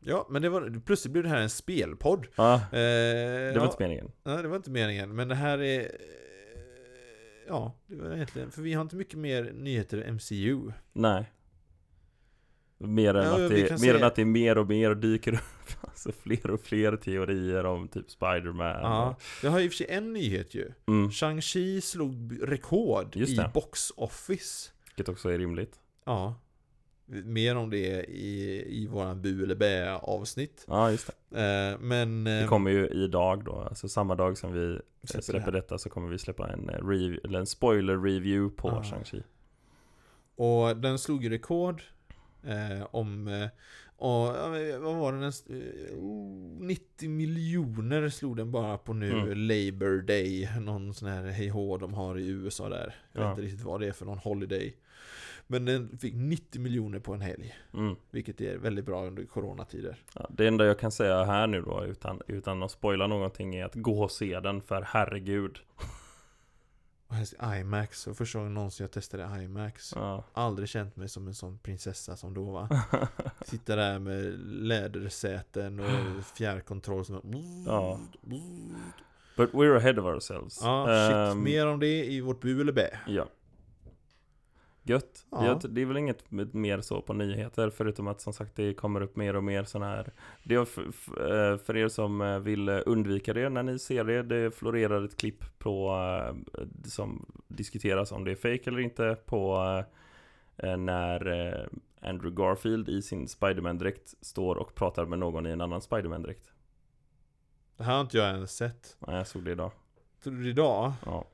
Ja, 0.00 0.26
men 0.30 0.42
det 0.42 0.48
var, 0.48 0.80
plötsligt 0.86 1.12
blev 1.12 1.24
det 1.24 1.30
här 1.30 1.40
en 1.40 1.50
spelpodd. 1.50 2.26
Ja, 2.36 2.54
Eh, 2.54 2.60
det 2.72 3.52
var 3.54 3.60
ja, 3.60 3.64
inte 3.64 3.82
meningen. 3.82 4.12
Nej, 4.24 4.42
det 4.42 4.48
var 4.48 4.56
inte 4.56 4.70
meningen. 4.70 5.14
Men 5.16 5.28
det 5.28 5.34
här 5.34 5.58
är... 5.58 5.80
eh, 5.80 5.86
Ja, 7.48 7.74
det 7.86 7.96
var 7.96 8.14
egentligen... 8.14 8.50
För 8.50 8.62
vi 8.62 8.72
har 8.72 8.82
inte 8.82 8.96
mycket 8.96 9.18
mer 9.18 9.52
nyheter 9.54 9.98
än 9.98 10.14
MCU. 10.14 10.72
Nej. 10.92 11.30
Mer 12.78 13.14
än, 13.14 13.24
Ja, 13.26 13.44
att, 13.46 13.50
vi 13.52 13.62
det, 13.62 13.70
mer 13.70 13.76
säga- 13.78 13.96
än 13.96 14.04
att 14.04 14.14
det 14.14 14.22
är 14.22 14.26
mer 14.26 14.58
och 14.58 14.66
mer 14.68 14.90
och 14.90 14.96
dyker 14.96 15.32
upp 15.32 15.40
alltså 15.80 16.12
fler 16.12 16.50
och 16.50 16.60
fler 16.60 16.96
teorier 16.96 17.66
om 17.66 17.88
typ 17.88 18.10
Spider-Man. 18.10 18.66
Ja. 18.82 19.16
Jag 19.42 19.50
har 19.50 19.60
i 19.60 19.68
och 19.68 19.72
för 19.72 19.76
sig 19.76 19.86
en 19.90 20.12
nyhet 20.12 20.54
ju. 20.54 20.72
Mm, 20.88 21.10
Shang-Chi 21.10 21.80
slog 21.80 22.38
rekord 22.42 23.16
Just 23.16 23.32
i 23.38 23.44
box 23.54 23.90
office. 23.96 24.70
vilket 24.86 25.08
också 25.08 25.28
är 25.28 25.38
rimligt. 25.38 25.80
Ja. 26.04 26.34
Mer 27.24 27.56
om 27.56 27.70
det 27.70 28.04
i, 28.10 28.64
i 28.82 28.86
våran 28.86 29.22
bu 29.22 29.42
eller 29.44 29.54
bä 29.54 29.92
avsnitt. 29.94 30.64
Ja, 30.68 30.90
just 30.90 31.10
det. 31.28 31.72
Eh, 31.72 31.78
men... 31.80 32.24
Det 32.24 32.40
eh, 32.40 32.46
kommer 32.48 32.70
ju 32.70 32.86
idag 32.88 33.44
då, 33.44 33.52
alltså 33.52 33.88
samma 33.88 34.14
dag 34.14 34.38
som 34.38 34.52
vi 34.52 34.80
Släpper 35.04 35.22
släpper, 35.22 35.52
det 35.52 35.58
detta 35.58 35.78
så 35.78 35.88
kommer 35.90 36.08
vi 36.08 36.18
släppa 36.18 36.48
en, 36.52 36.68
eh, 36.68 36.78
rev- 36.78 37.18
eller 37.24 37.38
en 37.38 37.46
spoiler 37.46 37.98
review 38.02 38.56
på 38.56 38.68
Ah. 38.68 38.82
Shang-Chi. 38.82 39.22
Och 40.36 40.76
den 40.76 40.98
slog 40.98 41.24
ju 41.24 41.30
rekord 41.30 41.82
eh, 42.46 42.86
om, 42.90 43.28
och, 43.96 44.26
vad 44.80 44.96
var 44.96 45.12
den? 45.12 45.32
Oh, 45.98 46.62
90 46.66 47.08
miljoner 47.10 48.08
slog 48.08 48.36
den 48.36 48.50
bara 48.50 48.78
på 48.78 48.92
nu 48.92 49.10
Mm. 49.10 49.28
Labor 49.38 50.02
Day, 50.02 50.48
någon 50.60 50.94
sån 50.94 51.08
här 51.08 51.22
hej 51.26 51.48
de 51.80 51.94
har 51.94 52.18
i 52.18 52.28
USA 52.28 52.68
där. 52.68 52.94
Jag 53.12 53.20
vet 53.20 53.24
Ja. 53.26 53.30
inte 53.30 53.42
riktigt 53.42 53.62
vad 53.62 53.80
det 53.80 53.86
är 53.86 53.92
för 53.92 54.06
någon 54.06 54.18
holiday. 54.18 54.76
Men 55.52 55.64
den 55.64 55.98
fick 55.98 56.14
90 56.14 56.60
miljoner 56.60 56.98
på 56.98 57.14
en 57.14 57.20
helg, 57.20 57.54
Mm. 57.74 57.96
vilket 58.10 58.40
är 58.40 58.56
väldigt 58.58 58.84
bra 58.84 59.06
under 59.06 59.24
coronatider. 59.24 59.96
Ja, 60.14 60.26
det 60.30 60.46
enda 60.48 60.64
jag 60.66 60.78
kan 60.78 60.92
säga 60.92 61.24
här 61.24 61.46
nu 61.46 61.62
då, 61.62 61.84
utan, 61.84 62.20
utan 62.26 62.62
att 62.62 62.70
spoila 62.70 63.06
någonting, 63.06 63.54
är 63.54 63.64
att 63.64 63.74
gå 63.74 64.02
och 64.02 64.10
se 64.10 64.40
den, 64.40 64.62
för 64.62 64.82
herregud. 64.82 65.58
Och 67.08 67.14
helst 67.14 67.34
IMAX, 67.60 68.06
och 68.06 68.16
första 68.16 68.38
gången 68.38 68.54
någonsin 68.54 68.84
jag 68.84 68.90
testade 68.90 69.42
IMAX. 69.44 69.92
Ja. 69.96 70.24
Aldrig 70.32 70.68
känt 70.68 70.96
mig 70.96 71.08
som 71.08 71.28
en 71.28 71.34
sån 71.34 71.58
prinsessa 71.58 72.16
som 72.16 72.34
då 72.34 72.50
va. 72.50 72.68
Sitta 73.44 73.76
där 73.76 73.98
med 73.98 74.38
lädersäten 74.46 75.80
och 75.80 76.24
fjärrkontroll 76.36 77.04
som 77.04 77.20
Ja. 77.66 78.00
But 79.36 79.52
we're 79.52 79.76
ahead 79.76 79.98
of 79.98 80.04
ourselves. 80.04 80.58
Ja, 80.62 80.86
shit. 80.86 81.16
Ehm, 81.36 81.42
Mer 81.42 81.66
om 81.66 81.80
det 81.80 82.04
i 82.04 82.20
vårt 82.20 82.40
bu 82.40 82.60
eller 82.60 82.72
bä. 82.72 82.98
Ja. 83.06 83.26
Gött. 84.90 85.26
Ja. 85.30 85.46
Jag, 85.46 85.74
det 85.74 85.82
är 85.82 85.86
väl 85.86 85.96
inget 85.96 86.30
mer 86.52 86.80
så 86.80 87.02
på 87.02 87.12
nyheter, 87.12 87.70
förutom 87.70 88.08
att 88.08 88.20
som 88.20 88.32
sagt 88.32 88.56
det 88.56 88.74
kommer 88.74 89.00
upp 89.00 89.16
mer 89.16 89.36
och 89.36 89.44
mer 89.44 89.64
sådana 89.64 89.90
här. 89.90 90.12
Det 90.44 90.54
är 90.54 90.64
för, 90.64 90.92
för, 91.56 91.76
er 91.76 91.88
som 91.88 92.20
eh, 92.20 92.38
vill 92.38 92.68
undvika 92.68 93.34
det 93.34 93.48
när 93.48 93.62
ni 93.62 93.78
ser 93.78 94.04
det, 94.04 94.22
det 94.22 94.50
florerar 94.50 95.04
ett 95.04 95.16
klipp 95.16 95.58
på, 95.58 95.96
eh, 96.58 96.64
som 96.84 97.32
diskuteras 97.48 98.12
om 98.12 98.24
det 98.24 98.30
är 98.30 98.36
fake 98.36 98.70
eller 98.70 98.80
inte 98.80 99.16
på 99.26 99.56
eh, 100.56 100.76
när 100.76 101.68
Andrew 102.00 102.42
Garfield 102.42 102.88
i 102.88 103.02
sin 103.02 103.28
Spiderman-dräkt 103.28 104.14
står 104.20 104.56
och 104.56 104.74
pratar 104.74 105.06
med 105.06 105.18
någon 105.18 105.46
i 105.46 105.50
en 105.50 105.60
annan 105.60 105.80
Spiderman-dräkt. 105.80 106.50
Det 107.76 107.84
här 107.84 107.94
har 107.94 108.00
inte 108.00 108.16
jag 108.16 108.28
ens 108.28 108.56
sett. 108.56 108.96
Nej, 108.98 109.16
jag 109.16 109.26
såg 109.26 109.44
det 109.44 109.50
idag. 109.50 109.70
Tror 110.22 110.32
du 110.34 110.42
det 110.42 110.48
idag? 110.48 110.92
Ja. 111.06 111.26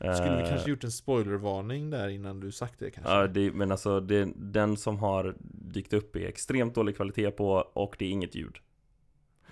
Skulle 0.00 0.36
vi 0.36 0.42
Eh, 0.42 0.48
kanske 0.48 0.70
gjort 0.70 0.84
en 0.84 0.92
spoilervarning 0.92 1.90
där 1.90 2.08
innan 2.08 2.40
du 2.40 2.52
sagt 2.52 2.78
det 2.78 2.90
kanske? 2.90 3.12
Ja, 3.12 3.26
det, 3.26 3.52
men 3.52 3.70
alltså 3.70 4.00
det, 4.00 4.28
den 4.36 4.76
som 4.76 4.98
har 4.98 5.34
dykt 5.42 5.92
upp 5.92 6.16
är 6.16 6.26
extremt 6.26 6.74
dålig 6.74 6.96
kvalitet 6.96 7.30
på 7.30 7.50
och 7.72 7.96
det 7.98 8.04
är 8.04 8.10
inget 8.10 8.34
ljud. 8.34 8.58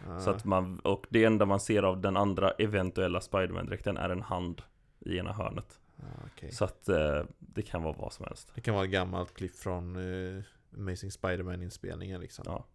Ah. 0.08 0.20
Så 0.20 0.30
att 0.30 0.44
man, 0.44 0.78
och 0.78 1.06
det 1.08 1.24
enda 1.24 1.46
man 1.46 1.60
ser 1.60 1.82
av 1.82 2.00
den 2.00 2.16
andra 2.16 2.50
eventuella 2.50 3.20
Spiderman-dräkten 3.20 3.96
är 3.96 4.10
en 4.10 4.22
hand 4.22 4.62
i 5.00 5.18
ena 5.18 5.32
hörnet. 5.32 5.80
ah, 5.96 6.26
okej. 6.34 6.52
Så 6.52 6.64
att 6.64 6.88
eh, 6.88 7.22
det 7.38 7.62
kan 7.62 7.82
vara 7.82 7.94
vad 7.98 8.12
som 8.12 8.24
helst. 8.26 8.52
Det 8.54 8.60
kan 8.60 8.74
vara 8.74 8.84
ett 8.84 8.90
gammalt 8.90 9.34
klipp 9.34 9.56
från 9.56 9.96
eh, 9.96 10.42
Amazing 10.76 11.10
Spider-Man-inspelningen 11.10 12.20
liksom. 12.20 12.44
Ja. 12.48 12.66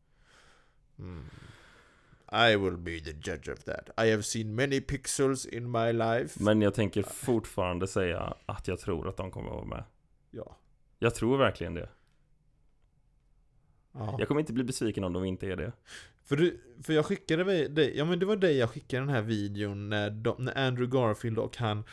Mm. 0.99 1.23
I 2.33 2.55
will 2.55 2.77
be 2.77 2.99
the 2.99 3.11
judge 3.11 3.49
of 3.53 3.63
that. 3.63 3.89
I 4.05 4.11
have 4.11 4.23
seen 4.23 4.55
many 4.55 4.81
pixels 4.81 5.45
in 5.45 5.71
my 5.71 5.91
life. 5.91 6.43
Men 6.43 6.61
jag 6.61 6.73
tänker 6.73 7.03
fortfarande 7.03 7.87
säga 7.87 8.33
att 8.45 8.67
jag 8.67 8.79
tror 8.79 9.09
att 9.09 9.17
de 9.17 9.31
kommer 9.31 9.49
att 9.49 9.55
vara 9.55 9.65
med. 9.65 9.83
Ja. 10.31 10.57
Jag 10.99 11.15
tror 11.15 11.37
verkligen 11.37 11.73
det. 11.73 11.89
ja. 13.93 14.15
Jag 14.19 14.27
kommer 14.27 14.41
inte 14.41 14.53
bli 14.53 14.63
besviken 14.63 15.03
om 15.03 15.13
de 15.13 15.25
inte 15.25 15.47
är 15.47 15.55
det. 15.55 15.71
För, 16.25 16.35
du, 16.35 16.61
för 16.83 16.93
jag 16.93 17.05
skickade 17.05 17.67
dig, 17.67 17.97
ja 17.97 18.05
men 18.05 18.19
det 18.19 18.25
var 18.25 18.35
dig 18.35 18.57
jag 18.57 18.69
skickade 18.69 19.01
den 19.01 19.09
här 19.09 19.21
videon 19.21 19.89
när, 19.89 20.09
de, 20.09 20.35
när 20.39 20.67
Andrew 20.67 20.97
Garfield 20.97 21.37
och 21.37 21.57
han 21.57 21.83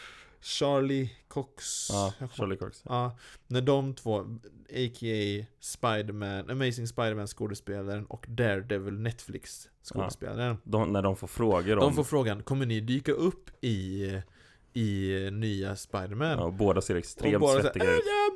Charlie 0.43 1.11
Cox 1.29 1.89
Ja, 1.91 2.13
Charlie 2.35 2.57
Cox. 2.57 2.83
Ja, 2.89 3.19
när 3.47 3.61
de 3.61 3.95
två, 3.95 4.19
a.k.a. 4.71 5.45
Spider-Man, 5.61 6.51
Amazing 6.51 6.87
Spider-Man 6.87 7.27
skådespelaren 7.27 8.07
och 8.07 8.27
Daredevil 8.29 8.95
Netflix 8.95 9.69
skådespelaren. 9.83 10.57
De, 10.65 10.93
när 10.93 11.03
de 11.03 11.17
får 11.17 11.27
frågor 11.27 11.73
om... 11.79 11.81
De 11.81 11.95
får 11.95 12.05
frågan, 12.05 12.43
kommer 12.43 12.67
ni 12.67 12.81
dyka 12.81 13.13
upp 13.13 13.51
i, 13.61 14.05
i 14.73 15.11
nya 15.33 15.77
Spider-Man? 15.77 16.31
ja, 16.39 16.45
och 16.45 16.53
båda 16.53 16.81
ser 16.81 16.95
extremt 16.97 17.45
här, 17.45 17.61
svettiga 17.61 17.85
"Äh, 17.85 17.91
ut. 17.95 18.03
ja, 18.07 18.31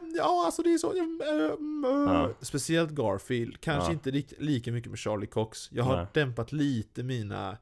mm, 0.00 0.14
ja, 0.16 0.42
alltså 0.46 0.62
det 0.62 0.74
är 0.74 0.78
så. 0.78 0.92
mm, 0.92 1.20
mm, 1.28 1.50
mm." 1.84 2.14
Ja. 2.14 2.30
Speciellt 2.40 2.90
Garfield, 2.90 3.60
kanske 3.60 3.88
Ja. 3.88 3.92
inte 3.92 4.10
lika 4.38 4.72
mycket 4.72 4.90
med 4.90 4.98
Charlie 4.98 5.26
Cox. 5.26 5.68
Jag 5.72 5.84
har 5.84 5.96
Nej. 5.96 6.06
dämpat 6.12 6.52
lite 6.52 7.02
mina... 7.02 7.56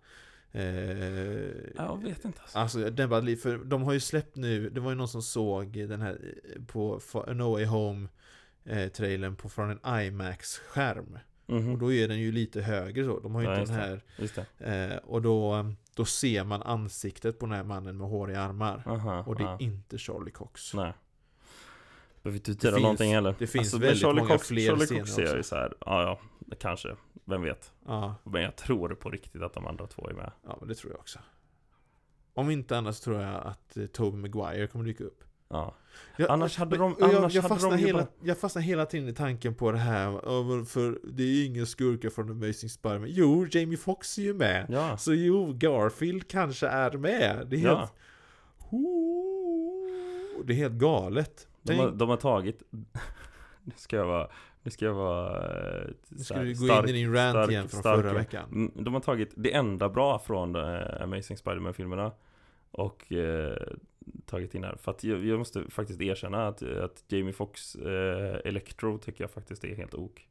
Eh, 0.53 0.63
Jag 1.77 2.03
vet 2.03 2.25
inte 2.25 2.41
alltså. 2.43 2.59
Alltså 2.59 3.21
lite, 3.21 3.43
för 3.43 3.59
de 3.59 3.83
har 3.83 3.93
ju 3.93 4.01
släppt 4.01 4.37
nu, 4.37 4.71
det 4.71 4.81
var 4.81 4.91
ju 4.91 4.97
någon 4.97 5.09
som 5.09 5.23
såg 5.23 5.73
den 5.73 6.01
här 6.01 6.35
eh, 6.57 6.63
på 6.65 7.01
No 7.35 7.43
Way 7.53 7.65
Home 7.65 8.09
eh, 8.65 8.89
trailern 8.89 9.37
på 9.37 9.49
från 9.49 9.71
en 9.71 10.01
IMAX-skärm. 10.03 11.19
Mhm, 11.47 11.73
Och 11.73 11.79
då 11.79 11.93
är 11.93 12.09
den 12.09 12.19
ju 12.21 12.33
lite 12.33 12.61
högre 12.63 13.05
så, 13.05 13.21
de 13.21 13.35
har 13.35 13.43
ju 13.43 13.49
Ja, 13.49 13.61
inte 13.61 13.73
den 13.73 14.01
här 14.59 14.91
eh, 14.93 14.97
Och 14.97 15.23
då, 15.23 15.67
då 15.95 16.05
ser 16.05 16.45
man 16.45 16.63
ansiktet 16.63 17.39
på 17.39 17.47
den 17.47 17.55
här 17.55 17.65
mannen 17.65 17.97
med 17.99 18.09
håriga 18.09 18.41
armar. 18.41 18.83
Aha, 18.87 19.23
Och 19.27 19.37
det 19.37 19.43
är 19.43 19.47
ja. 19.49 19.57
inte 19.61 19.99
Charlie 19.99 20.31
Cox. 20.31 20.75
Nej. 20.75 20.93
Behöver 22.23 22.39
inte 22.39 22.51
finns- 22.71 22.83
någonting 22.83 23.15
heller. 23.15 23.35
det 23.39 23.47
finns 23.47 23.73
men 23.73 23.81
väldigt 23.83 24.01
Charlie 24.03 24.21
många 24.21 24.29
Cox, 24.35 24.49
fler 24.49 24.67
Charlie 24.67 24.87
scener 24.87 25.01
Cox 25.01 25.13
ser 25.13 25.23
jag 25.25 25.37
ju 25.37 25.43
så 25.43 25.57
här, 25.57 25.75
ja 25.87 26.03
ja, 26.03 26.21
kanske. 26.59 26.97
Vem 27.31 27.43
vet. 27.43 27.73
Ja, 27.87 28.15
Men 28.25 28.43
jag 28.43 28.57
tror 28.57 28.89
på 28.95 29.11
riktigt 29.11 29.43
att 29.43 29.55
de 29.55 29.67
andra 29.67 29.87
två 29.87 30.09
är 30.09 30.15
med. 30.15 30.33
ja 30.47 30.57
men 30.61 30.69
det 30.69 30.75
tror 30.75 30.93
jag 30.93 31.01
också. 31.01 31.19
Om 32.35 32.51
inte 32.51 32.79
annars 32.79 33.01
tror 33.01 33.21
jag 33.21 33.47
att 33.47 33.77
eh, 33.77 33.87
Tobey 33.87 34.21
Maguire 34.21 34.67
kommer 34.67 34.85
dyka 34.85 35.05
upp. 35.05 35.25
Ja. 35.49 35.75
Jag, 36.17 36.31
Annars 36.31 36.57
hade 36.59 36.77
de- 36.77 36.97
jag, 36.99 37.15
annars 37.15 37.35
jag, 37.35 37.43
hade 37.43 37.55
fastnar 37.55 37.71
de 37.71 37.79
ju 37.81 37.87
hela, 37.87 37.99
bara- 37.99 38.09
jag 38.23 38.39
fastnar 38.39 38.63
hela 38.63 38.87
tiden 38.87 39.09
i 39.09 39.15
tanken 39.15 39.55
på 39.55 39.73
det 39.73 39.79
här, 39.79 40.65
för 40.65 40.99
det 41.05 41.23
är 41.23 41.47
ingen 41.47 41.67
skurkar 41.67 42.11
från 42.11 42.31
Amazing 42.31 42.71
Spider-Man. 42.71 43.09
Jo, 43.11 43.47
Jamie 43.51 43.77
Foxx 43.79 44.19
är 44.19 44.23
ju 44.23 44.35
med. 44.35 44.67
Ja. 44.69 44.97
Så 44.97 45.15
jo, 45.15 45.53
Garfield 45.53 46.29
kanske 46.29 46.67
är 46.69 46.93
med. 46.93 47.47
Det 47.51 47.57
är 47.57 47.61
Ja. 47.61 47.77
helt... 47.79 47.93
Oh, 48.71 50.45
det 50.45 50.53
är 50.53 50.57
helt 50.57 50.75
galet. 50.75 51.49
De 51.63 51.75
har, 51.75 51.91
de 51.91 52.09
har 52.09 52.17
tagit... 52.17 52.63
Nu 53.75 53.81
ska 53.81 53.97
jag 53.97 54.07
vara... 54.07 54.29
Nu 54.63 54.71
ska 54.71 54.85
jag 54.85 54.95
vara... 54.95 55.37
eh, 55.83 55.89
nu 56.09 56.19
ska 56.25 56.39
du 56.39 56.49
gå 56.55 56.55
stark- 56.65 56.89
in 56.89 56.95
i 56.95 56.99
din 56.99 57.13
rant 57.15 57.31
stark- 57.33 57.51
igen 57.51 57.69
från 57.69 57.81
stark- 57.81 58.01
förra 58.03 58.13
veckan. 58.13 58.45
Mm, 58.53 58.73
De 58.75 58.95
har 58.95 59.01
tagit 59.01 59.33
det 59.37 59.55
enda 59.55 59.89
bra 59.89 60.19
från 60.19 60.57
eh, 60.57 61.03
Amazing 61.03 61.37
Spider-Man-filmerna 61.37 62.13
Och 62.71 63.13
eh, 63.13 63.57
tagit 64.27 64.55
in 64.55 64.65
här 64.65 64.77
För 64.77 64.91
att 64.91 65.05
jag, 65.05 65.25
jag 65.25 65.39
måste 65.39 65.71
faktiskt 65.71 66.01
erkänna 66.01 66.49
att, 66.49 66.63
att 66.63 67.05
Jamie 67.09 67.33
Foxx 67.33 67.75
eh, 67.75 68.37
Electro 68.45 68.99
tycker 68.99 69.25
jag 69.25 69.31
faktiskt 69.31 69.65
är 69.65 69.75
helt 69.77 69.95
ok 69.95 70.27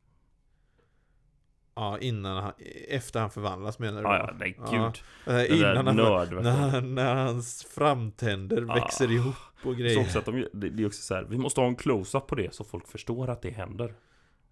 Ja, 1.80 1.98
innan 2.00 2.44
han, 2.44 2.52
efter 2.88 3.20
han 3.20 3.30
förvandlas 3.32 3.80
menar 3.80 4.02
du? 4.02 4.08
Ja, 4.08 4.18
ja, 4.18 4.34
nej 4.40 4.58
Ja. 4.72 4.94
gud 4.94 5.02
Den 5.26 5.58
Innan 5.58 5.88
han, 5.88 5.96
nörd 5.96 6.34
när, 6.44 6.82
när 6.82 7.16
hans 7.16 7.64
framtänder 7.64 8.66
Ah. 8.70 8.74
växer 8.76 9.12
ihop 9.12 9.36
och 9.56 9.62
Så 9.64 9.74
grejer. 9.74 10.00
också 10.02 10.20
att 10.20 10.26
de, 10.26 10.46
det, 10.54 10.84
är 10.84 10.88
också 10.88 11.02
så 11.02 11.14
här, 11.16 11.24
vi 11.30 11.38
måste 11.38 11.62
ha 11.62 11.68
en 11.68 11.76
close-up 11.76 12.28
på 12.28 12.36
det 12.36 12.54
så 12.56 12.64
folk 12.64 12.88
förstår 12.88 13.30
att 13.30 13.42
det 13.42 13.50
händer 13.50 13.94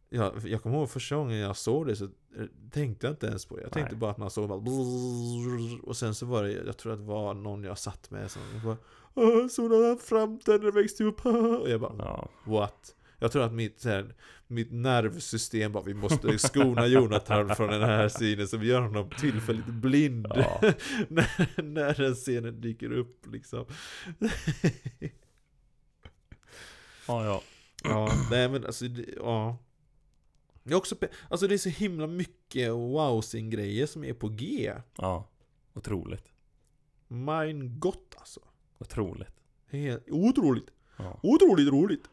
Ja, 0.10 0.34
jag 0.44 0.64
kommer 0.64 0.78
ihåg 0.78 0.90
första 0.90 1.16
gången 1.16 1.38
jag 1.38 1.58
såg 1.58 1.88
det 1.88 1.96
så 1.96 2.04
eh, 2.04 2.10
tänkte 2.72 3.08
jag 3.08 3.14
inte 3.14 3.28
ens 3.28 3.46
på 3.46 3.56
det. 3.56 3.62
Jag 3.62 3.72
tänkte 3.72 3.92
Nej. 3.94 4.00
bara 4.00 4.12
att 4.12 4.18
man 4.18 4.30
såg 4.30 4.50
bara 4.50 4.62
Och 5.84 5.98
sen 5.98 6.16
så 6.16 6.26
var 6.26 6.44
det, 6.44 6.52
jag 6.52 6.78
tror 6.78 6.94
att 6.94 7.00
det 7.00 7.06
var 7.06 7.34
någon 7.34 7.64
jag 7.64 7.78
satt 7.78 8.12
med 8.12 8.32
som 8.32 8.42
bara 8.66 8.78
"Åh, 9.14 9.48
Sådana 9.48 9.98
framtänder 9.98 10.72
växte 10.72 11.04
upp 11.04 11.26
Och 11.62 11.70
jag 11.70 11.82
bara 11.82 11.94
Ja, 11.98 12.30
what? 12.44 12.94
Jag 13.20 13.32
tror 13.32 13.44
att 13.44 13.54
mitt, 13.54 13.80
så 13.82 13.90
här, 13.90 14.16
mitt 14.48 14.72
nervsystem 14.72 15.72
bara 15.72 15.84
vi 15.84 15.94
måste 15.94 16.40
skona 16.40 16.88
Jonathan 16.88 17.56
från 17.56 17.70
den 17.70 17.82
här 17.82 18.10
scenen 18.10 18.48
så 18.48 18.58
vi 18.58 18.68
gör 18.68 18.82
honom 18.82 19.10
tillfälligt 19.10 19.66
blind 19.66 20.28
ja. 20.36 20.62
när, 21.08 21.62
när 21.62 21.94
den 21.94 22.16
scenen 22.16 22.62
dyker 22.62 22.92
upp 22.92 23.28
liksom. 23.32 23.66
ja, 27.08 27.26
ja. 27.26 27.42
Ja, 27.84 28.12
nej 28.32 28.50
men 28.50 28.66
alltså, 28.66 28.86
det, 28.88 29.06
ja. 29.16 29.58
Det 30.64 30.74
är 30.74 30.78
också, 30.78 30.96
alltså 31.30 31.48
det 31.48 31.54
är 31.56 31.58
så 31.58 31.70
himla 31.70 32.08
mycket 32.08 32.72
wowsing 32.72 33.50
grejer 33.50 33.86
som 33.86 34.04
är 34.04 34.14
på 34.14 34.30
G. 34.30 34.74
ja. 34.98 35.28
Otroligt 35.74 36.32
Mein 37.08 37.80
gott 37.80 38.16
alltså. 38.18 38.40
Otroligt 38.78 39.34
Helt, 39.70 40.10
otroligt. 40.10 40.70
ja. 40.98 41.20
Otroligt 41.24 41.68
roligt. 41.68 42.04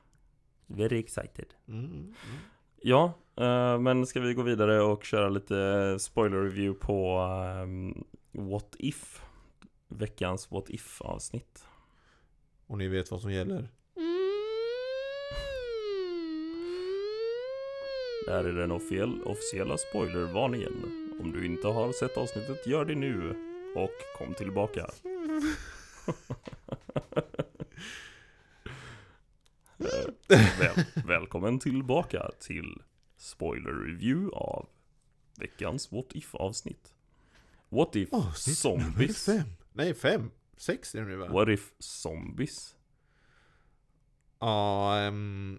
Very 0.67 0.99
excited 0.99 1.47
Mm. 1.69 1.85
mm. 1.85 2.15
Ja, 2.87 3.13
eh, 3.37 3.79
men 3.79 4.07
ska 4.07 4.21
vi 4.21 4.35
gå 4.35 4.43
vidare 4.43 4.83
och 4.83 5.05
köra 5.05 5.29
lite 5.29 5.97
spoiler 5.99 6.43
review 6.43 6.81
på 6.87 7.19
ehm, 7.19 8.05
What 8.33 8.77
If? 8.79 9.23
Veckans 9.89 10.51
What 10.51 10.71
If 10.71 11.03
avsnitt. 11.03 11.67
Och 12.67 12.79
ni 12.79 12.89
vet 12.89 13.11
vad 13.11 13.21
som 13.21 13.33
gäller. 13.33 13.69
Det 18.27 18.33
här 18.33 18.45
är 18.45 18.53
den 18.53 18.73
officiell, 18.73 19.23
officiella 19.23 19.77
spoilervarningen. 19.77 20.73
Om 21.21 21.33
du 21.33 21.47
inte 21.47 21.69
har 21.69 21.93
sett 21.93 22.17
avsnittet, 22.17 22.67
gör 22.67 22.85
det 22.85 22.95
nu. 22.95 23.31
Och 23.77 23.91
kom 24.19 24.35
tillbaka. 24.35 24.87
Väl, 30.59 30.85
välkommen 31.07 31.59
tillbaka 31.59 32.31
till 32.41 32.83
spoiler 33.17 33.73
review 33.73 34.31
av 34.37 34.69
veckans 35.39 35.93
What 35.93 36.07
If 36.15 36.35
avsnitt. 36.35 36.95
What 37.69 37.97
If 37.97 38.13
nummer 38.13 38.33
Zombies? 38.35 39.25
fem. 39.25 39.47
Nej, 39.73 39.95
fem. 39.95 40.31
Sex 40.57 40.95
är 40.95 41.01
det 41.01 41.07
nu 41.07 41.17
va? 41.17 41.29
What 41.29 41.49
If 41.49 41.73
Zombies? 41.79 42.77
Ja, 44.41 44.99
ehm, 45.01 45.59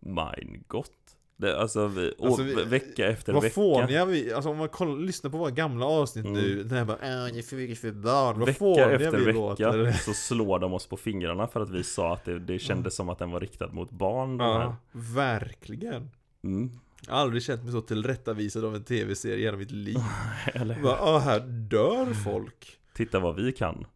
Mein 0.00 0.64
Gott. 0.68 1.16
Alltså, 1.56 1.86
vi, 1.86 2.14
Alltså, 2.22 2.42
vi- 2.42 2.64
vecka 2.64 3.06
efter 3.08 3.32
vad 3.32 3.42
vecka. 3.42 3.54
fåniga 3.54 4.04
vi, 4.04 4.32
alltså 4.32 4.50
om 4.50 4.56
man 4.56 4.68
kollar, 4.68 4.96
lyssnar 4.96 5.30
på 5.30 5.38
våra 5.38 5.50
gamla 5.50 5.86
avsnitt 5.86 6.24
Mm. 6.26 6.40
nu, 6.42 6.62
den 6.62 6.78
här 6.78 6.84
bara 6.84 6.96
äh, 6.96 7.32
det 7.32 7.38
är 7.38 7.42
för 7.42 7.56
mycket 7.56 7.78
för 7.78 7.90
barn, 7.92 8.38
vad 8.38 8.48
Vecka 8.48 8.90
efter 8.90 9.18
vi 9.18 9.24
vecka 9.24 9.38
låter. 9.38 9.92
så 9.92 10.14
slår 10.14 10.58
de 10.58 10.72
oss 10.72 10.86
på 10.86 10.96
fingrarna 10.96 11.46
för 11.46 11.60
att 11.60 11.70
vi 11.70 11.82
sa 11.84 12.14
att 12.14 12.24
det, 12.24 12.38
det 12.38 12.58
kändes 12.58 12.94
som 12.94 13.08
att 13.08 13.18
den 13.18 13.30
var 13.30 13.40
riktad 13.40 13.68
mot 13.68 13.90
barn. 13.90 14.38
Ja, 14.40 14.76
verkligen. 14.92 16.10
Mm. 16.44 16.70
Jag 17.06 17.12
har 17.14 17.20
aldrig 17.20 17.42
känt 17.42 17.62
mig 17.62 17.72
så 17.72 17.80
tillrättavisad 17.80 18.64
av 18.64 18.74
en 18.76 18.84
tv-serie 18.84 19.36
i 19.36 19.42
hela 19.42 19.56
mitt 19.56 19.70
liv. 19.70 19.98
Eller 20.54 20.74
hur? 20.74 20.82
Bara, 20.82 21.18
här 21.18 21.40
dör 21.70 22.12
folk. 22.14 22.78
Titta 22.94 23.18
vad 23.20 23.36
vi 23.36 23.52
kan. 23.52 23.86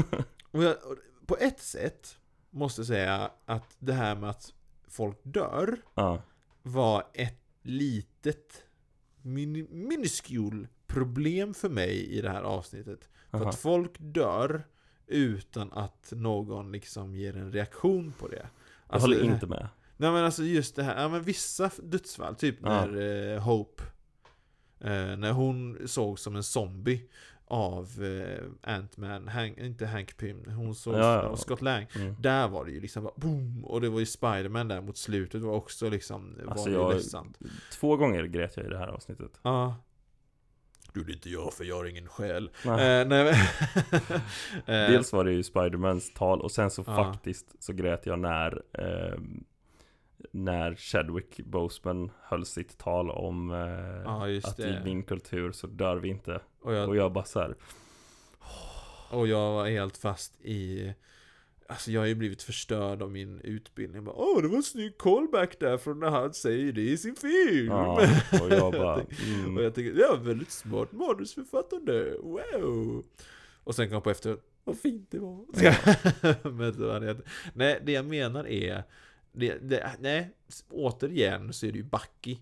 Och 0.50 0.62
jag, 0.64 0.74
på 1.26 1.36
ett 1.40 1.60
sätt 1.60 2.16
måste 2.50 2.80
jag 2.80 2.86
säga 2.86 3.30
att 3.46 3.76
det 3.78 3.92
här 3.92 4.14
med 4.16 4.30
att 4.30 4.52
folk 4.88 5.18
dör 5.22 5.76
Ja, 5.94 6.22
var 6.66 7.04
ett 7.14 7.40
litet 7.62 8.64
min, 9.22 9.66
minuscule 9.70 10.68
problem 10.86 11.54
för 11.54 11.68
mig 11.68 12.06
i 12.10 12.20
det 12.20 12.30
här 12.30 12.42
avsnittet. 12.42 13.08
För 13.30 13.38
aha. 13.38 13.48
att 13.48 13.54
folk 13.58 13.92
dör 13.98 14.66
utan 15.06 15.72
att 15.72 16.12
någon 16.16 16.72
liksom 16.72 17.14
ger 17.14 17.36
en 17.36 17.52
reaktion 17.52 18.12
på 18.18 18.28
det. 18.28 18.36
jag 18.36 18.46
Alltså, 18.86 19.06
håller 19.08 19.18
det 19.20 19.26
här- 19.26 19.34
inte 19.34 19.46
med. 19.46 19.68
Nej 19.96 20.12
men 20.12 20.24
alltså 20.24 20.42
just 20.44 20.76
det 20.76 20.82
här, 20.82 21.02
ja 21.02 21.08
men 21.08 21.22
vissa 21.22 21.70
dödsfall, 21.82 22.34
typ 22.36 22.56
Ja. 22.62 22.68
när 22.86 23.32
eh, 23.34 23.40
Hope 23.42 23.82
eh, 24.80 25.16
När 25.16 25.32
hon 25.32 25.88
såg 25.88 26.18
som 26.18 26.36
en 26.36 26.42
zombie 26.42 27.08
av 27.48 27.88
eh, 28.04 28.72
Ant-Man, 28.74 29.28
Hank, 29.28 29.58
inte 29.58 29.86
Hank 29.86 30.16
Pym, 30.16 30.44
hon 30.50 30.74
såg 30.74 30.94
Ja, 30.94 30.98
ja. 30.98 31.22
av 31.22 31.36
Scott 31.36 31.62
Lang 31.62 31.86
Mm. 31.96 32.14
Där 32.20 32.48
var 32.48 32.64
det 32.64 32.70
ju 32.70 32.80
liksom 32.80 33.04
bara 33.04 33.12
boom! 33.16 33.64
Och 33.64 33.80
det 33.80 33.88
var 33.88 34.00
ju 34.00 34.06
Spider-Man 34.06 34.68
där 34.68 34.80
mot 34.80 34.96
slutet 34.96 35.42
var 35.42 35.52
också 35.52 35.88
liksom, 35.88 36.34
var 36.44 36.52
Alltså, 36.52 36.68
ju 36.68 36.74
jag- 36.74 36.94
ledsamt 36.94 37.38
Två 37.72 37.96
gånger 37.96 38.24
grät 38.24 38.56
jag 38.56 38.66
i 38.66 38.68
det 38.68 38.78
här 38.78 38.88
avsnittet. 38.88 39.30
Ja 39.42 39.76
är 40.94 41.10
inte 41.10 41.30
jag 41.30 41.52
för 41.52 41.64
jag 41.64 41.76
har 41.76 41.84
ingen 41.84 42.08
själ 42.08 42.50
Nej. 42.64 43.00
eh, 43.00 43.06
nej, 43.08 43.28
eh, 43.28 43.36
Dels 44.66 45.12
var 45.12 45.24
det 45.24 45.32
ju 45.32 45.42
Spidermans 45.42 46.12
tal 46.14 46.40
och 46.40 46.50
sen 46.52 46.70
så 46.70 46.84
Ja. 46.86 46.94
faktiskt 46.96 47.62
så 47.64 47.72
grät 47.72 48.06
jag 48.06 48.18
när 48.18 48.62
ehm, 48.78 49.44
När 50.36 50.74
Chadwick 50.74 51.40
Boseman 51.40 52.10
höll 52.22 52.46
sitt 52.46 52.78
tal 52.78 53.10
om 53.10 53.50
eh, 53.50 54.02
Ja 54.04 54.28
just 54.28 54.48
att 54.48 54.56
det 54.56 54.68
i 54.68 54.84
min 54.84 55.02
kultur 55.02 55.52
så 55.52 55.66
dör 55.66 55.96
vi 55.96 56.08
inte. 56.08 56.40
och, 56.62 56.74
jag, 56.74 56.88
Och 56.88 56.96
jag 56.96 57.12
bara 57.12 57.24
så 57.24 57.40
här, 57.40 57.54
och 59.10 59.28
jag 59.28 59.52
var 59.52 59.68
helt 59.68 59.96
fast 59.96 60.40
i 60.40 60.92
Alltså 61.68 61.90
jag 61.90 62.00
har 62.00 62.06
ju 62.06 62.14
blivit 62.14 62.42
förstörd 62.42 63.02
av 63.02 63.10
min 63.10 63.40
utbildning 63.40 64.04
bara, 64.04 64.14
Åh 64.14 64.42
det 64.42 64.48
var 64.48 64.56
en 64.56 64.62
snygg 64.62 64.98
callback 64.98 65.60
där 65.60 65.78
från 65.78 66.00
när 66.00 66.10
han 66.10 66.34
säger 66.34 66.72
det 66.72 66.80
i 66.80 66.96
sin 66.96 67.16
film 67.16 67.66
ja, 67.66 68.08
och 68.42 68.50
jag 68.50 68.72
bara 68.72 68.94
Och 68.94 69.12
mm, 69.44 69.62
jag 69.62 69.74
tänker, 69.74 70.08
var 70.08 70.16
väldigt 70.16 70.50
smart 70.50 70.92
manusförfattande, 70.92 72.16
wow! 72.22 73.04
Och 73.64 73.74
sen 73.74 73.86
kom 73.86 73.94
jag 73.94 74.04
på 74.04 74.10
efter, 74.10 74.36
vad 74.64 74.78
fint 74.78 75.10
det 75.10 75.18
var. 75.18 75.44
Men 76.50 76.74
så 76.74 76.86
var 76.86 77.00
det, 77.00 77.16
nej, 77.54 77.80
det 77.84 77.92
jag 77.92 78.04
menar 78.04 78.46
är, 78.46 78.82
det, 79.36 79.58
det, 79.58 79.96
nej, 80.00 80.30
återigen 80.70 81.52
så 81.52 81.66
är 81.66 81.72
det 81.72 81.78
ju 81.78 81.84
Bucky. 81.84 82.38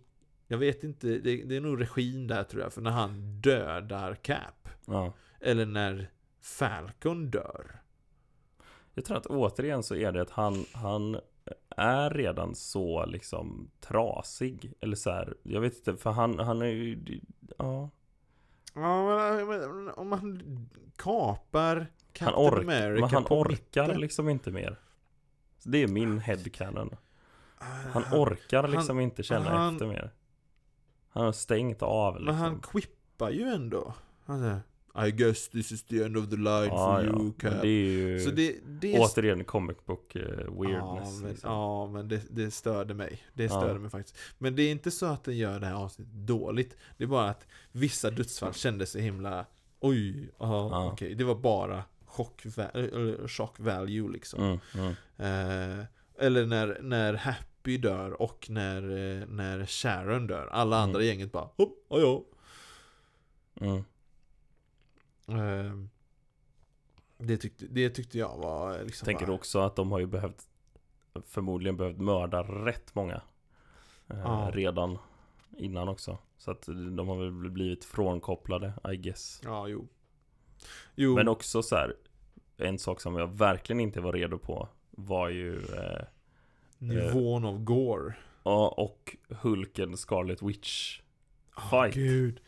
Jag 0.46 0.58
vet 0.58 0.84
inte, 0.84 1.06
det, 1.06 1.44
det 1.44 1.56
är 1.56 1.60
nog 1.60 1.80
regin 1.80 2.26
där 2.26 2.44
tror 2.44 2.62
jag, 2.62 2.72
för 2.72 2.80
när 2.80 2.90
han 2.90 3.40
dödar 3.40 4.14
Cap, 4.14 4.68
ja. 4.86 5.12
eller 5.40 5.66
när 5.66 6.10
Falcon 6.40 7.30
dör. 7.30 7.80
Jag 8.94 9.04
tror 9.04 9.16
att 9.16 9.26
återigen 9.26 9.82
så 9.82 9.94
är 9.94 10.12
det 10.12 10.22
att 10.22 10.30
han, 10.30 10.64
han 10.72 11.20
är 11.76 12.10
redan 12.10 12.54
så 12.54 13.06
liksom 13.06 13.70
trasig. 13.80 14.72
Eller 14.80 14.96
så 14.96 15.10
här, 15.10 15.36
jag 15.42 15.60
vet 15.60 15.76
inte, 15.76 15.96
för 15.96 16.10
han, 16.10 16.38
han 16.38 16.62
är 16.62 16.66
ju, 16.66 17.20
ja. 17.58 17.90
Ja, 18.74 19.44
men, 19.44 19.90
om 19.90 20.08
man 20.08 20.42
kapar 20.96 21.76
Han, 21.76 21.86
Captain 22.12 22.34
ork, 22.34 22.62
America 22.62 23.00
men 23.00 23.10
han 23.10 23.26
orkar 23.30 23.86
mitten. 23.86 24.00
liksom 24.00 24.28
inte 24.28 24.50
mer. 24.50 24.78
Det 25.64 25.82
är 25.82 25.88
min 25.88 26.18
headcanon. 26.18 26.96
Han 27.92 28.04
Ah, 28.12 28.16
orkar 28.16 28.62
han- 28.62 28.70
liksom 28.70 29.00
inte 29.00 29.22
känna 29.22 29.50
han- 29.50 29.72
efter 29.74 29.86
mer. 29.86 30.12
Han 31.08 31.24
har 31.24 31.32
stängt 31.32 31.82
av 31.82 32.14
liksom. 32.14 32.26
Men 32.26 32.34
han 32.34 32.60
quippar 32.60 33.30
ju 33.30 33.42
ändå. 33.42 33.94
Han 34.26 34.38
säger 34.40 34.60
I 35.08 35.10
guess 35.10 35.48
this 35.48 35.72
is 35.72 35.84
the 35.84 36.02
end 36.02 36.16
of 36.16 36.28
the 36.30 36.36
line 36.36 36.46
ja, 36.66 36.96
for 36.96 37.04
ja. 37.04 37.10
you 37.10 37.22
Men 37.22 37.32
Cap. 37.32 37.62
det 37.62 37.68
är 37.68 37.90
ju 37.90 38.20
Så 38.20 38.30
det, 38.30 38.56
det 38.66 38.98
återigen 38.98 39.44
comic 39.44 39.76
book 39.86 40.16
eh, 40.16 40.22
ja, 40.22 40.52
weirdness. 40.62 41.20
men, 41.20 41.30
liksom. 41.30 41.50
ja, 41.50 41.86
men 41.86 42.08
det, 42.08 42.20
det 42.30 42.50
störde 42.50 42.94
mig. 42.94 43.22
Det 43.34 43.42
Ja. 43.44 43.48
störde 43.50 43.78
mig 43.78 43.90
faktiskt. 43.90 44.16
Men 44.38 44.56
det 44.56 44.62
är 44.62 44.70
inte 44.70 44.90
så 44.90 45.06
att 45.06 45.24
den 45.24 45.36
gör 45.36 45.60
det 45.60 45.66
här 45.66 45.74
avsnittet 45.74 46.12
dåligt. 46.14 46.76
Det 46.96 47.04
är 47.04 47.08
bara 47.08 47.28
att 47.30 47.46
vissa 47.72 48.10
dödsfall 48.10 48.54
kändes 48.54 48.90
så 48.90 48.98
himla 48.98 49.46
Oj, 49.80 50.30
aha, 50.38 50.68
Ja. 50.72 50.90
okej. 50.92 51.14
Det 51.14 51.24
var 51.24 51.34
bara 51.34 51.84
chock, 52.14 52.44
eller 52.44 53.28
shock 53.28 53.60
value 53.60 54.12
liksom. 54.12 54.42
Mm, 54.42 54.58
mm. 54.74 54.94
Eh, 55.78 55.84
eller 56.18 56.46
när, 56.46 56.78
när 56.82 57.14
Happy 57.14 57.78
dör 57.78 58.22
och 58.22 58.46
när, 58.50 58.82
eh, 58.82 59.26
när 59.26 59.66
Sharon 59.66 60.26
dör. 60.26 60.46
Alla 60.46 60.76
andra 60.76 61.02
i 61.02 61.06
gänget 61.06 61.32
bara 61.32 61.48
hopp, 61.56 61.86
ja. 61.88 62.24
Mm. 63.60 63.84
Ehm, 65.28 65.90
det, 67.18 67.36
tyckte, 67.36 67.66
det 67.66 67.90
tyckte 67.90 68.18
jag 68.18 68.36
var 68.36 68.84
liksom 68.84 69.06
Tänker 69.06 69.26
bara, 69.26 69.32
också 69.32 69.58
att 69.58 69.76
de 69.76 69.92
har 69.92 69.98
ju 69.98 70.06
behövt 70.06 70.48
Förmodligen 71.26 71.76
behövt 71.76 71.98
mörda 71.98 72.42
rätt 72.42 72.94
många 72.94 73.22
eh, 74.08 74.18
Ja. 74.18 74.50
Redan 74.52 74.98
Innan 75.56 75.88
också 75.88 76.18
Så 76.38 76.50
att 76.50 76.62
de 76.66 77.08
har 77.08 77.16
väl 77.16 77.50
blivit 77.50 77.84
frånkopplade 77.84 78.74
I 78.92 78.96
guess 78.96 79.40
Ja, 79.44 79.68
jo. 79.68 79.88
Jo, 80.94 81.14
Men 81.14 81.28
också 81.28 81.62
så 81.62 81.76
här 81.76 81.94
En 82.56 82.78
sak 82.78 83.00
som 83.00 83.16
jag 83.16 83.26
verkligen 83.38 83.80
inte 83.80 84.00
var 84.00 84.12
redo 84.12 84.38
på 84.38 84.68
Var 84.90 85.28
ju 85.28 85.58
eh, 85.58 86.04
nivån 86.78 87.44
av 87.44 87.64
gore. 87.64 88.14
ja, 88.44 88.68
Och 88.68 89.16
Hulken 89.28 89.96
Scarlet 89.96 90.42
Witch 90.42 91.00
Fight. 91.70 91.94
gud. 91.94 92.40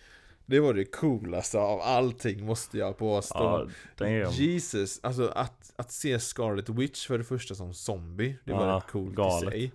Det 0.49 0.61
var 0.61 0.75
det 0.75 0.85
coolaste 0.85 1.59
av 1.59 1.81
allting 1.81 2.47
måste 2.47 2.79
jag 2.79 2.97
påstå. 2.99 3.71
Ja, 3.99 4.31
Jesus, 4.31 5.01
alltså 5.03 5.27
att, 5.29 5.73
att 5.77 5.93
se 5.93 6.19
Scarlet 6.21 6.69
Witch 6.69 7.07
för 7.07 7.19
det 7.19 7.25
första 7.25 7.55
som 7.55 7.75
zombie, 7.75 8.39
det 8.45 8.53
var 8.53 8.67
Ja, 8.69 8.77
rätt 8.77 8.87
coolt 8.93 9.14
galet. 9.14 9.55
i 9.55 9.71
sig. 9.71 9.73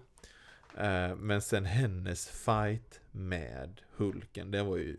Eh, 0.88 1.16
men 1.16 1.42
sen 1.42 1.66
hennes 1.66 2.28
fight 2.30 3.00
med 3.12 3.82
Hulken, 3.96 4.52
det 4.52 4.64
var 4.64 4.78
ju 4.78 4.98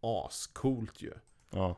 ascoolt 0.00 1.02
ju. 1.02 1.12
Ja, 1.50 1.76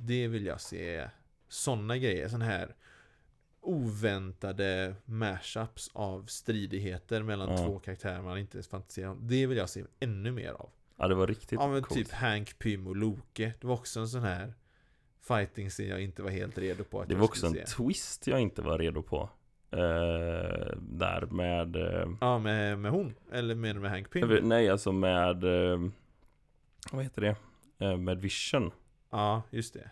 Det 0.00 0.28
vill 0.28 0.46
jag 0.46 0.60
se. 0.60 1.08
Sådana 1.48 1.96
grejer, 1.98 2.28
sån 2.28 2.42
här 2.42 2.74
oväntade 3.60 4.94
mashups 5.04 5.90
av 5.92 6.24
stridigheter 6.26 7.22
mellan 7.22 7.48
Ja. 7.50 7.56
två 7.56 7.78
karaktärer 7.78 8.22
man 8.22 8.38
inte 8.38 8.56
ens 8.56 8.68
fantiserar 8.68 9.08
om. 9.08 9.18
Det 9.28 9.46
vill 9.46 9.58
jag 9.58 9.68
se 9.70 9.84
ännu 10.00 10.32
mer 10.32 10.52
av. 10.52 10.70
ja 10.96 11.08
det 11.08 11.14
var 11.14 11.26
riktigt 11.26 11.52
Ja 11.60 11.68
men 11.68 11.82
coolt 11.82 11.98
typ 11.98 12.12
Hank 12.12 12.58
Pym 12.58 12.86
och 12.86 12.96
Loke. 12.96 13.52
Det 13.60 13.66
var 13.66 13.74
också 13.74 14.00
en 14.00 14.08
sån 14.08 14.22
här 14.22 14.54
fighting 15.20 15.70
scene 15.70 15.88
jag 15.88 16.00
inte 16.00 16.22
var 16.22 16.30
helt 16.30 16.58
redo 16.58 16.84
på 16.84 17.00
att 17.00 17.08
Det 17.08 17.14
var 17.14 17.24
också 17.24 17.46
en 17.46 17.52
se. 17.52 17.64
twist 17.64 18.26
jag 18.26 18.40
inte 18.40 18.62
var 18.62 18.78
redo 18.78 19.02
på 19.02 19.30
eh, 19.70 20.76
Där 20.80 21.26
med 21.30 21.76
eh, 21.76 22.08
Ja 22.20 22.38
med, 22.38 22.78
med 22.78 22.90
hon, 22.92 23.14
eller 23.32 23.54
med, 23.54 23.76
med 23.76 23.90
Hank 23.90 24.10
Pym. 24.10 24.28
Nej 24.48 24.68
alltså 24.70 24.92
med 24.92 25.44
eh, 25.44 25.78
Vad 26.92 27.02
heter 27.04 27.20
det? 27.22 27.36
Med 27.96 28.18
Vision 28.20 28.70
Ja, 29.10 29.42
just 29.50 29.74
det. 29.74 29.90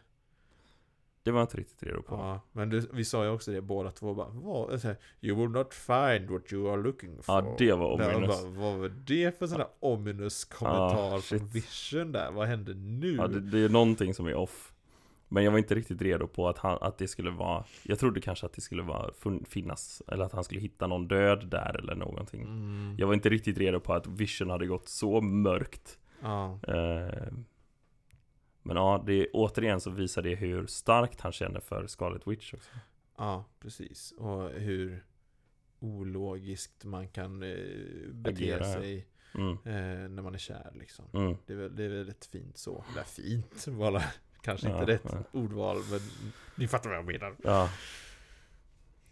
Det 1.22 1.30
var 1.32 1.40
jag 1.40 1.44
inte 1.44 1.56
riktigt 1.56 1.82
redo 1.82 2.02
på 2.02 2.14
Ja, 2.14 2.40
men 2.52 2.68
du, 2.70 2.88
vi 2.92 3.04
sa 3.04 3.24
ju 3.24 3.30
också 3.30 3.50
det 3.52 3.60
båda 3.60 3.90
två 3.90 4.14
bara, 4.14 4.28
vad? 4.28 4.80
Så 4.80 4.88
här, 4.88 4.96
you 5.20 5.36
will 5.40 5.50
not 5.50 5.74
find 5.74 6.30
what 6.30 6.52
you 6.52 6.70
are 6.72 6.82
looking 6.82 7.22
for. 7.22 7.34
Ja 7.34 7.54
det 7.58 7.72
var 7.72 7.92
ominous 7.94 8.42
bara, 8.42 8.50
vad 8.50 8.78
var 8.78 8.88
det 9.04 9.38
för 9.38 9.46
sån 9.46 9.58
där 9.58 9.66
ominous 9.80 10.44
kommentar 10.44 11.16
Ah, 11.16 11.20
från. 11.20 11.48
Vision 11.48 12.12
där? 12.12 12.30
Vad 12.30 12.46
hände 12.48 12.74
nu? 12.74 13.14
Ja 13.16 13.26
det, 13.26 13.40
det 13.40 13.58
är 13.58 13.68
någonting 13.68 14.14
som 14.14 14.26
är 14.26 14.34
off 14.34 14.72
Men 15.28 15.44
jag 15.44 15.50
var 15.50 15.58
inte 15.58 15.74
riktigt 15.74 16.02
redo 16.02 16.26
på 16.26 16.48
att, 16.48 16.58
han, 16.58 16.78
att 16.80 16.98
det 16.98 17.08
skulle 17.08 17.30
vara 17.30 17.64
Jag 17.82 17.98
trodde 17.98 18.20
kanske 18.20 18.46
att 18.46 18.52
det 18.52 18.60
skulle 18.60 18.82
vara 18.82 19.10
finnas 19.48 20.02
Eller 20.08 20.24
att 20.24 20.32
han 20.32 20.44
skulle 20.44 20.60
hitta 20.60 20.86
någon 20.86 21.08
död 21.08 21.48
där 21.50 21.76
eller 21.78 21.94
någonting 21.94 22.42
Mm, 22.42 22.94
Jag 22.98 23.06
var 23.06 23.14
inte 23.14 23.28
riktigt 23.28 23.58
redo 23.58 23.80
på 23.80 23.92
att 23.94 24.06
Vision 24.06 24.50
hade 24.50 24.66
gått 24.66 24.88
så 24.88 25.20
mörkt 25.20 25.98
ja, 26.22 26.58
eh, 26.68 27.32
Men 28.66 28.76
ja, 28.76 29.02
det, 29.06 29.28
återigen 29.32 29.80
så 29.80 29.90
visar 29.90 30.22
det 30.22 30.34
hur 30.34 30.66
starkt 30.66 31.20
han 31.20 31.32
känner 31.32 31.60
för 31.60 31.86
Scarlet 31.86 32.26
Witch 32.26 32.54
också 32.54 32.70
ja, 33.16 33.44
precis. 33.60 34.12
Och 34.12 34.50
hur 34.50 35.04
ologiskt 35.80 36.84
man 36.84 37.08
kan 37.08 37.42
eh, 37.42 37.56
bete 38.12 38.36
Agera, 38.36 38.66
ja. 38.66 38.72
sig 38.72 39.06
mm, 39.34 39.52
eh, 39.52 40.08
när 40.08 40.22
man 40.22 40.34
är 40.34 40.38
kär 40.38 40.72
liksom. 40.74 41.04
mm. 41.12 41.36
Det 41.46 41.52
är, 41.52 41.68
det 41.68 41.84
är 41.84 41.88
väldigt 41.88 42.26
fint 42.26 42.58
så. 42.58 42.84
Eller 42.92 43.02
fint, 43.02 43.66
bara 43.78 44.02
kanske 44.40 44.68
Ja, 44.68 44.80
inte 44.80 44.92
rätt 44.92 45.02
ja. 45.04 45.18
ordval, 45.32 45.76
men 45.90 46.00
ni 46.56 46.68
fattar 46.68 46.90
vad 46.90 46.98
jag 46.98 47.06
menar. 47.06 47.36
Ja, 47.44 47.70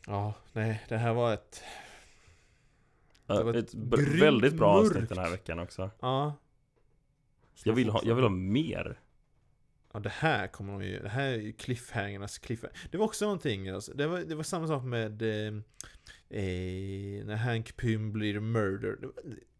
Ja, 0.06 0.34
nej, 0.52 0.84
det 0.88 0.96
här 0.96 1.14
var 1.14 1.32
ett... 1.34 1.62
Det 3.26 3.42
var 3.42 3.54
ett 3.54 3.74
ett 3.74 3.74
väldigt 4.22 4.54
bra 4.54 4.70
avsnitt 4.70 4.94
mörkt. 4.94 5.08
den 5.08 5.18
här 5.18 5.30
veckan 5.30 5.58
också 5.58 5.90
Ja. 6.00 6.34
jag 7.64 7.72
vill, 7.72 7.90
ha, 7.90 8.00
jag 8.04 8.14
vill 8.14 8.24
ha 8.24 8.30
mer 8.30 9.00
Ja, 9.94 10.00
det 10.00 10.08
här 10.08 10.46
kommer 10.46 10.72
de 10.72 10.84
ju... 10.84 10.98
Det 11.02 11.08
här 11.08 11.28
är 11.32 11.36
ju 11.36 11.52
cliffhangernas 11.52 12.38
cliffhanger. 12.38 12.76
Det 12.90 12.98
var 12.98 13.04
också 13.04 13.24
någonting, 13.24 13.68
alltså, 13.68 13.94
det, 13.94 14.06
var, 14.06 14.20
det 14.20 14.34
var 14.34 14.42
samma 14.42 14.66
sak 14.66 14.84
med... 14.84 15.22
Eh, 15.22 15.54
eh, 16.30 17.24
när 17.24 17.36
Hank 17.36 17.76
Pym 17.76 18.12
blir 18.12 18.40
murder. 18.40 18.96
Var, 19.00 19.12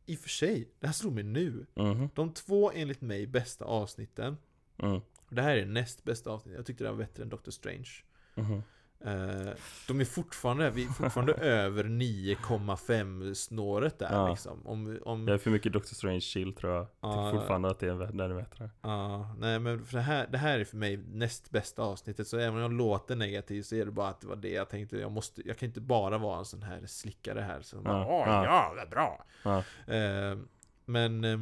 I 0.06 0.14
och 0.16 0.20
för 0.20 0.28
sig, 0.28 0.68
det 0.80 0.86
här 0.86 0.94
slog 0.94 1.14
mig 1.14 1.24
nu. 1.24 1.66
Mhm, 1.74 2.08
De 2.14 2.32
två 2.32 2.72
enligt 2.74 3.00
mig 3.00 3.26
bästa 3.26 3.64
avsnitten. 3.64 4.36
mm, 4.78 5.00
det 5.28 5.42
här 5.42 5.56
är 5.56 5.66
näst 5.66 6.04
bästa 6.04 6.30
avsnittet. 6.30 6.58
Jag 6.58 6.66
tyckte 6.66 6.84
det 6.84 6.90
var 6.90 6.98
bättre 6.98 7.22
än 7.22 7.28
Doctor 7.28 7.52
Strange. 7.52 7.88
mhm. 8.34 8.62
Eh, 9.04 9.52
de 9.88 10.00
är 10.00 10.04
fortfarande, 10.04 10.70
vi 10.70 10.84
är 10.84 10.88
fortfarande 10.88 11.32
över 11.40 11.84
9,5 11.84 13.34
snåret 13.34 13.98
där 13.98 14.12
Ja. 14.12 14.28
liksom. 14.28 14.66
Om, 14.66 14.98
om, 15.04 15.28
Jag 15.28 15.34
är 15.34 15.38
för 15.38 15.50
mycket 15.50 15.72
Doctor 15.72 15.94
Strange 15.94 16.20
chill 16.20 16.54
tror 16.54 16.72
jag. 16.72 16.86
Ja. 17.00 17.12
Tycker 17.12 17.38
fortfarande 17.38 17.70
att 17.70 17.78
det 17.78 17.86
är 17.86 18.12
den 18.12 18.20
är 18.30 18.34
bättre. 18.34 18.70
Ja, 18.82 19.34
nej 19.38 19.58
men 19.58 19.84
för 19.84 19.96
det 19.96 20.02
här, 20.02 20.26
det 20.30 20.38
här 20.38 20.58
är 20.58 20.64
för 20.64 20.76
mig 20.76 20.96
näst 20.96 21.50
bästa 21.50 21.82
avsnittet 21.82 22.28
Så 22.28 22.38
även 22.38 22.54
om 22.54 22.60
jag 22.60 22.72
låter 22.72 23.16
negativ 23.16 23.62
så 23.62 23.74
är 23.74 23.84
det 23.84 23.90
bara 23.90 24.08
att 24.08 24.20
det 24.20 24.26
var 24.26 24.36
det 24.36 24.50
jag 24.52 24.68
tänkte 24.68 24.96
Jag 24.96 25.12
måste, 25.12 25.48
jag 25.48 25.58
kan 25.58 25.66
inte 25.66 25.80
bara 25.80 26.18
vara 26.18 26.38
en 26.38 26.44
sån 26.44 26.62
här 26.62 26.80
slickare 26.86 27.40
här 27.40 27.62
bara 27.82 27.98
Ja, 27.98 28.06
Åh, 28.08 28.24
ja. 28.26 28.44
ja, 28.44 28.72
vad 28.76 28.88
bra! 28.90 29.24
Ja. 29.42 29.58
Eh, 29.94 30.38
men 30.84 31.24
eh, 31.24 31.38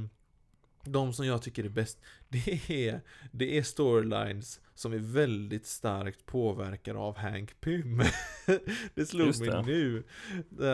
de 0.84 1.12
som 1.12 1.26
jag 1.26 1.42
tycker 1.42 1.64
är 1.64 1.68
bäst 1.68 1.98
Det 2.28 2.60
är, 2.88 3.00
det 3.32 3.58
är 3.58 3.62
storylines 3.62 4.60
som 4.74 4.92
är 4.92 4.98
väldigt 4.98 5.66
starkt 5.66 6.26
påverkade 6.26 6.98
av 6.98 7.16
Hank 7.18 7.60
Pym 7.60 8.02
Det 8.94 9.06
slog 9.06 9.26
Just 9.26 9.40
mig 9.40 9.48
det. 9.50 9.62
nu 9.62 10.02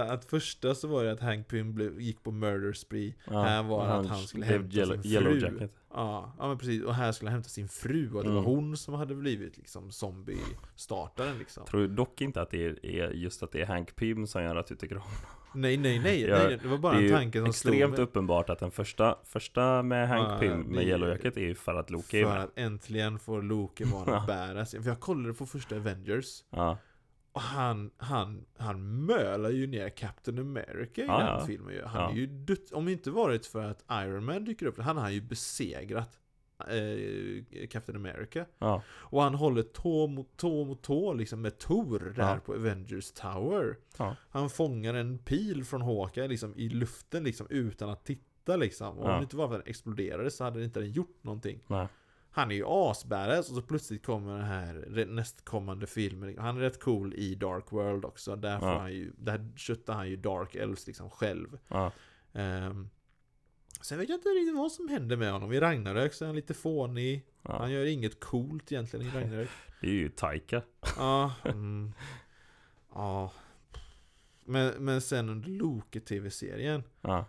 Att 0.09 0.25
första 0.25 0.75
så 0.75 0.89
var 0.89 1.05
det 1.05 1.13
att 1.13 1.21
Hank 1.21 1.49
Pym 1.49 1.75
blev, 1.75 2.01
gick 2.01 2.23
på 2.23 2.31
murder 2.31 2.73
spree 2.73 3.15
Ja, 3.27 3.43
Här 3.43 3.63
var 3.63 3.87
det 3.87 3.95
att 3.95 4.07
han 4.07 4.23
skulle 4.27 4.45
hämta 4.47 4.77
yellow, 4.77 5.03
sin 5.03 5.21
fru. 5.23 5.41
Jacket. 5.41 5.73
Ja, 5.91 6.33
ja 6.39 6.49
men 6.49 6.59
precis. 6.59 6.83
Och 6.83 6.95
här 6.95 7.13
skulle 7.13 7.31
han 7.31 7.35
hämta 7.37 7.49
sin 7.49 7.69
fru 7.69 8.13
och 8.13 8.23
det 8.25 8.31
Mm. 8.31 8.35
var 8.45 8.51
hon 8.55 8.77
som 8.77 8.95
hade 8.95 9.15
blivit 9.15 9.57
liksom 9.57 9.91
zombie-startaren 9.91 11.39
liksom. 11.39 11.65
Tror 11.67 11.89
dock 11.89 12.21
inte 12.21 12.43
att 12.43 12.51
det 12.51 12.65
är- 12.83 13.11
just 13.11 13.43
att 13.43 13.53
det 13.53 13.61
är 13.61 13.67
Hank 13.67 13.97
Pym 13.97 14.27
som 14.27 14.43
gör 14.43 14.57
att 14.57 14.67
du 14.67 14.75
tycker 14.77 14.97
om 14.97 15.03
Nej, 15.53 15.77
nej, 15.77 15.99
nej, 15.99 16.21
Ja, 16.21 16.39
nej. 16.39 16.59
Det 16.63 16.69
var 16.69 16.79
bara 16.79 16.99
Det 17.01 17.05
en 17.07 17.11
tanke 17.13 17.39
som 17.45 17.53
slog 17.53 17.75
extremt 17.75 17.93
mig. 17.93 18.01
uppenbart 18.01 18.51
att 18.51 18.59
den 18.59 18.71
första, 18.71 19.19
första 19.25 19.83
med 19.83 20.09
Hank 20.09 20.29
Ja, 20.29 20.39
Pym 20.41 20.61
med 20.61 20.79
det- 20.79 20.89
Yellow 20.89 21.09
Jacket 21.09 21.37
är 21.37 21.41
ju 21.41 21.55
för 21.55 21.75
att 21.75 21.91
Loki 21.91 22.21
är 22.21 22.25
med. 22.27 22.43
att 22.43 22.59
äntligen 22.59 23.19
får 23.19 23.43
Loki 23.43 23.85
vara 23.85 24.21
badass. 24.27 24.71
För 24.71 24.89
jag 24.89 25.01
kollade 25.01 25.35
på 25.35 25.47
första 25.47 25.77
Avengers. 25.77 26.45
Ja, 26.51 26.79
Och 27.33 27.41
han, 27.41 27.91
han, 27.97 28.45
han 28.59 29.05
mölar 29.07 29.51
ju 29.51 29.67
ner 29.67 29.89
Captain 29.89 30.39
America 30.39 31.01
i 31.01 31.05
Ja, 31.07 31.37
den 31.39 31.47
filmen 31.47 31.75
ju. 31.75 31.85
Han 31.85 32.13
är 32.13 32.17
ju 32.17 32.27
dött, 32.27 32.73
om 32.73 32.89
inte 32.89 33.11
varit 33.11 33.47
för 33.47 33.65
att 33.65 33.85
Iron 33.93 34.25
Man 34.25 34.45
dyker 34.45 34.67
upp, 34.67 34.79
han 34.79 34.97
har 34.97 35.11
ju 35.11 35.21
besegrat 35.21 36.19
eh, 36.61 37.67
Captain 37.69 37.97
America. 37.97 38.47
ja, 38.59 38.83
Och 38.89 39.23
han 39.23 39.35
håller 39.35 39.63
tå 39.63 40.07
mot 40.07 40.37
tå 40.37 40.65
mot 40.65 40.83
tå 40.83 41.13
liksom 41.13 41.41
med 41.41 41.59
Tor 41.59 42.13
där 42.17 42.35
Ja. 42.35 42.41
på 42.45 42.53
Avengers 42.55 43.13
Tower. 43.13 43.77
Ja. 43.99 44.17
Han 44.31 44.51
fångar 44.51 44.95
en 44.95 45.19
pil 45.19 45.65
från 45.65 45.83
Hawkeye 45.83 46.29
liksom 46.29 46.55
i 46.57 46.69
luften 46.69 47.25
liksom 47.25 47.47
utan 47.51 47.91
att 47.91 48.05
titta 48.05 48.57
liksom. 48.57 48.99
Och 48.99 49.05
om 49.05 49.17
det 49.17 49.23
inte 49.23 49.37
var 49.37 49.49
för 49.49 49.55
att 49.55 49.65
den 49.65 49.71
exploderade 49.71 50.31
så 50.31 50.45
hade 50.45 50.57
den 50.57 50.65
inte 50.65 50.81
den 50.81 50.93
gjort 50.93 51.19
någonting. 51.25 51.61
nej. 51.67 51.87
Han 52.31 52.51
är 52.51 52.55
ju 52.55 52.65
asbadass 52.67 53.49
och 53.51 53.57
så 53.57 53.63
plötsligt 53.63 54.07
kommer 54.07 54.37
den 54.37 54.45
här 54.47 55.05
nästkommande 55.07 55.87
filmen. 55.87 56.39
Han 56.39 56.57
är 56.57 56.61
rätt 56.61 56.81
cool 56.81 57.15
i 57.15 57.35
Dark 57.35 57.73
World 57.73 58.05
också. 58.05 58.37
Där, 58.37 58.59
får 58.59 58.67
han 58.67 58.93
ju, 58.93 59.13
där 59.19 59.49
köttar 59.57 59.95
han 59.95 60.09
ju 60.09 60.17
Dark 60.17 60.55
Elves 60.55 60.87
liksom 60.87 61.11
själv. 61.11 61.59
Ehm, 62.33 62.89
sen 63.81 63.99
vet 63.99 64.09
jag 64.09 64.17
inte 64.17 64.29
riktigt 64.29 64.57
vad 64.57 64.73
som 64.73 64.89
händer 64.89 65.17
med 65.17 65.33
honom. 65.33 65.53
I 65.53 65.61
Ragnarök 65.61 66.13
så 66.13 66.25
är 66.25 66.27
han 66.27 66.37
lite 66.37 66.55
fånig. 66.55 67.25
Han 67.43 67.73
ja. 67.73 67.79
gör 67.79 67.87
inget 67.87 68.21
coolt 68.21 68.73
egentligen 68.73 69.07
i 69.07 69.11
Ragnarök. 69.11 69.49
Det 69.81 69.87
är 69.87 69.93
ju 69.93 70.09
Taika. 70.09 70.63
Ja, 70.97 71.33
mm, 71.45 71.93
ja. 72.95 73.33
Men, 74.45 74.85
men 74.85 75.01
sen 75.01 75.29
under 75.29 75.49
Loke 75.49 76.01
tv-serien 76.01 76.83
Ja, 77.01 77.25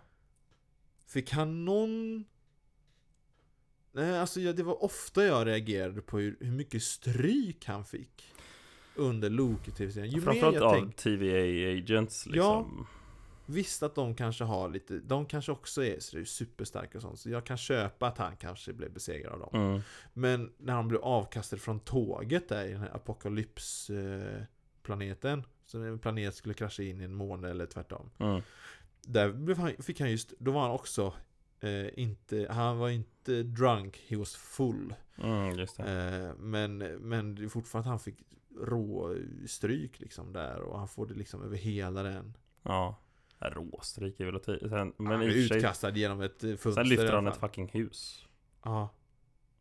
Fick 1.06 1.32
han 1.32 1.64
någon 1.64 2.24
Nej 3.92 4.18
alltså 4.18 4.40
det 4.52 4.62
var 4.62 4.84
ofta 4.84 5.24
jag 5.24 5.46
reagerade 5.46 6.02
på 6.02 6.18
hur, 6.18 6.36
hur 6.40 6.52
mycket 6.52 6.82
stryk 6.82 7.64
han 7.66 7.84
fick 7.84 8.34
Under 8.94 9.30
Loke 9.30 9.70
tv-serien 9.70 10.10
Ju 10.10 10.16
mer 10.16 10.24
framförallt 10.24 10.60
av 10.60 10.74
tänkte 10.74 11.02
TVA 11.02 11.78
agents 11.78 12.26
liksom. 12.26 12.86
Visst 13.50 13.82
att 13.82 13.94
de 13.94 14.14
kanske 14.14 14.44
har 14.44 14.68
lite 14.68 14.98
De 14.98 15.26
kanske 15.26 15.52
också 15.52 15.84
är 15.84 16.24
superstarka 16.24 16.98
och 16.98 17.02
sånt 17.02 17.20
Så 17.20 17.30
jag 17.30 17.46
kan 17.46 17.56
köpa 17.56 18.06
att 18.06 18.18
han 18.18 18.36
kanske 18.36 18.72
blev 18.72 18.92
besegrad 18.92 19.32
av 19.32 19.40
dem 19.40 19.50
Mm. 19.52 19.80
Men 20.12 20.52
när 20.58 20.72
han 20.72 20.88
blev 20.88 21.00
avkastad 21.00 21.56
från 21.56 21.80
tåget 21.80 22.48
där 22.48 22.64
i 22.64 22.72
den 22.72 22.80
här 22.80 22.96
apokalypsplaneten 22.96 25.42
Så 25.66 25.82
en 25.82 25.98
planet 25.98 26.34
skulle 26.34 26.54
krascha 26.54 26.82
in 26.82 27.00
i 27.00 27.04
en 27.04 27.14
måne 27.14 27.50
eller 27.50 27.66
tvärtom 27.66 28.10
Mm. 28.18 28.42
Där 29.02 29.54
han, 29.54 29.72
fick 29.82 30.00
han 30.00 30.10
just, 30.10 30.32
då 30.38 30.50
var 30.50 30.62
han 30.62 30.70
också 30.70 31.14
eh, 31.60 31.98
inte, 31.98 32.46
han 32.50 32.78
var 32.78 32.88
inte 32.88 33.42
drunk, 33.42 34.04
he 34.08 34.16
was 34.16 34.36
full 34.36 34.94
Mm, 35.22 35.58
eh, 35.60 35.66
Men, 36.38 36.78
men 36.78 37.34
det 37.34 37.44
är 37.44 37.48
fortfarande 37.48 37.88
att 37.88 37.90
han 37.90 38.00
fick 38.00 38.16
rå 38.60 39.16
stryk 39.46 40.00
liksom 40.00 40.32
där 40.32 40.60
och 40.60 40.78
han 40.78 40.88
får 40.88 41.06
det 41.06 41.14
liksom 41.14 41.42
över 41.42 41.56
hela 41.56 42.02
den 42.02 42.36
Ja. 42.62 42.96
Råstryk 43.40 44.20
är 44.20 44.24
väl 44.24 44.36
att 44.36 44.42
ta. 44.42 44.58
Sen, 44.58 44.70
Han 44.72 44.92
Men 44.96 45.22
i 45.22 45.28
och 45.28 45.32
för 45.32 45.40
sig, 45.48 45.56
utkastad 45.56 45.90
genom 45.90 46.20
ett 46.20 46.44
eh, 46.44 46.48
fönster 46.48 46.72
sen 46.72 46.88
lyfter 46.88 47.12
han 47.12 47.26
ett 47.26 47.36
fucking 47.36 47.68
hus. 47.68 48.24
Ja 48.64 48.88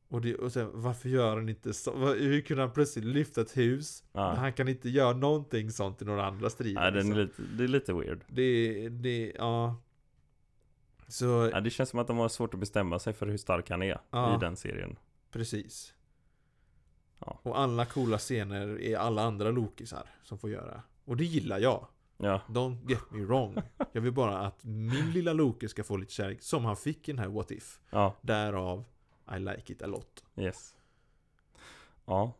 och, 0.09 0.21
det, 0.21 0.35
och 0.35 0.51
sen, 0.51 0.69
varför 0.73 1.09
gör 1.09 1.35
han 1.35 1.49
inte 1.49 1.73
så? 1.73 2.13
Hur 2.13 2.41
kunde 2.41 2.63
han 2.63 2.71
plötsligt 2.71 3.05
lyfta 3.05 3.41
ett 3.41 3.57
hus? 3.57 4.03
Ja. 4.11 4.33
Han 4.33 4.53
kan 4.53 4.67
inte 4.67 4.89
göra 4.89 5.13
någonting 5.13 5.71
sånt 5.71 6.01
i 6.01 6.05
några 6.05 6.25
andra 6.25 6.49
strider 6.49 6.81
Nej, 6.81 6.91
den 6.91 7.11
är 7.11 7.15
liksom. 7.15 7.43
lite, 7.45 7.55
det 7.57 7.63
är 7.63 7.67
lite 7.67 7.93
weird. 7.93 8.23
Det, 8.27 8.89
det, 8.89 9.33
ja 9.37 9.75
Så, 11.07 11.49
Ja, 11.53 11.59
det 11.61 11.69
känns 11.69 11.89
som 11.89 11.99
att 11.99 12.07
de 12.07 12.17
har 12.17 12.29
svårt 12.29 12.53
att 12.53 12.59
bestämma 12.59 12.99
sig 12.99 13.13
för 13.13 13.27
hur 13.27 13.37
stark 13.37 13.69
han 13.69 13.83
är 13.83 14.01
Ja. 14.11 14.35
i 14.35 14.39
den 14.39 14.55
serien. 14.55 14.95
Precis. 15.31 15.93
Ja. 17.19 17.39
Och 17.43 17.59
alla 17.59 17.85
coola 17.85 18.17
scener 18.17 18.81
är 18.81 18.97
alla 18.97 19.21
andra 19.21 19.51
Lokisar 19.51 20.09
som 20.23 20.37
får 20.37 20.49
göra. 20.49 20.81
Och 21.05 21.17
det 21.17 21.25
gillar 21.25 21.59
jag. 21.59 21.87
Ja, 22.21 22.41
Don't 22.47 22.89
get 22.89 23.11
me 23.11 23.25
wrong. 23.25 23.57
Jag 23.91 24.01
vill 24.01 24.11
bara 24.13 24.37
att 24.39 24.63
min 24.63 25.11
lilla 25.11 25.33
Loki 25.33 25.67
ska 25.67 25.83
få 25.83 25.97
lite 25.97 26.13
kärlek 26.13 26.41
som 26.41 26.65
han 26.65 26.77
fick 26.77 27.09
i 27.09 27.11
den 27.11 27.19
här 27.19 27.27
What 27.27 27.51
If. 27.51 27.79
ja, 27.89 28.15
Därav 28.21 28.83
I 29.35 29.39
like 29.39 29.73
it 29.73 29.81
a 29.81 29.87
lot. 29.87 30.23
yes. 30.35 30.75
Ja, 32.05 32.33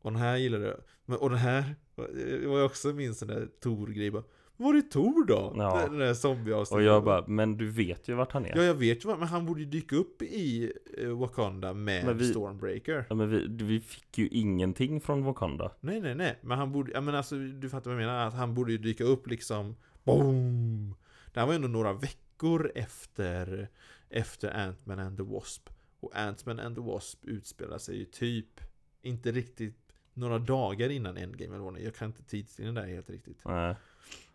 Och 0.00 0.12
den 0.12 0.20
här 0.20 0.36
gillar 0.36 0.60
jag. 0.60 0.76
Men, 1.04 1.18
och 1.18 1.30
den 1.30 1.38
här 1.38 1.74
det 1.96 2.46
var 2.46 2.58
ju 2.58 2.64
också 2.64 2.88
min 2.88 3.14
sån 3.14 3.28
där 3.28 3.48
Tor-grej. 3.60 4.12
Var 4.56 4.74
är 4.74 4.80
Tor 4.80 5.24
då? 5.24 5.52
Ja. 5.56 5.86
Den 5.90 5.98
där 5.98 6.14
zombie 6.14 6.52
och 6.52 6.82
jag 6.82 7.04
bara, 7.04 7.26
men 7.26 7.56
du 7.56 7.70
vet 7.70 8.08
ju 8.08 8.14
vart 8.14 8.32
han 8.32 8.46
är. 8.46 8.56
Ja, 8.56 8.62
jag 8.62 8.74
vet 8.74 9.04
ju 9.04 9.08
vad, 9.08 9.18
men 9.18 9.28
han 9.28 9.46
borde 9.46 9.60
ju 9.60 9.66
dyka 9.66 9.96
upp 9.96 10.22
i 10.22 10.72
eh, 10.98 11.08
Wakanda 11.08 11.74
med 11.74 12.04
Men 12.04 12.18
vi- 12.18 12.30
Stormbreaker. 12.30 13.04
Ja, 13.08 13.14
men 13.14 13.30
vi, 13.30 13.46
vi 13.64 13.80
fick 13.80 14.18
ju 14.18 14.28
ingenting 14.28 15.00
från 15.00 15.24
Wakanda. 15.24 15.72
Nej, 15.80 16.00
nej, 16.00 16.14
nej. 16.14 16.38
Men 16.42 16.58
han 16.58 16.72
borde, 16.72 16.92
ja 16.92 17.00
men 17.00 17.14
alltså 17.14 17.36
du 17.36 17.68
fattar 17.70 17.90
vad 17.90 18.02
jag 18.02 18.06
menar. 18.06 18.26
Att 18.26 18.34
han 18.34 18.54
borde 18.54 18.72
ju 18.72 18.78
dyka 18.78 19.04
upp 19.04 19.26
liksom 19.26 19.76
Boom! 20.04 20.94
Det 21.32 21.40
här 21.40 21.46
var 21.46 21.54
ändå 21.54 21.68
några 21.68 21.92
veckor 21.92 22.72
efter 22.74 23.68
Efter 24.10 24.50
Ant-Man 24.50 24.98
and 24.98 25.16
the 25.16 25.22
Wasp. 25.22 25.68
Och 26.00 26.12
Ant-Man 26.14 26.60
and 26.60 26.76
the 26.76 26.82
Wasp 26.82 27.24
utspelar 27.24 27.78
sig 27.78 27.98
ju 27.98 28.04
typ 28.04 28.60
Inte 29.02 29.32
riktigt 29.32 29.78
några 30.14 30.38
dagar 30.38 30.88
innan 30.88 31.16
Endgame 31.16 31.54
eller 31.54 31.64
vad. 31.64 31.80
Jag 31.80 31.94
kan 31.94 32.06
inte 32.06 32.22
tidslinjen 32.22 32.74
där 32.74 32.86
helt 32.86 33.10
riktigt. 33.10 33.38
Nej, 33.44 33.74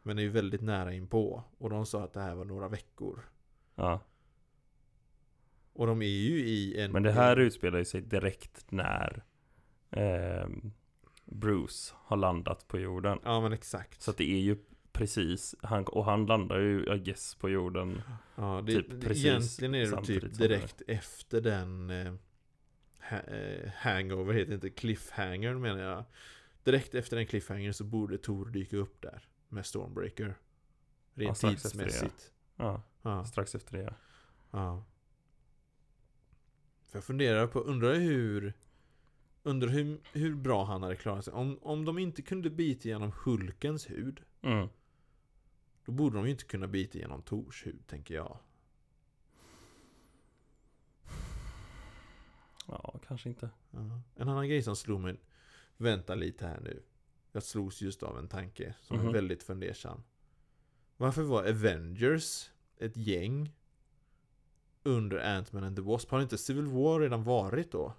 Men 0.03 0.15
det 0.15 0.21
är 0.21 0.23
ju 0.23 0.29
väldigt 0.29 0.61
nära 0.61 0.93
inpå. 0.93 1.43
Och 1.57 1.69
de 1.69 1.85
sa 1.85 2.03
att 2.03 2.13
det 2.13 2.21
här 2.21 2.35
var 2.35 2.45
några 2.45 2.67
veckor. 2.67 3.21
ja. 3.75 4.01
Och 5.73 5.87
de 5.87 6.01
är 6.01 6.05
ju 6.05 6.39
i 6.47 6.81
en... 6.81 6.91
Men 6.91 7.03
det 7.03 7.11
här 7.11 7.37
utspelar 7.37 7.83
sig 7.83 8.01
direkt 8.01 8.71
när 8.71 9.23
ehm, 9.91 10.71
Bruce 11.25 11.93
har 11.97 12.17
landat 12.17 12.67
på 12.67 12.79
jorden. 12.79 13.19
Ja 13.23 13.41
men 13.41 13.53
exakt. 13.53 14.01
Så 14.01 14.11
att 14.11 14.17
det 14.17 14.31
är 14.31 14.39
ju 14.39 14.57
precis, 14.91 15.55
han, 15.61 15.83
och 15.83 16.05
han 16.05 16.25
landar 16.25 16.59
ju, 16.59 16.93
I 16.95 16.99
guess, 16.99 17.35
på 17.35 17.49
jorden. 17.49 18.01
Ja, 18.35 18.63
det, 18.65 18.71
Typ 18.73 18.89
det- 18.89 18.99
precis 19.07 19.25
egentligen 19.25 19.75
är 19.75 19.95
det 19.95 20.03
typ 20.05 20.21
det. 20.21 20.47
direkt 20.47 20.81
efter 20.87 21.41
den 21.41 21.89
eh, 21.89 22.13
ha, 23.09 23.17
eh, 23.17 23.71
Hangover 23.75 24.33
heter 24.33 24.53
inte 24.53 24.69
Cliffhanger 24.69 25.53
menar 25.53 25.79
jag 25.81 26.03
Direkt 26.63 26.95
efter 26.95 27.17
den 27.17 27.25
Cliffhanger 27.25 27.71
så 27.71 27.83
borde 27.83 28.17
Tor 28.17 28.45
dyka 28.45 28.77
upp 28.77 29.01
där 29.01 29.27
Med 29.49 29.65
Stormbreaker 29.65 30.25
Ja, 31.13 31.23
Rent 31.25 31.43
ja. 31.43 31.49
tidsmässigt 31.49 32.33
Ja, 32.55 32.81
ja. 33.01 33.25
strax 33.25 33.55
efter 33.55 33.77
det. 33.77 33.93
ja. 34.51 34.83
För 36.87 36.97
jag 36.97 37.03
funderar 37.03 37.47
på, 37.47 37.59
undrar 37.59 37.95
hur 37.95 38.53
Undrar 39.43 39.67
hur, 39.69 39.99
hur 40.13 40.35
bra 40.35 40.65
han 40.65 40.83
hade 40.83 40.95
klarat 40.95 41.25
sig 41.25 41.33
om, 41.33 41.59
om 41.61 41.85
de 41.85 41.97
inte 41.97 42.21
kunde 42.21 42.49
bita 42.49 42.87
igenom 42.87 43.11
Hulkens 43.25 43.89
hud 43.89 44.21
Mm. 44.41 44.67
Då 45.85 45.91
borde 45.91 46.15
de 46.15 46.25
ju 46.25 46.31
inte 46.31 46.43
kunna 46.43 46.67
bita 46.67 46.97
igenom 46.97 47.21
Tors 47.21 47.65
hud 47.65 47.87
tänker 47.87 48.15
jag 48.15 48.37
Ja, 52.67 52.99
kanske 53.07 53.29
inte. 53.29 53.49
Ja. 53.71 54.01
En 54.15 54.29
annan 54.29 54.47
grej 54.49 54.63
som 54.63 54.75
slog 54.75 55.01
mig 55.01 55.19
Vänta 55.77 56.15
lite 56.15 56.47
här 56.47 56.59
nu 56.61 56.83
Jag 57.31 57.43
slogs 57.43 57.81
just 57.81 58.03
av 58.03 58.17
en 58.17 58.27
tanke 58.27 58.73
som 58.81 58.99
är 58.99 59.03
Mhm. 59.03 59.13
väldigt 59.13 59.43
fundersam 59.43 60.03
Varför 60.97 61.21
var 61.23 61.49
Avengers 61.49 62.49
ett 62.79 62.97
gäng 62.97 63.53
Under 64.83 65.17
Ant-Man 65.37 65.63
and 65.63 65.75
the 65.75 65.81
Wasp? 65.81 66.11
Har 66.11 66.21
inte 66.21 66.37
Civil 66.37 66.65
War 66.65 66.99
redan 66.99 67.23
varit 67.23 67.71
då? 67.71 67.93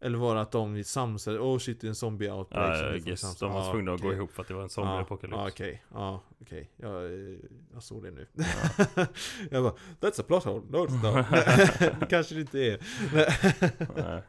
Eller 0.00 0.18
var 0.18 0.34
det 0.34 0.40
att 0.40 0.52
de 0.52 0.84
samsade, 0.84 1.38
oh 1.38 1.58
shit 1.58 1.80
det 1.80 1.86
är 1.86 1.88
en 1.88 1.94
zombie 1.94 2.30
outbreak 2.30 2.78
Ja, 2.94 2.98
guess, 3.04 3.20
samsas. 3.20 3.38
de 3.38 3.52
var 3.52 3.66
Ja, 3.66 3.72
tvungna 3.72 3.92
att 3.94 4.00
gå 4.00 4.06
okej. 4.08 4.16
ihop 4.16 4.30
för 4.32 4.42
att 4.42 4.48
det 4.48 4.54
var 4.54 4.60
en 4.62 4.68
Ja, 4.76 4.82
zombie-apokalyps. 4.82 5.36
Ja, 5.36 5.48
okej, 5.48 5.82
ja, 5.92 6.22
okej. 6.40 6.70
Jag, 6.76 7.04
eh, 7.04 7.38
jag 7.72 7.82
såg 7.82 8.02
det 8.02 8.10
nu. 8.10 8.26
jag 9.50 9.62
bara, 9.62 9.74
that's 10.00 10.20
a 10.20 10.24
plot 10.26 10.44
hole. 10.44 10.62
No, 10.70 10.76
it's 10.86 11.02
det 12.00 12.06
kanske 12.10 12.34
det 12.34 12.40
inte 12.40 12.58
är. 12.60 12.78
Nej. 13.96 14.22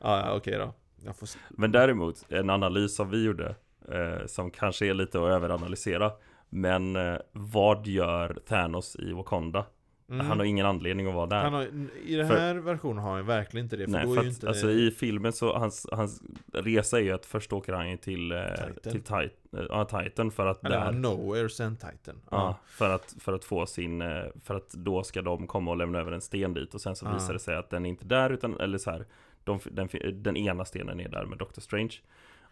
ja, 0.00 0.26
ja, 0.26 0.36
okej 0.36 0.58
då. 0.58 0.74
Får. 1.16 1.28
Men 1.50 1.72
däremot, 1.72 2.24
en 2.28 2.50
analys 2.50 2.96
som 2.96 3.10
vi 3.10 3.24
gjorde, 3.24 3.54
eh, 3.92 4.26
som 4.26 4.50
kanske 4.50 4.86
är 4.86 4.94
lite 4.94 5.18
att 5.18 5.28
överanalysera, 5.28 6.12
men 6.50 6.96
eh, 6.96 7.16
vad 7.32 7.86
gör 7.86 8.36
Thanos 8.48 8.96
i 8.96 9.12
Wakanda? 9.12 9.64
Mm. 10.10 10.26
Han 10.26 10.38
har 10.38 10.44
ingen 10.44 10.66
anledning 10.66 11.06
att 11.08 11.14
vara 11.14 11.26
där. 11.26 11.50
Har, 11.50 11.62
I 12.06 12.14
den 12.16 12.28
För- 12.28 12.36
här 12.38 12.54
versionen 12.54 12.98
har 13.04 13.16
han 13.16 13.26
verkligen 13.26 13.66
inte 13.66 13.76
det. 13.76 13.84
För 13.84 13.92
Nej, 13.92 14.06
då 14.06 14.14
för 14.14 14.20
är 14.20 14.24
ju 14.24 14.28
att, 14.30 14.34
inte... 14.34 14.48
alltså 14.48 14.70
i 14.70 14.90
filmen 14.90 15.32
så, 15.32 15.58
hans, 15.58 15.86
hans 15.92 16.22
resa 16.52 16.98
är 16.98 17.02
ju 17.02 17.12
att 17.12 17.26
först 17.26 17.52
åker 17.52 17.72
han 17.72 17.90
ju 17.90 17.96
till, 17.96 18.32
eh, 18.32 18.38
Titan. 18.44 18.74
till 18.92 18.92
Tit, 19.02 19.10
eh, 19.10 19.64
ja, 19.68 19.84
Titan 19.84 20.30
för 20.30 20.46
att 20.46 20.64
Eller 20.64 20.80
där, 20.80 20.92
Nowhere 20.92 21.48
sen 21.48 21.76
Titan. 21.76 22.20
ja, 22.30 22.58
för 22.66 22.90
att, 22.94 23.16
för 23.20 23.32
att 23.32 23.44
få 23.44 23.66
sin, 23.66 24.02
eh, 24.02 24.22
för 24.44 24.54
att 24.54 24.68
då 24.70 25.02
ska 25.02 25.22
de 25.22 25.46
komma 25.46 25.70
och 25.70 25.76
lämna 25.76 25.98
över 25.98 26.12
en 26.12 26.20
sten 26.20 26.54
dit 26.54 26.74
och 26.74 26.80
sen 26.80 26.96
så 26.96 27.06
Ja. 27.06 27.14
visar 27.14 27.32
det 27.32 27.38
sig 27.38 27.56
att 27.56 27.70
den 27.70 27.86
är 27.86 27.90
inte 27.90 28.04
där 28.04 28.30
utan, 28.30 28.60
eller 28.60 28.78
så 28.78 28.90
här, 28.90 29.06
de, 29.48 29.60
den, 29.70 29.88
den 30.22 30.36
ena 30.36 30.64
stenen 30.64 31.00
är 31.00 31.08
där 31.08 31.24
med 31.24 31.38
Doctor 31.38 31.62
Strange 31.62 31.94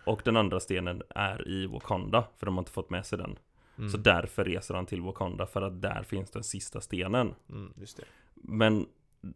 och 0.07 0.23
den 0.25 0.37
andra 0.37 0.61
stenen 0.61 1.03
är 1.09 1.49
i 1.49 1.67
Wakanda, 1.67 2.25
för 2.37 2.47
de 2.47 2.55
har 2.55 2.63
inte 2.63 2.73
fått 2.73 2.91
med 2.91 3.07
sig 3.07 3.19
den. 3.19 3.39
Mm. 3.79 3.91
Så 3.91 3.97
därför 3.97 4.45
reser 4.45 4.75
han 4.75 4.87
till 4.87 5.03
Wakanda, 5.03 5.47
för 5.47 5.63
att 5.63 5.83
där 5.83 6.03
finns 6.03 6.31
den 6.31 6.45
sista 6.45 6.81
stenen. 6.81 7.35
Mm. 7.51 7.73
Men, 8.35 8.87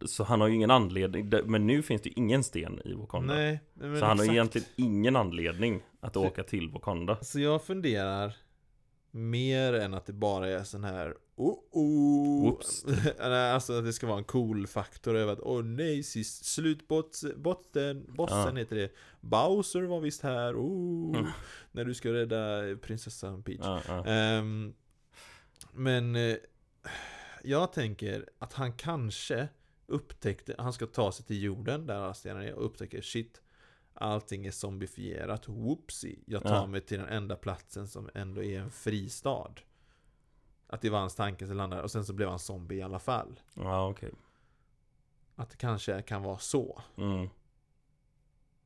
så 0.05 0.23
han 0.23 0.41
har 0.41 0.47
ju 0.47 0.55
ingen 0.55 0.71
anledning, 0.71 1.31
men 1.45 1.67
nu 1.67 1.83
finns 1.83 2.01
det 2.01 2.09
ju 2.09 2.13
ingen 2.15 2.43
sten 2.43 2.81
i 2.85 2.93
Wakanda. 2.93 3.33
Nej, 3.33 3.59
men 3.73 3.99
så 3.99 4.05
han 4.05 4.17
har 4.17 4.25
exakt. 4.25 4.33
egentligen 4.33 4.67
ingen 4.75 5.15
anledning 5.15 5.81
att 5.99 6.17
åka 6.17 6.43
till 6.43 6.69
Wakanda. 6.69 7.17
Så 7.21 7.39
jag 7.39 7.63
funderar 7.63 8.35
mer 9.11 9.73
än 9.73 9.93
att 9.93 10.05
det 10.05 10.13
bara 10.13 10.49
är 10.49 10.63
sån 10.63 10.83
här 10.83 11.15
oh, 11.35 11.59
oh. 11.71 12.43
Whoops. 12.43 12.85
Alltså 13.19 13.73
att 13.73 13.83
det 13.85 13.93
ska 13.93 14.07
vara 14.07 14.17
en 14.17 14.23
cool 14.23 14.67
faktor 14.67 15.15
över 15.15 15.33
att 15.33 15.39
åh 15.39 15.63
nej, 15.63 16.03
sist 16.03 16.57
botten, 17.37 18.05
bossen 18.09 18.37
Ja. 18.37 18.55
heter 18.55 18.75
det 18.75 18.91
Bowser 19.21 19.81
var 19.81 19.99
visst 19.99 20.21
här, 20.21 20.55
oh, 20.55 21.17
Mm. 21.19 21.31
När 21.71 21.85
du 21.85 21.93
ska 21.93 22.13
rädda 22.13 22.61
prinsessan 22.81 23.43
Peach 23.43 23.59
Ja, 23.63 23.81
ja. 23.87 24.05
Ehm, 24.05 24.73
Men 25.73 26.15
eh, 26.15 26.35
Jag 27.43 27.73
tänker 27.73 28.29
att 28.39 28.53
han 28.53 28.73
kanske 28.73 29.47
upptäckte, 29.87 30.55
han 30.57 30.73
ska 30.73 30.85
ta 30.85 31.11
sig 31.11 31.25
till 31.25 31.41
jorden 31.43 31.85
där 31.87 31.95
alla 31.95 32.13
stenar 32.13 32.41
är 32.41 32.53
och 32.53 32.65
upptäcker 32.65 33.01
shit 33.01 33.41
Allting 33.93 34.45
är 34.45 34.51
zombifierat, 34.51 35.47
whoopsie 35.47 36.19
Jag 36.25 36.43
tar 36.43 36.67
mig 36.67 36.81
till 36.81 36.97
den 36.99 37.07
enda 37.07 37.35
platsen 37.35 37.87
som 37.87 38.09
ändå 38.13 38.43
är 38.43 38.59
en 38.59 38.71
fristad 38.71 39.53
Att 40.71 40.81
det 40.81 40.89
var 40.89 40.99
hans 40.99 41.15
tanke 41.15 41.47
som 41.47 41.57
landade 41.57 41.83
och 41.83 41.91
sen 41.91 42.05
så 42.05 42.13
blev 42.13 42.29
han 42.29 42.39
zombie 42.39 42.75
i 42.75 42.81
alla 42.81 42.99
fall 42.99 43.39
ja 43.53 43.87
okej. 43.89 44.11
Att 45.35 45.49
det 45.49 45.57
kanske 45.57 46.01
kan 46.01 46.23
vara 46.23 46.37
så 46.37 46.81
Mm. 46.97 47.29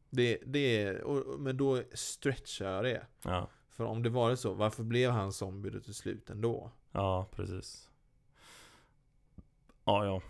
Det, 0.09 0.39
det 0.45 0.81
är, 0.83 1.01
och, 1.01 1.39
men 1.39 1.57
då 1.57 1.81
stretchar 1.93 2.71
jag 2.71 2.83
det 2.83 3.05
Ja. 3.23 3.49
För 3.69 3.83
om 3.85 4.03
det 4.03 4.09
var 4.09 4.35
så, 4.35 4.53
varför 4.53 4.83
blev 4.83 5.11
han 5.11 5.33
zombie 5.33 5.69
då 5.69 5.79
till 5.79 5.93
slut 5.93 6.29
ändå? 6.29 6.71
ja, 6.91 7.27
precis. 7.31 7.89
Ja, 9.85 10.05
ja. 10.05 10.21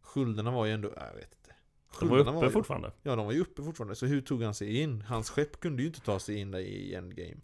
Sköldarna 0.00 0.50
var 0.50 0.66
ju 0.66 0.72
ändå, 0.72 0.88
jag 0.96 1.14
vet 1.14 1.34
inte 1.34 1.54
De 2.00 2.08
var 2.08 2.18
uppe 2.18 2.46
ju- 2.46 2.50
fortfarande. 2.52 2.92
Ja, 3.02 3.16
de 3.16 3.26
var 3.26 3.32
ju 3.32 3.40
uppe 3.40 3.62
fortfarande. 3.62 3.94
Så 3.94 4.06
hur 4.06 4.20
tog 4.20 4.42
han 4.42 4.54
sig 4.54 4.80
in? 4.82 5.02
Hans 5.02 5.30
skepp 5.30 5.60
kunde 5.60 5.82
ju 5.82 5.88
inte 5.88 6.00
ta 6.00 6.18
sig 6.18 6.36
in 6.36 6.50
där 6.50 6.58
i 6.58 6.94
Endgame. 6.94 7.40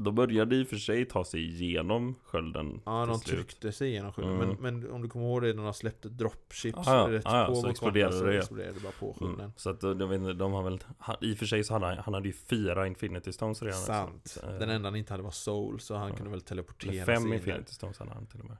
De 0.00 0.14
började 0.14 0.56
i 0.56 0.64
och 0.64 0.68
för 0.68 0.76
sig 0.76 1.04
ta 1.04 1.24
sig 1.24 1.40
igenom 1.44 2.14
skölden 2.24 2.80
Ja, 2.86 3.06
de 3.06 3.18
slut. 3.18 3.36
tryckte 3.36 3.72
sig 3.72 3.88
igenom 3.88 4.12
skölden. 4.12 4.34
Mm. 4.34 4.56
Men, 4.60 4.80
men 4.80 4.90
om 4.92 5.02
du 5.02 5.08
kommer 5.08 5.26
ihåg 5.26 5.42
det 5.42 5.54
när 5.54 5.62
de 5.62 5.74
släppte 5.74 6.08
dropships 6.08 6.78
ja. 6.86 7.06
rätt 7.10 7.22
ja, 7.24 7.46
på 7.48 7.54
så 7.54 7.68
exploderade 7.68 8.18
så 8.18 8.24
det. 8.24 8.38
exploderade 8.38 8.72
det 8.74 8.80
bara 8.82 8.92
på 8.92 9.12
skölden. 9.18 9.40
Mm. 9.40 9.52
Så 9.56 9.70
att 9.70 9.82
eh, 9.82 9.88
jag 9.90 10.06
vet 10.06 10.20
inte, 10.20 10.32
de 10.32 10.52
har 10.52 10.62
väl, 10.62 10.80
han, 10.98 11.16
i 11.20 11.34
och 11.34 11.38
för 11.38 11.46
sig 11.46 11.64
så 11.64 11.72
hade 11.72 11.86
han, 11.86 11.98
han 11.98 12.14
hade 12.14 12.28
ju 12.28 12.32
fyra 12.32 12.86
Infinity 12.86 13.32
Stones 13.32 13.62
redan. 13.62 13.78
Sant. 13.80 14.26
Så, 14.28 14.46
eh, 14.46 14.58
Den 14.58 14.70
enda 14.70 14.86
han 14.88 14.96
inte 14.96 15.12
hade 15.12 15.22
var 15.22 15.30
Soul, 15.30 15.80
så 15.80 15.94
han 15.94 16.08
Ja. 16.10 16.16
kunde 16.16 16.30
väl 16.30 16.40
teleportera 16.40 17.04
fem 17.06 17.16
sig 17.22 17.28
in 17.28 17.34
Infinity 17.34 17.72
Stones 17.74 17.98
hade 17.98 18.10
han 18.12 18.26
till 18.26 18.40
och 18.40 18.46
med. 18.46 18.56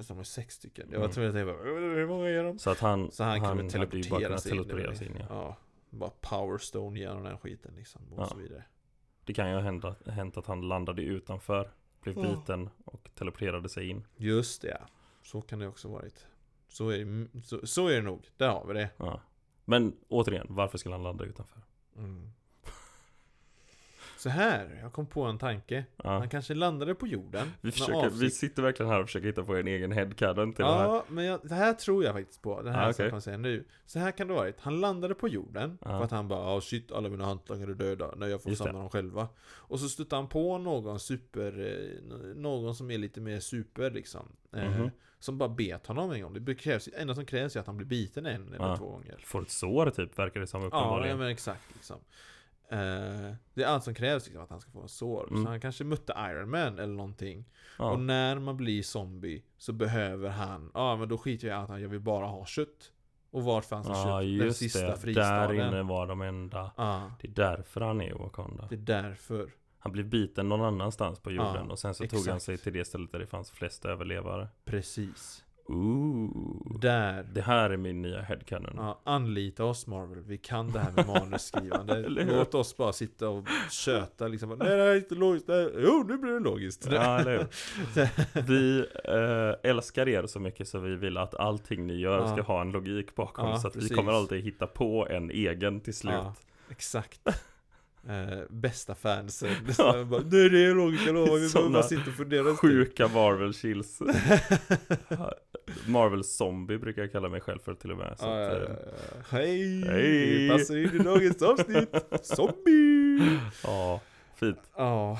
Så 0.00 0.12
de 0.14 0.18
är 0.20 0.24
sex 0.24 0.54
stycken. 0.54 0.86
Jag 0.90 0.98
var 0.98 1.04
Mm. 1.04 1.14
tvungen 1.14 1.30
att 1.30 1.36
tänka, 1.36 1.62
hur 1.70 2.06
många 2.06 2.28
är 2.28 2.44
de? 2.44 2.58
Så 2.58 2.70
att 2.70 2.78
han, 2.80 3.10
Så 3.12 3.24
han, 3.24 3.40
kunde 3.40 3.62
ju 3.62 3.68
bara 3.68 3.70
teleportera 3.70 4.38
sig 4.38 4.52
in. 4.52 4.58
teleportera 4.64 4.94
sig 4.94 5.06
in 5.06 5.16
ja. 5.18 5.24
Ja, 5.30 5.56
bara 5.90 6.10
powerstone 6.20 6.98
genom 6.98 7.22
den 7.22 7.38
skiten 7.38 7.74
liksom. 7.76 8.12
Och 8.12 8.22
Ja. 8.22 8.26
så 8.26 8.36
vidare. 8.36 8.64
Det 9.24 9.34
kan 9.34 9.48
ju 9.48 9.54
ha 9.54 9.60
hänt, 9.62 9.84
att- 9.84 10.06
hänt 10.08 10.36
att 10.36 10.46
han 10.46 10.68
landade 10.68 11.02
utanför, 11.02 11.70
blev 12.00 12.18
Ja. 12.18 12.22
biten 12.22 12.70
och 12.84 13.08
teleporterade 13.14 13.68
sig 13.68 13.88
in. 13.88 14.06
Just 14.16 14.62
det, 14.62 14.68
ja. 14.80 14.86
Så 15.22 15.40
kan 15.40 15.58
det 15.58 15.68
också 15.68 15.88
varit. 15.88 16.26
Så 16.68 16.88
är 16.88 17.04
det, 17.04 17.42
så, 17.42 17.66
så 17.66 17.88
är 17.88 17.96
det 17.96 18.02
nog. 18.02 18.28
Där 18.36 18.48
har 18.48 18.66
vi 18.66 18.74
det. 18.74 18.90
Ja. 18.96 19.20
Men 19.64 19.96
återigen, 20.08 20.46
varför 20.50 20.78
skulle 20.78 20.94
han 20.94 21.02
landa 21.02 21.24
utanför? 21.24 21.60
Mm. 21.96 22.30
Så 24.24 24.30
här, 24.30 24.78
jag 24.82 24.92
kom 24.92 25.06
på 25.06 25.22
en 25.22 25.38
tanke. 25.38 25.84
Ja. 25.96 26.10
Han 26.18 26.28
kanske 26.28 26.54
landade 26.54 26.94
på 26.94 27.06
jorden. 27.06 27.52
Vi, 27.60 27.72
försöker, 27.72 28.10
vi 28.10 28.30
sitter 28.30 28.62
verkligen 28.62 28.92
här 28.92 29.00
och 29.00 29.06
försöker 29.06 29.26
hitta 29.26 29.44
på 29.44 29.56
en 29.56 29.68
egen 29.68 29.92
headcanon 29.92 30.52
till 30.52 30.64
det 30.64 30.70
här. 30.72 30.84
Ja, 30.84 31.04
men 31.08 31.24
jag, 31.24 31.40
det 31.42 31.54
här 31.54 31.72
tror 31.72 32.04
jag 32.04 32.14
faktiskt 32.14 32.42
på. 32.42 32.62
Den 32.62 32.74
här 32.74 32.80
Ja, 32.80 32.84
som 32.84 32.90
okej. 32.92 33.04
jag 33.04 33.10
kommer 33.10 33.20
säga 33.20 33.36
nu. 33.36 33.64
Så 33.86 33.98
här 33.98 34.10
kan 34.10 34.26
det 34.28 34.34
ha 34.34 34.40
varit. 34.40 34.60
Han 34.60 34.80
landade 34.80 35.14
på 35.14 35.28
jorden. 35.28 35.78
Ja. 35.80 35.86
För 35.88 36.04
att 36.04 36.10
han 36.10 36.28
bara, 36.28 36.56
oh 36.56 36.60
shit, 36.60 36.92
alla 36.92 37.08
mina 37.08 37.24
hantlangare 37.24 37.70
är 37.70 37.74
döda. 37.74 38.14
Nej, 38.16 38.30
jag 38.30 38.42
får 38.42 38.50
Just 38.50 38.58
samla 38.58 38.72
det. 38.72 38.78
dem 38.78 38.88
själva. 38.90 39.28
Och 39.46 39.80
så 39.80 39.88
stötte 39.88 40.16
han 40.16 40.28
på 40.28 40.58
någon 40.58 41.00
super, 41.00 41.60
eh, 41.66 42.34
någon 42.36 42.74
som 42.74 42.90
är 42.90 42.98
lite 42.98 43.20
mer 43.20 43.40
super 43.40 43.90
liksom. 43.90 44.28
Eh, 44.56 44.70
Mhm. 44.70 44.90
Som 45.18 45.38
bara 45.38 45.48
bet 45.48 45.86
honom 45.86 46.10
en 46.12 46.22
gång. 46.22 46.44
Det 46.44 46.54
krävs, 46.54 46.88
enda 46.96 47.14
som 47.14 47.24
krävs 47.26 47.56
är 47.56 47.60
att 47.60 47.66
han 47.66 47.76
blir 47.76 47.86
biten 47.86 48.26
en 48.26 48.54
eller 48.54 48.66
Ja. 48.68 48.76
två 48.76 48.90
gånger. 48.90 49.16
Får 49.24 49.42
ett 49.42 49.50
sår 49.50 49.90
typ, 49.90 50.18
verkar 50.18 50.40
det 50.40 50.46
som 50.46 50.60
Ja, 50.60 50.66
uppenbarligen. 50.66 51.10
ja 51.10 51.16
men 51.16 51.28
exakt 51.32 51.74
liksom. 51.74 51.96
Eh, 52.68 52.78
det 53.54 53.62
är 53.62 53.66
allt 53.66 53.84
som 53.84 53.94
krävs 53.94 54.24
liksom, 54.26 54.42
att 54.44 54.50
han 54.50 54.60
ska 54.60 54.70
få 54.70 54.82
en 54.82 54.88
sår. 54.88 55.28
Mm. 55.30 55.44
Så 55.44 55.50
han 55.50 55.60
kanske 55.60 55.84
mötte 55.84 56.12
Iron 56.30 56.50
Man 56.50 56.78
eller 56.78 56.94
någonting. 56.94 57.44
Ja. 57.78 57.90
Och 57.90 58.00
när 58.00 58.38
man 58.38 58.56
blir 58.56 58.82
zombie 58.82 59.42
så 59.58 59.72
behöver 59.72 60.28
han, 60.28 60.70
ja 60.74 60.96
men 60.96 61.08
då 61.08 61.18
skiter 61.18 61.48
jag 61.48 61.60
i 61.60 61.62
att 61.62 61.68
han, 61.68 61.82
jag 61.82 61.88
vill 61.88 62.00
bara 62.00 62.26
ha 62.26 62.46
kött. 62.46 62.90
Och 63.30 63.42
vart 63.44 63.64
fanns 63.64 63.86
det 63.86 63.92
Ja, 63.92 64.20
kött? 64.22 64.38
Den 64.38 64.54
sista 64.54 64.80
det. 64.80 64.86
Där 64.86 64.96
fristaden. 64.96 65.56
inne 65.68 65.82
var 65.82 66.06
de 66.06 66.22
enda. 66.22 66.70
Ja, 66.76 67.10
Det 67.20 67.28
är 67.28 67.32
därför 67.32 67.80
han 67.80 68.00
är 68.00 68.08
i 68.10 68.12
Wakanda. 68.12 68.66
det 68.70 68.74
är 68.74 69.02
därför. 69.02 69.50
Han 69.78 69.92
blev 69.92 70.06
biten 70.08 70.48
någon 70.48 70.60
annanstans 70.60 71.20
på 71.20 71.30
jorden 71.30 71.64
Ja, 71.66 71.72
och 71.72 71.78
sen 71.78 71.94
så 71.94 72.04
tog 72.06 72.18
han 72.18 72.20
exakt. 72.36 72.42
sig 72.42 72.58
till 72.58 72.72
det 72.72 72.84
stället 72.84 73.12
där 73.12 73.18
det 73.18 73.26
fanns 73.26 73.50
flest 73.50 73.84
överlevare. 73.84 74.48
Precis. 74.64 75.44
Ooh. 75.66 76.80
Där. 76.80 77.22
Det 77.34 77.40
här 77.40 77.70
är 77.70 77.76
min 77.76 78.02
nya 78.02 78.22
headcanon. 78.22 78.72
Ja, 78.76 79.00
anlita 79.04 79.64
oss 79.64 79.86
Marvel, 79.86 80.22
vi 80.26 80.38
kan 80.38 80.72
det 80.72 80.78
här 80.78 80.92
med 80.92 81.06
manusskrivande. 81.06 82.08
Låt 82.08 82.54
oss 82.54 82.76
bara 82.76 82.92
sitta 82.92 83.28
och 83.28 83.48
köta 83.70 84.28
liksom. 84.28 84.48
Nej 84.48 84.58
det 84.58 84.64
här 84.64 84.78
är 84.78 84.96
inte 84.96 85.14
logiskt. 85.14 85.48
Nej. 85.48 85.70
Jo, 85.78 86.04
nu 86.08 86.16
blir 86.18 86.32
det 86.32 86.40
logiskt. 86.40 86.88
Ja? 86.90 87.24
Vi 88.46 88.86
eh, 89.04 89.70
älskar 89.70 90.08
er 90.08 90.26
så 90.26 90.40
mycket 90.40 90.68
så 90.68 90.78
vi 90.78 90.96
vill 90.96 91.16
att 91.16 91.34
allting 91.34 91.86
ni 91.86 91.94
gör 91.94 92.18
Ja. 92.18 92.32
ska 92.32 92.42
ha 92.42 92.60
en 92.60 92.70
logik 92.70 93.14
bakom. 93.14 93.58
Så 93.58 93.66
att 93.66 93.74
precis. 93.74 93.90
vi 93.90 93.94
kommer 93.94 94.12
alltid 94.12 94.44
hitta 94.44 94.66
på 94.66 95.06
en 95.10 95.30
egen 95.30 95.80
till 95.80 95.94
slut. 95.94 96.14
Exakt. 96.70 97.20
Eh, 98.08 98.38
bästa 98.50 98.94
fansen. 98.94 99.50
Ja. 99.78 100.04
Bara, 100.04 100.20
det 100.20 100.36
är 100.38 100.74
logiskt, 100.74 101.06
jag 101.06 101.14
lovar. 101.14 101.38
Vi 101.38 101.48
Såna 101.48 101.70
bara 101.70 101.82
sitta 101.82 102.02
och 102.10 102.16
fundera 102.16 102.48
en 102.48 102.56
stund. 102.56 102.58
Sjuka 102.72 103.08
Marvel 103.08 103.54
chills. 103.54 104.00
Marvel 105.86 106.24
zombie 106.24 106.78
brukar 106.78 107.02
jag 107.02 107.12
kalla 107.12 107.28
mig 107.28 107.40
själv 107.40 107.58
för 107.58 107.74
till 107.74 107.90
och 107.90 107.98
med. 107.98 108.14
Så 108.18 108.24
Ja, 108.26 108.46
att, 108.46 108.52
ja, 108.52 108.58
eh, 108.58 108.70
ja, 108.70 108.76
ja. 109.10 109.22
Hej! 109.30 109.84
Hej! 109.86 110.48
Det 110.48 110.52
passar 110.58 110.76
in 110.76 111.00
i 111.00 111.04
dagens 111.04 111.42
avsnitt. 111.42 111.94
Zombie! 112.22 113.38
ja, 113.64 114.00
fint. 114.36 114.58
Ja. 114.76 115.18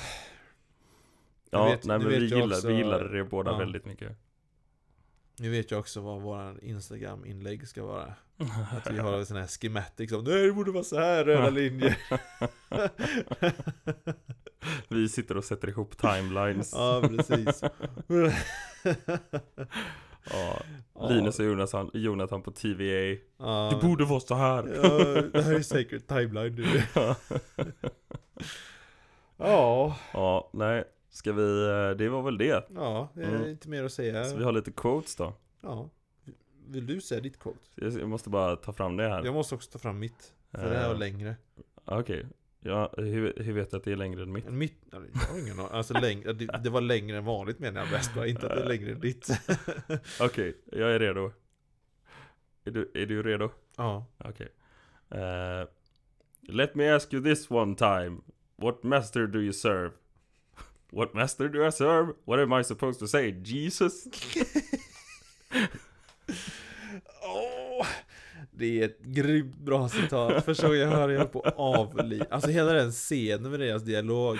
Ja, 1.50 1.64
vet- 1.70 1.84
nej 1.84 1.98
men 1.98 2.08
vi, 2.08 2.14
jag 2.14 2.22
gillar, 2.22 2.56
också- 2.56 2.68
vi 2.68 2.74
gillade 2.74 3.16
det 3.16 3.24
båda 3.24 3.58
väldigt 3.58 3.84
mycket. 3.84 4.16
Nu 5.38 5.50
vet 5.50 5.70
jag 5.70 5.80
också 5.80 6.00
vad 6.00 6.20
våran 6.22 6.58
Instagram-inlägg 6.62 7.68
ska 7.68 7.84
vara. 7.84 8.04
Att 8.76 8.90
vi 8.90 8.98
har 8.98 9.18
en 9.18 9.26
sån 9.26 9.36
här 9.36 9.46
schematic 9.46 10.10
som 10.10 10.24
Nej 10.24 10.46
det 10.46 10.52
borde 10.52 10.70
vara 10.70 10.84
så 10.84 10.96
här 11.00 11.24
röda 11.24 11.50
linjer. 11.60 11.98
Vi 14.88 15.08
sitter 15.08 15.36
och 15.36 15.44
sätter 15.44 15.68
ihop 15.68 15.98
timelines. 15.98 16.72
ja 16.72 17.02
precis. 17.08 17.62
Ja. 20.30 20.62
Linus 21.08 21.38
och 21.38 21.44
Jonathan, 21.44 21.90
Jonathan 21.94 22.42
på 22.42 22.50
TVA. 22.50 23.20
Ja. 23.38 23.70
Det 23.72 23.86
borde 23.86 24.04
vara 24.04 24.20
så 24.20 24.34
här. 24.34 24.80
Ja, 24.82 25.22
det 25.32 25.42
här 25.42 25.54
är 25.54 25.62
säkert 25.62 26.06
timeline 26.06 26.54
nu. 26.54 26.82
Ja, 29.36 29.96
ja, 30.12 30.50
nej. 30.52 30.84
Ska 31.14 31.32
vi, 31.32 31.66
eh, 31.66 31.90
det 31.98 32.08
var 32.08 32.22
väl 32.22 32.38
det. 32.38 32.64
ja, 32.74 33.08
det 33.14 33.22
är 33.22 33.34
Mm. 33.34 33.50
inte 33.50 33.68
mer 33.68 33.84
att 33.84 33.92
säga. 33.92 34.24
Så 34.24 34.36
vi 34.36 34.44
har 34.44 34.52
lite 34.52 34.72
quotes 34.72 35.16
då. 35.16 35.32
Ja. 35.60 35.90
Vill 36.66 36.86
du 36.86 37.00
säga 37.00 37.20
ditt 37.20 37.38
quote? 37.38 37.58
Jag 37.74 38.08
måste 38.08 38.30
bara 38.30 38.56
ta 38.56 38.72
fram 38.72 38.96
det 38.96 39.08
här. 39.08 39.24
Jag 39.24 39.34
måste 39.34 39.54
också 39.54 39.70
ta 39.70 39.78
fram 39.78 39.98
mitt. 39.98 40.34
För 40.50 40.70
det 40.70 40.76
här 40.76 40.86
var 40.88 40.94
Eh, 40.94 40.98
längre. 41.00 41.36
Okej. 41.84 42.26
Ja, 42.60 42.92
hur, 42.96 43.34
hur 43.36 43.52
vet 43.52 43.70
du 43.70 43.76
att 43.76 43.84
det 43.84 43.92
är 43.92 43.96
längre 43.96 44.22
än 44.22 44.32
mitt? 44.32 44.50
Mitt, 44.50 44.74
ja, 44.92 44.98
jag 45.12 45.20
har 45.20 45.38
ingen 45.38 45.58
aning. 45.60 45.72
Alltså 45.72 45.94
längre, 45.94 46.32
det, 46.32 46.46
det 46.64 46.70
var 46.70 46.80
längre 46.80 47.16
än 47.18 47.24
vanligt 47.24 47.58
menar 47.58 47.80
jag 47.80 47.90
bäst 47.90 48.14
bara, 48.14 48.26
inte 48.26 48.46
att 48.46 48.56
det 48.56 48.62
är 48.62 48.68
längre 48.68 48.92
än 48.92 49.00
ditt. 49.00 49.28
Okej, 50.20 50.56
jag 50.72 50.94
är 50.94 50.98
redo. 50.98 51.32
Är 52.64 52.70
du, 52.70 52.90
är 52.94 53.06
du 53.06 53.22
redo? 53.22 53.50
ja. 53.76 54.06
Okej. 54.18 54.48
Eh, 55.10 55.68
let 56.48 56.74
me 56.74 56.90
ask 56.94 57.12
you 57.14 57.24
this 57.24 57.50
one 57.50 57.74
time. 57.74 58.16
What 58.56 58.82
master 58.82 59.26
do 59.26 59.38
you 59.38 59.52
serve? 59.52 59.90
What 60.94 61.14
master 61.14 61.48
do 61.48 61.66
I 61.66 61.72
serve? 61.72 62.12
What 62.24 62.38
am 62.40 62.52
I 62.60 62.64
supposed 62.64 62.98
to 63.00 63.06
say? 63.06 63.40
Jesus? 63.44 64.04
Åh, 67.22 67.86
det 68.50 68.80
är 68.80 68.84
ett 68.84 69.00
grymt 69.00 69.56
bra 69.56 69.88
citat. 69.88 70.44
Första 70.44 70.66
gången 70.66 70.80
jag 70.80 70.88
hör 70.88 71.08
jag 71.08 71.32
på 71.32 71.40
avli. 71.56 72.22
Alltså 72.30 72.50
hela 72.50 72.72
den 72.72 72.90
scenen 72.92 73.50
med 73.50 73.60
deras 73.60 73.82
dialog. 73.82 74.38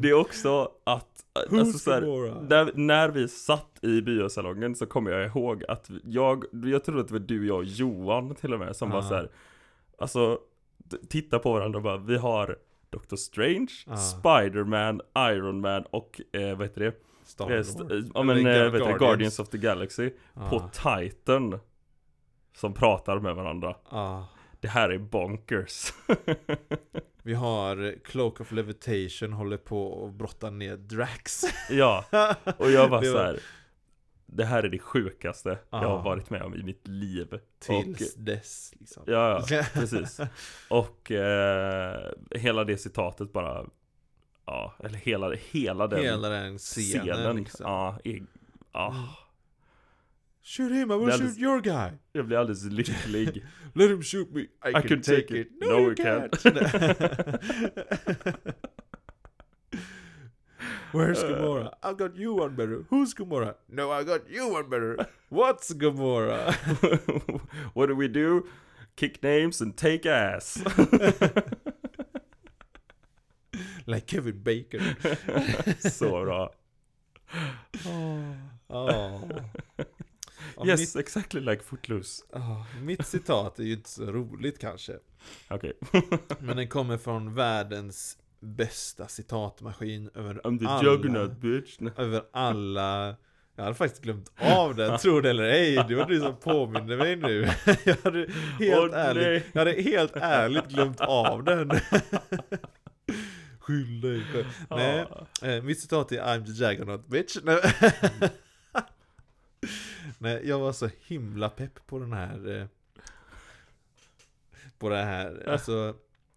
Det 0.00 0.08
är 0.08 0.14
också 0.14 0.70
att, 0.84 1.24
alltså 1.50 1.78
så 1.78 1.92
här, 1.92 2.00
när, 2.48 2.70
när 2.74 3.08
vi 3.08 3.28
satt 3.28 3.78
i 3.82 4.02
biosalongen 4.02 4.74
så 4.74 4.86
kommer 4.86 5.10
jag 5.10 5.26
ihåg 5.26 5.64
att 5.68 5.90
jag, 6.04 6.44
jag 6.64 6.84
tror 6.84 7.00
att 7.00 7.08
det 7.08 7.12
var 7.14 7.20
du, 7.20 7.46
jag 7.46 7.56
och 7.56 7.64
Johan 7.64 8.34
till 8.34 8.52
och 8.52 8.58
med 8.58 8.76
som 8.76 8.90
var 8.90 8.98
Ah. 8.98 9.02
så 9.02 9.14
här, 9.14 9.30
Alltså, 9.98 10.38
titta 11.08 11.38
på 11.38 11.52
varandra 11.52 11.76
och 11.76 11.82
bara, 11.82 11.96
vi 11.96 12.16
har 12.16 12.56
Doctor 12.90 13.16
Strange, 13.16 13.68
Ah. 13.86 13.96
Spider-Man, 13.96 15.00
Iron 15.18 15.60
Man 15.60 15.82
och 15.90 16.20
eh, 16.32 16.56
vad 16.56 16.66
heter 16.66 16.80
det? 16.80 16.92
Star 17.24 17.50
Eh, 17.50 17.56
Wars. 17.56 17.68
st- 17.68 17.94
eh, 17.94 18.00
ja 18.14 18.22
men 18.22 18.36
Eller 18.36 18.64
eh, 18.66 18.70
vad 18.72 18.80
heter 18.80 18.92
det? 18.92 18.98
Guardians 18.98 19.38
of 19.38 19.48
the 19.48 19.58
Galaxy 19.58 20.10
Ah, 20.34 20.50
på 20.50 20.70
Titan 20.72 21.58
Som 22.56 22.74
pratar 22.74 23.18
med 23.18 23.34
varandra 23.34 23.76
ah. 23.88 24.22
Det 24.60 24.68
här 24.68 24.90
är 24.90 24.98
bonkers 24.98 25.92
Vi 27.22 27.34
har 27.34 27.94
Cloak 28.04 28.40
of 28.40 28.52
Levitation 28.52 29.32
håller 29.32 29.56
på 29.56 30.06
att 30.06 30.14
brotta 30.14 30.50
ner 30.50 30.76
Drax. 30.76 31.42
Ja, 31.70 32.04
och 32.58 32.70
jag 32.70 32.88
var 32.88 33.00
Det 33.00 33.06
så 33.06 33.18
här. 33.18 33.38
Det 34.26 34.44
här 34.44 34.62
är 34.62 34.68
det 34.68 34.78
sjukaste 34.78 35.48
jag 35.48 35.58
Ah. 35.84 35.96
har 35.96 36.02
varit 36.02 36.30
med 36.30 36.42
om 36.42 36.54
i 36.54 36.62
mitt 36.62 36.88
liv 36.88 37.38
Tills 37.58 38.14
dess 38.14 38.72
liksom. 38.80 39.02
Ja, 39.06 39.44
ja, 39.50 39.64
precis 39.74 40.20
Och 40.70 41.10
eh, 41.10 42.10
hela 42.30 42.64
det 42.64 42.78
citatet 42.78 43.32
bara 43.32 43.66
Ja, 44.46 44.74
eller 44.84 44.98
hela, 44.98 45.32
hela 45.50 45.86
den 45.86 46.00
Hela 46.00 46.28
den 46.28 46.58
scenen, 46.58 47.36
liksom. 47.36 47.66
Ja, 47.66 47.98
är, 48.04 48.22
ja, 48.72 48.94
Shoot 50.42 50.72
him, 50.72 50.90
I 50.90 50.94
will 50.94 51.10
shoot 51.10 51.20
alldeles- 51.20 51.38
your 51.38 51.60
guy. 51.60 51.90
jag 52.12 52.26
blir 52.26 52.36
alldeles 52.38 52.64
lycklig 52.64 53.44
Let 53.74 53.90
him 53.90 54.02
shoot 54.02 54.30
me. 54.30 54.40
I, 54.40 54.48
can, 54.72 54.82
can 54.82 55.02
take, 55.02 55.22
take 55.22 55.40
it. 55.40 55.46
it. 55.46 55.52
No, 55.60 55.80
you 55.80 55.94
Where's 60.92 61.22
Uh. 61.22 61.28
Gamora? 61.28 61.70
I 61.82 61.92
got 61.92 62.16
you 62.16 62.34
one 62.34 62.54
better. 62.56 62.84
Who's 62.90 63.14
Gamora? 63.14 63.54
No, 63.68 63.90
I 63.90 64.04
got 64.04 64.28
you 64.30 64.48
one 64.52 64.68
better. 64.70 64.96
What's 65.30 65.72
Gamora? 65.74 66.54
What 67.74 67.86
do 67.88 67.96
we 67.96 68.08
do? 68.08 68.46
Kick 68.96 69.22
names 69.22 69.60
and 69.60 69.76
take 69.76 70.06
ass 70.06 70.58
like 73.86 74.06
Kevin 74.06 74.42
Bacon. 74.42 74.96
Så 75.78 76.24
bra 76.24 76.50
Oh. 78.68 79.20
Yes, 80.64 80.96
exactly 80.96 81.40
like 81.40 81.62
footloose 81.62 82.22
mitt 82.80 83.06
citat 83.06 83.58
är 83.58 83.64
ju 83.64 83.72
inte 83.72 83.88
så 83.88 84.12
roligt 84.12 84.58
kanske. 84.58 84.92
Okej, 85.48 85.72
Men 86.40 86.56
den 86.56 86.68
kommer 86.68 86.98
från 86.98 87.34
världens 87.34 88.18
bästa 88.46 89.08
citatmaskin 89.08 90.10
över 90.14 90.34
I'm 90.34 90.66
alla, 90.68 90.82
juggernaut 90.82 91.36
bitch 91.38 91.78
över 91.96 92.22
alla 92.32 93.16
jag 93.58 93.64
hade 93.64 93.74
faktiskt 93.76 94.02
glömt 94.02 94.30
av 94.36 94.74
den, 94.74 94.98
tro 95.02 95.20
det 95.20 95.30
eller 95.30 95.42
ej. 95.44 95.84
Det 95.88 95.94
var 95.94 96.04
du 96.06 96.20
som 96.20 96.36
påminner 96.36 96.96
mig 96.96 97.16
nu. 97.16 97.48
Jag 97.84 97.96
hade 98.04 98.18
helt 98.58 98.92
Åh, 98.94 98.98
ärligt, 99.00 99.22
nej. 99.26 99.46
jag 99.52 99.60
hade 99.60 99.82
helt 99.82 100.16
ärligt 100.16 100.68
glömt 100.68 101.00
av 101.00 101.44
den. 101.44 101.70
Skyll 103.58 104.00
dig 104.00 104.22
själv. 104.32 104.44
Nej, 104.70 105.06
Ah. 105.40 105.46
eh, 105.46 105.62
mitt 105.62 105.80
citat 105.80 106.12
är 106.12 106.22
I'm 106.22 106.44
the 106.46 106.52
Juggernaut 106.52 107.06
bitch. 107.06 107.36
Nej. 107.42 107.60
Nej, 110.18 110.40
jag 110.48 110.58
var 110.58 110.72
så 110.72 110.90
himla 111.06 111.48
pepp 111.48 111.86
på 111.86 111.98
den 111.98 112.12
här 112.12 112.56
eh, 112.60 112.66
På 114.78 114.88
det 114.88 114.96
här, 115.04 115.48
alltså 115.48 115.94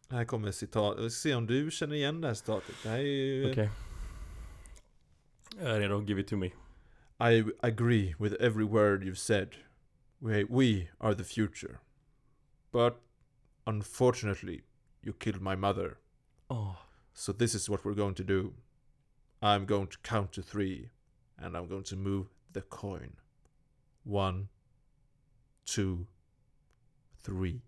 Här 0.10 0.26
kommer 0.26 0.51
citat, 0.51 0.99
vi 0.99 1.10
ska 1.10 1.20
se 1.20 1.36
om 1.36 1.47
du 1.47 1.72
känner 1.72 1.95
igen 1.95 2.22
det 2.22 2.28
här 2.28 2.34
citatet. 2.34 2.76
Det 2.84 2.89
här 2.89 2.97
är 2.97 3.03
ju 3.03 3.51
Okej. 3.51 3.70
Jag 5.60 5.76
är 5.76 5.80
redo, 5.80 6.03
give 6.03 6.22
it 6.22 6.28
to 6.28 6.38
me. 6.38 6.51
I 7.20 7.43
agree 7.62 8.16
with 8.20 8.36
every 8.39 8.66
word 8.66 9.03
you've 9.03 9.16
said. 9.16 9.55
We, 10.20 10.45
we 10.49 10.88
are 10.99 11.16
the 11.16 11.24
future. 11.24 11.80
But 12.72 12.93
Unfortunately 13.70 14.64
You 15.03 15.14
killed 15.14 15.41
my 15.41 15.55
mother. 15.55 15.99
Oh. 16.49 16.76
So 17.14 17.32
this 17.32 17.53
is 17.53 17.70
what 17.70 17.86
we're 17.86 17.93
going 17.93 18.16
to 18.16 18.24
do. 18.24 18.53
I'm 19.41 19.66
going 19.66 19.88
to 19.88 19.97
count 19.99 20.32
to 20.34 20.41
three 20.41 20.89
And 21.38 21.55
I'm 21.55 21.68
going 21.68 21.84
to 21.84 21.95
move 21.95 22.28
the 22.51 22.62
coin. 22.62 23.14
One 24.03 24.49
Two 25.66 26.07
Three 27.22 27.62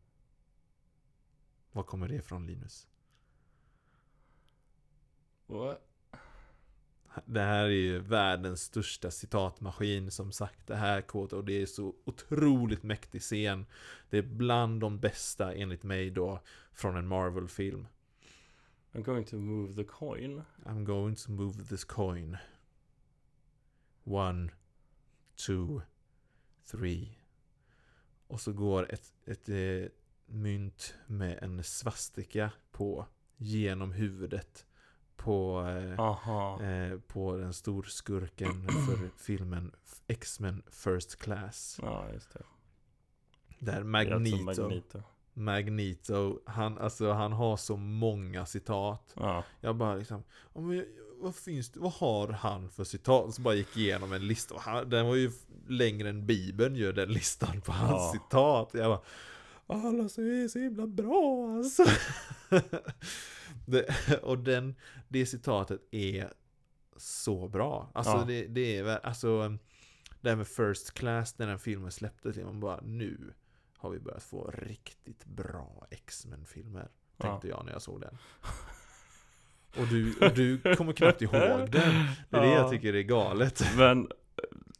Var 1.71 1.83
kommer 1.83 2.07
det 2.07 2.15
ifrån 2.15 2.47
Linus? 2.47 2.87
What? 5.47 5.87
Det 7.25 7.41
här 7.41 7.63
är 7.63 7.69
ju 7.69 7.99
världens 7.99 8.61
största 8.61 9.11
citatmaskin 9.11 10.11
som 10.11 10.31
sagt 10.31 10.67
det 10.67 10.75
här 10.75 11.01
quote 11.01 11.35
och 11.35 11.45
det 11.45 11.61
är 11.61 11.65
så 11.65 11.95
otroligt 12.05 12.83
mäktig 12.83 13.21
scen. 13.21 13.65
Det 14.09 14.17
är 14.17 14.21
bland 14.21 14.81
de 14.81 14.99
bästa 14.99 15.53
enligt 15.53 15.83
mig 15.83 16.09
då 16.09 16.39
från 16.73 16.95
en 16.95 17.07
Marvel-film. 17.07 17.87
I'm 18.91 19.03
going 19.03 19.25
to 19.25 19.35
move 19.35 19.73
the 19.73 19.83
coin 19.83 20.41
I'm 20.65 20.83
going 20.83 21.15
to 21.15 21.31
move 21.31 21.63
this 21.63 21.83
coin. 21.83 22.37
One, 24.03 24.49
two, 25.47 25.81
three. 26.71 27.17
Och 28.27 28.41
så 28.41 28.53
går 28.53 28.93
ett, 28.93 29.13
ett 29.25 29.49
eh, 29.49 29.91
mynt 30.31 30.93
med 31.07 31.39
en 31.43 31.63
svastika 31.63 32.51
på 32.71 33.05
genom 33.37 33.91
huvudet 33.91 34.65
på, 35.15 35.61
eh, 35.67 36.69
eh, 36.69 36.99
på 36.99 37.37
den 37.37 37.53
storskurken 37.53 38.67
för 38.67 39.09
filmen 39.17 39.71
X-Men 40.07 40.63
First 40.71 41.15
Class. 41.15 41.79
Ja, 41.81 42.05
just 42.13 42.33
det 42.33 42.43
Där 43.59 43.83
Magneto, 43.83 44.37
Magneto 44.43 45.01
Magneto, 45.33 46.39
han, 46.45 46.77
alltså, 46.77 47.11
han 47.11 47.31
har 47.33 47.57
så 47.57 47.77
många 47.77 48.45
citat. 48.45 49.13
Ja, 49.15 49.43
Jag 49.61 49.75
bara 49.75 49.95
liksom, 49.95 50.23
men, 50.53 50.85
vad 51.17 51.35
finns 51.35 51.69
det, 51.71 51.79
vad 51.79 51.91
har 51.93 52.27
han 52.27 52.69
för 52.69 52.83
citat? 52.83 53.33
Så 53.35 53.41
bara 53.41 53.53
gick 53.55 53.77
igenom 53.77 54.13
en 54.13 54.27
lista, 54.27 54.55
han, 54.59 54.89
den 54.89 55.05
var 55.07 55.15
ju 55.15 55.31
längre 55.67 56.09
än 56.09 56.25
bibeln 56.25 56.75
ju 56.75 56.91
den 56.91 57.09
listan 57.13 57.61
på 57.61 57.71
hans 57.71 57.91
Ja. 57.91 58.11
citat. 58.21 58.69
Jag 58.73 58.89
bara, 58.91 59.01
alla 59.71 60.09
så 60.09 60.21
är 60.21 60.47
så 60.47 60.59
himla 60.59 60.87
bra 60.87 61.55
alltså. 61.57 61.85
det, 63.65 63.85
och 64.23 64.37
den, 64.39 64.75
det 65.07 65.25
citatet 65.25 65.81
är 65.91 66.33
så 66.97 67.47
bra. 67.47 67.91
Alltså 67.93 68.11
Ja. 68.13 68.23
det, 68.27 68.47
det 68.47 68.77
är 68.77 69.05
alltså 69.05 69.57
det 70.21 70.29
här 70.29 70.35
med 70.37 70.47
First 70.47 70.93
Class 70.93 71.37
när 71.37 71.47
den 71.47 71.59
filmen 71.59 71.91
släpptes, 71.91 72.37
man 72.37 72.59
bara 72.59 72.79
nu 72.83 73.33
har 73.77 73.89
vi 73.89 73.99
börjat 73.99 74.23
få 74.23 74.51
riktigt 74.53 75.25
bra 75.25 75.87
X-Men-filmer. 75.91 76.89
Tänkte 77.17 77.47
jag 77.47 77.65
när 77.65 77.71
jag 77.71 77.81
såg 77.81 78.01
den. 78.01 78.17
Och 79.77 79.87
du, 79.87 80.15
och 80.21 80.33
du 80.35 80.75
kommer 80.75 80.93
knappt 80.93 81.21
ihåg 81.21 81.31
den. 81.33 81.69
Det 81.71 81.77
är 82.37 82.41
det 82.41 82.47
Ja. 82.47 82.55
jag 82.55 82.69
tycker 82.71 82.93
är 82.95 83.01
galet. 83.01 83.63
Men 83.77 84.07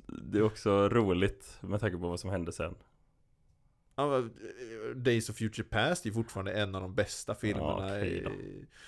det 0.08 0.38
är 0.38 0.42
också 0.44 0.90
roligt 0.90 1.58
med 1.62 1.80
tanke 1.80 1.98
på 1.98 2.08
vad 2.10 2.20
som 2.20 2.30
hände 2.30 2.52
sen 2.52 2.76
Ja, 2.82 2.91
Days 4.96 5.30
of 5.30 5.38
Future 5.38 5.68
Past 5.70 6.06
är 6.06 6.12
fortfarande 6.12 6.54
en 6.54 6.76
av 6.76 6.82
de 6.82 6.96
bästa 6.96 7.36
filmerna 7.36 8.00
Ja, 8.00 8.06
eh, 8.06 8.32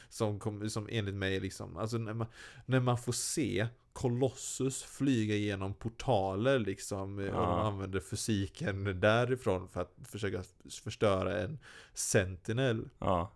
som, 0.10 0.40
kom, 0.40 0.70
som 0.70 0.88
enligt 0.92 1.16
mig 1.16 1.40
liksom, 1.40 1.78
alltså 1.78 1.98
när 1.98 2.14
man, 2.14 2.28
när 2.66 2.80
man 2.80 2.98
får 2.98 3.12
se 3.14 3.68
Colossus 3.94 4.84
flyga 4.84 5.36
genom 5.36 5.74
portaler 5.74 6.60
liksom 6.60 7.20
eh, 7.20 7.26
och 7.26 7.32
de 7.34 7.42
Ja. 7.42 7.62
använder 7.68 8.00
fysiken 8.00 9.00
därifrån 9.00 9.68
för 9.70 9.82
att 9.82 9.96
försöka 10.04 10.44
förstöra 10.84 11.42
en 11.42 11.60
Sentinel 11.94 12.90
Ja, 13.00 13.32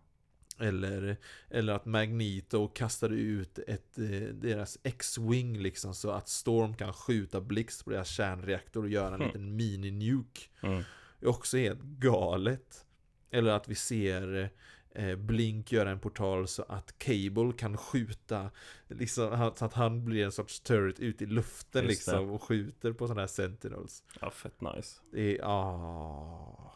Eller, 0.60 1.18
eller 1.50 1.74
att 1.74 1.86
Magneto 1.86 2.68
kastar 2.68 3.10
ut 3.10 3.60
ett, 3.68 3.98
eh, 3.98 4.28
deras 4.34 4.78
X-Wing 4.84 5.58
liksom 5.60 5.94
så 5.94 6.10
att 6.12 6.30
Storm 6.30 6.76
kan 6.76 6.94
skjuta 6.94 7.42
blixt 7.42 7.84
på 7.86 7.92
deras 7.92 8.10
kärnreaktor 8.10 8.84
och 8.84 8.90
göra 8.90 9.08
en 9.08 9.22
Mm. 9.22 9.28
liten 9.28 9.56
mini-nuke. 9.56 10.42
Mm. 10.62 10.84
Är 11.26 11.30
också 11.30 11.58
helt 11.58 11.82
galet. 11.82 12.86
Eller 13.32 13.52
att 13.52 13.68
vi 13.68 13.76
ser 13.76 14.50
eh, 14.96 15.16
Blink 15.16 15.72
göra 15.72 15.92
en 15.92 16.00
portal 16.00 16.48
så 16.48 16.64
att 16.70 16.96
Cable 17.00 17.52
kan 17.58 17.78
skjuta 17.78 18.50
liksom, 18.88 19.52
så 19.56 19.66
att 19.66 19.74
han 19.74 20.06
blir 20.06 20.26
en 20.26 20.32
sorts 20.32 20.60
turret 20.60 21.00
ut 21.00 21.22
i 21.22 21.26
luften 21.26 21.86
Just 21.86 22.06
det. 22.06 22.12
liksom 22.12 22.32
och 22.32 22.44
skjuter 22.44 22.94
på 22.94 23.08
sådana 23.08 23.22
här 23.22 23.28
Sentinels. 23.28 24.04
Ja, 24.22 24.30
fett 24.32 24.62
nice. 24.62 25.02
Det 25.12 25.38
är, 25.38 25.42
ah. 25.44 26.74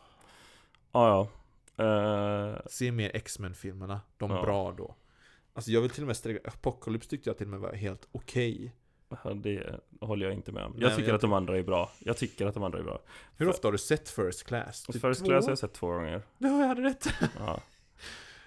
Ja, 0.91 1.29
ja. 1.77 1.83
Eh, 1.85 2.59
Se 2.65 2.91
mer 2.91 3.11
X-Men-filmerna, 3.13 4.01
de 4.17 4.31
Ja. 4.31 4.41
bra 4.41 4.71
då. 4.71 4.95
Alltså 5.53 5.71
jag 5.71 5.81
vill 5.81 5.89
till 5.89 6.03
och 6.03 6.07
med 6.07 6.17
sträcka, 6.17 6.49
Apocalypse 6.49 7.09
tyckte 7.09 7.29
jag 7.29 7.37
till 7.37 7.47
och 7.47 7.51
med 7.51 7.59
var 7.59 7.73
helt 7.73 8.07
okej. 8.11 8.63
ja, 8.65 8.71
det 9.35 9.79
håller 10.01 10.25
jag 10.25 10.33
inte 10.35 10.51
med 10.51 10.63
om. 10.65 10.71
Nej, 10.71 10.81
Jag 10.81 10.89
men 10.89 10.95
tycker 10.97 11.09
jag 11.09 11.15
att 11.15 11.21
de 11.21 11.33
andra 11.33 11.57
är 11.57 11.63
bra. 11.63 11.91
Jag 11.99 12.17
tycker 12.17 12.45
att 12.45 12.53
de 12.53 12.63
andra 12.63 12.79
är 12.79 12.83
bra. 12.83 13.01
Hur 13.37 13.49
ofta 13.49 13.67
har 13.67 13.71
du 13.71 13.77
sett 13.77 14.09
First 14.09 14.43
Class? 14.43 14.83
Typ 14.83 15.01
First 15.01 15.19
två? 15.19 15.25
Class 15.25 15.45
har 15.45 15.51
jag 15.51 15.57
sett 15.59 15.73
två 15.73 15.87
gånger. 15.87 16.21
Ja, 16.37 16.47
jag 16.59 16.67
hade 16.67 16.81
rätt. 16.81 17.07
Ja. 17.39 17.59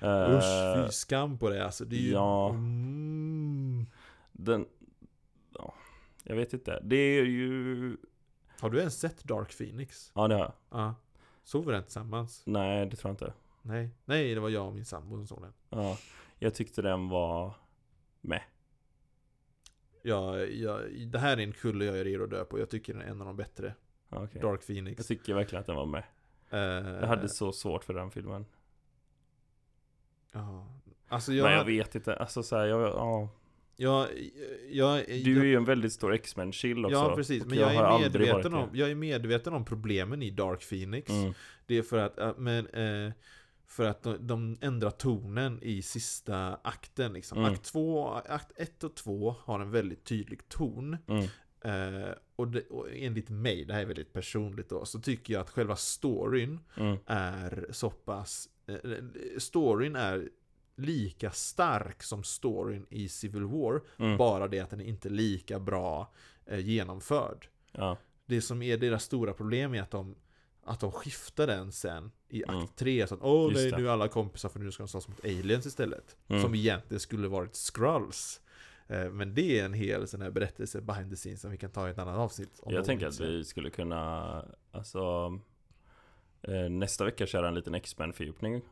Usch, 0.02 0.44
Eh, 0.44 0.86
fy 0.86 0.92
skam 0.92 1.38
på 1.38 1.50
det 1.50 1.64
alltså. 1.64 1.84
Det 1.84 1.96
är 1.96 2.00
ju... 2.00 2.10
ja. 2.12 2.48
Mm. 2.50 3.86
den... 4.32 4.66
Ja, 5.58 5.74
jag 6.22 6.36
vet 6.36 6.52
inte. 6.52 6.80
Det 6.82 6.96
är 6.96 7.22
ju... 7.24 7.96
Har 8.60 8.70
du 8.70 8.78
ens 8.78 9.00
sett 9.00 9.24
Dark 9.24 9.58
Phoenix? 9.58 10.12
Ja, 10.14 10.28
det 10.28 10.34
har 10.34 10.40
jag. 10.40 10.52
Ja. 10.70 10.94
Såg 11.44 11.66
vi 11.66 11.72
den 11.72 11.82
tillsammans? 11.82 12.42
Nej, 12.46 12.86
det 12.86 12.96
tror 12.96 13.08
jag 13.10 13.12
inte. 13.14 13.32
Nej. 13.62 13.90
Nej, 14.04 14.34
det 14.34 14.40
var 14.40 14.48
jag 14.48 14.66
och 14.66 14.74
min 14.74 14.84
sambo 14.84 15.16
som 15.16 15.26
såg 15.26 15.42
den. 15.42 15.52
Ja, 15.70 15.98
jag 16.38 16.54
tyckte 16.54 16.82
den 16.82 17.08
var 17.08 17.54
med. 18.20 18.42
Ja, 20.06 20.38
ja, 20.38 20.80
det 21.06 21.18
här 21.18 21.36
är 21.36 21.42
en 21.42 21.52
kulle 21.52 21.84
jag 21.84 21.98
är 21.98 22.04
redo 22.04 22.24
att 22.24 22.30
dö 22.30 22.44
på. 22.44 22.58
Jag 22.58 22.70
tycker 22.70 22.92
den 22.92 23.02
är 23.02 23.06
en 23.06 23.20
av 23.20 23.26
de 23.26 23.36
bättre. 23.36 23.74
Okej. 24.08 24.42
Dark 24.42 24.66
Phoenix. 24.66 24.98
Jag 24.98 25.06
tycker 25.06 25.34
verkligen 25.34 25.60
att 25.60 25.66
den 25.66 25.76
var 25.76 25.86
med. 25.86 26.02
Eh, 26.50 26.58
Jag 27.00 27.06
hade 27.06 27.28
så 27.28 27.52
svårt 27.52 27.84
för 27.84 27.94
den 27.94 28.10
filmen. 28.10 28.46
Ja. 30.32 30.66
Alltså 31.08 31.32
jag... 31.32 31.44
Men 31.44 31.52
jag 31.52 31.64
vet 31.64 31.94
inte. 31.94 32.16
Alltså 32.16 32.42
så 32.42 32.56
här, 32.56 32.66
jag, 32.66 32.80
ja. 32.80 33.28
Jag, 33.76 34.08
jag, 34.70 35.06
Du 35.06 35.34
jag, 35.34 35.40
är 35.40 35.44
ju 35.44 35.56
en 35.56 35.64
väldigt 35.64 35.92
stor 35.92 36.14
X-Men-chill 36.14 36.84
också. 36.84 36.96
Ja, 36.96 37.16
precis. 37.16 37.44
Men 37.44 37.58
jag, 37.58 37.66
har 37.66 37.98
är 37.98 38.02
medveten 38.02 38.54
om, 38.54 38.68
jag 38.72 38.90
är 38.90 38.94
medveten 38.94 39.52
om 39.52 39.64
problemen 39.64 40.22
i 40.22 40.30
Dark 40.30 40.68
Phoenix. 40.68 41.06
det. 41.06 41.18
Mm. 41.18 41.34
Det 41.66 41.78
är 41.78 41.82
för 41.82 41.98
att, 41.98 42.38
men, 42.38 42.66
eh, 42.66 43.12
för 43.66 43.84
att 43.84 44.02
de, 44.02 44.26
de 44.26 44.56
ändrar 44.60 44.90
tonen 44.90 45.58
i 45.62 45.82
sista 45.82 46.54
akten 46.64 47.12
liksom. 47.12 47.38
Mm. 47.38 47.52
Akt 47.52 47.62
2, 47.64 48.08
akt 48.08 48.52
1 48.56 48.84
och 48.84 48.94
2 48.94 49.34
har 49.40 49.60
en 49.60 49.70
väldigt 49.70 50.04
tydlig 50.04 50.48
ton. 50.48 50.96
Mm. 51.06 51.24
Eh, 51.60 52.08
och, 52.36 52.48
det, 52.48 52.66
och 52.66 52.88
enligt 52.92 53.28
mig, 53.28 53.64
det 53.64 53.74
här 53.74 53.80
är 53.82 53.86
väldigt 53.86 54.12
personligt 54.12 54.68
då, 54.68 54.84
så 54.84 55.00
tycker 55.00 55.32
jag 55.34 55.40
att 55.40 55.50
själva 55.50 55.76
storyn 55.76 56.60
Mm. 56.76 56.98
är 57.06 57.66
så 57.70 57.90
pass... 57.90 58.48
Eh, 58.66 58.78
storyn 59.38 59.96
är 59.96 60.28
lika 60.76 61.30
stark 61.30 62.02
som 62.02 62.24
storyn 62.24 62.86
i 62.90 63.08
Civil 63.08 63.44
War, 63.44 63.82
Mm. 63.98 64.16
bara 64.16 64.48
det 64.48 64.60
att 64.60 64.70
den 64.70 64.80
är 64.80 64.84
inte 64.84 65.08
lika 65.08 65.58
bra 65.60 66.12
eh, 66.46 66.58
genomförd. 66.60 67.48
Ja. 67.72 67.96
Det 68.26 68.40
som 68.40 68.62
är 68.62 68.76
deras 68.78 69.04
stora 69.04 69.32
problem 69.32 69.74
är 69.74 69.82
att 69.82 69.90
de 69.90 70.14
att 70.66 70.80
de 70.80 70.92
skiftar 70.92 71.46
den 71.46 71.72
sen 71.72 72.10
i 72.28 72.42
akt 72.44 72.52
Mm. 72.52 72.66
3 72.76 73.06
så 73.06 73.14
att 73.14 73.22
åh 73.22 73.52
nej 73.52 73.72
nu 73.76 73.86
är 73.88 73.90
alla 73.92 74.08
kompisar 74.08 74.48
för 74.48 74.60
nu 74.60 74.72
ska 74.72 74.82
de 74.82 74.88
slåss 74.88 75.08
mot 75.08 75.24
aliens 75.24 75.66
istället. 75.66 76.16
Mm. 76.28 76.42
Som 76.42 76.54
egentligen 76.54 77.00
skulle 77.00 77.28
varit 77.28 77.54
scrolls. 77.56 78.40
Eh, 78.86 79.10
Men 79.10 79.34
det 79.34 79.60
är 79.60 79.64
en 79.64 79.74
hel 79.74 80.08
sån 80.08 80.20
här 80.22 80.30
berättelse 80.30 80.80
behind 80.80 81.10
the 81.10 81.16
scenes 81.16 81.40
som 81.40 81.50
vi 81.50 81.56
kan 81.56 81.70
ta 81.70 81.88
i 81.88 81.90
ett 81.90 81.98
annat 81.98 82.16
avsnitt. 82.18 82.60
om 82.62 82.74
Jag 82.74 82.84
tänker 82.84 83.06
att 83.06 83.20
vi 83.20 83.44
skulle 83.44 83.70
kunna, 83.70 84.44
alltså 84.72 85.32
eh, 86.42 86.70
Nästa 86.70 87.04
vecka 87.04 87.26
köra 87.26 87.48
en 87.48 87.54
liten 87.54 87.74
X-Men-fördjupning. 87.74 88.62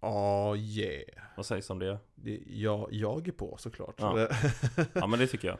Ja, 0.00 0.56
yeah. 0.56 1.02
Vad 1.36 1.46
sägs 1.46 1.70
om 1.70 1.78
det? 1.78 1.98
Det, 2.14 2.40
jag, 2.46 2.88
jag 2.92 3.28
är 3.28 3.32
på 3.32 3.56
såklart. 3.58 3.94
Ja. 3.98 4.28
Ja 4.92 5.06
men 5.06 5.18
det 5.18 5.26
tycker 5.26 5.48
jag. 5.48 5.58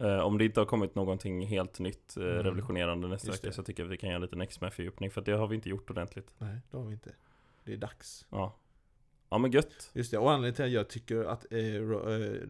Eh, 0.00 0.18
om 0.18 0.38
det 0.38 0.44
inte 0.44 0.60
har 0.60 0.64
kommit 0.66 0.94
någonting 0.94 1.46
helt 1.46 1.78
nytt, 1.78 2.16
eh, 2.16 2.22
Mm. 2.24 2.36
revolutionerande 2.42 3.08
nästa 3.08 3.30
vecka 3.32 3.52
så 3.52 3.62
tycker 3.62 3.82
jag 3.82 3.86
att 3.88 3.92
vi 3.92 3.96
kan 3.96 4.08
göra 4.08 4.16
en 4.16 4.22
liten 4.22 4.40
X-Men-fördjupning. 4.40 5.10
För 5.10 5.20
att 5.20 5.24
det 5.26 5.32
har 5.32 5.46
vi 5.46 5.54
inte 5.54 5.68
gjort 5.68 5.90
ordentligt. 5.90 6.34
Nej, 6.38 6.56
det 6.70 6.76
har 6.76 6.84
vi 6.84 6.92
inte. 6.92 7.10
Det 7.64 7.72
är 7.72 7.76
dags. 7.76 8.26
Ja. 8.30 8.56
Ja 9.30 9.38
men 9.38 9.50
gött. 9.50 9.90
Just 9.92 10.10
det, 10.10 10.18
och 10.18 10.30
anledningen 10.32 10.54
till 10.54 10.64
att 10.64 10.70
jag 10.70 10.88
tycker 10.88 11.24
att 11.24 11.46
eh, 11.52 11.58
eh, 11.58 11.82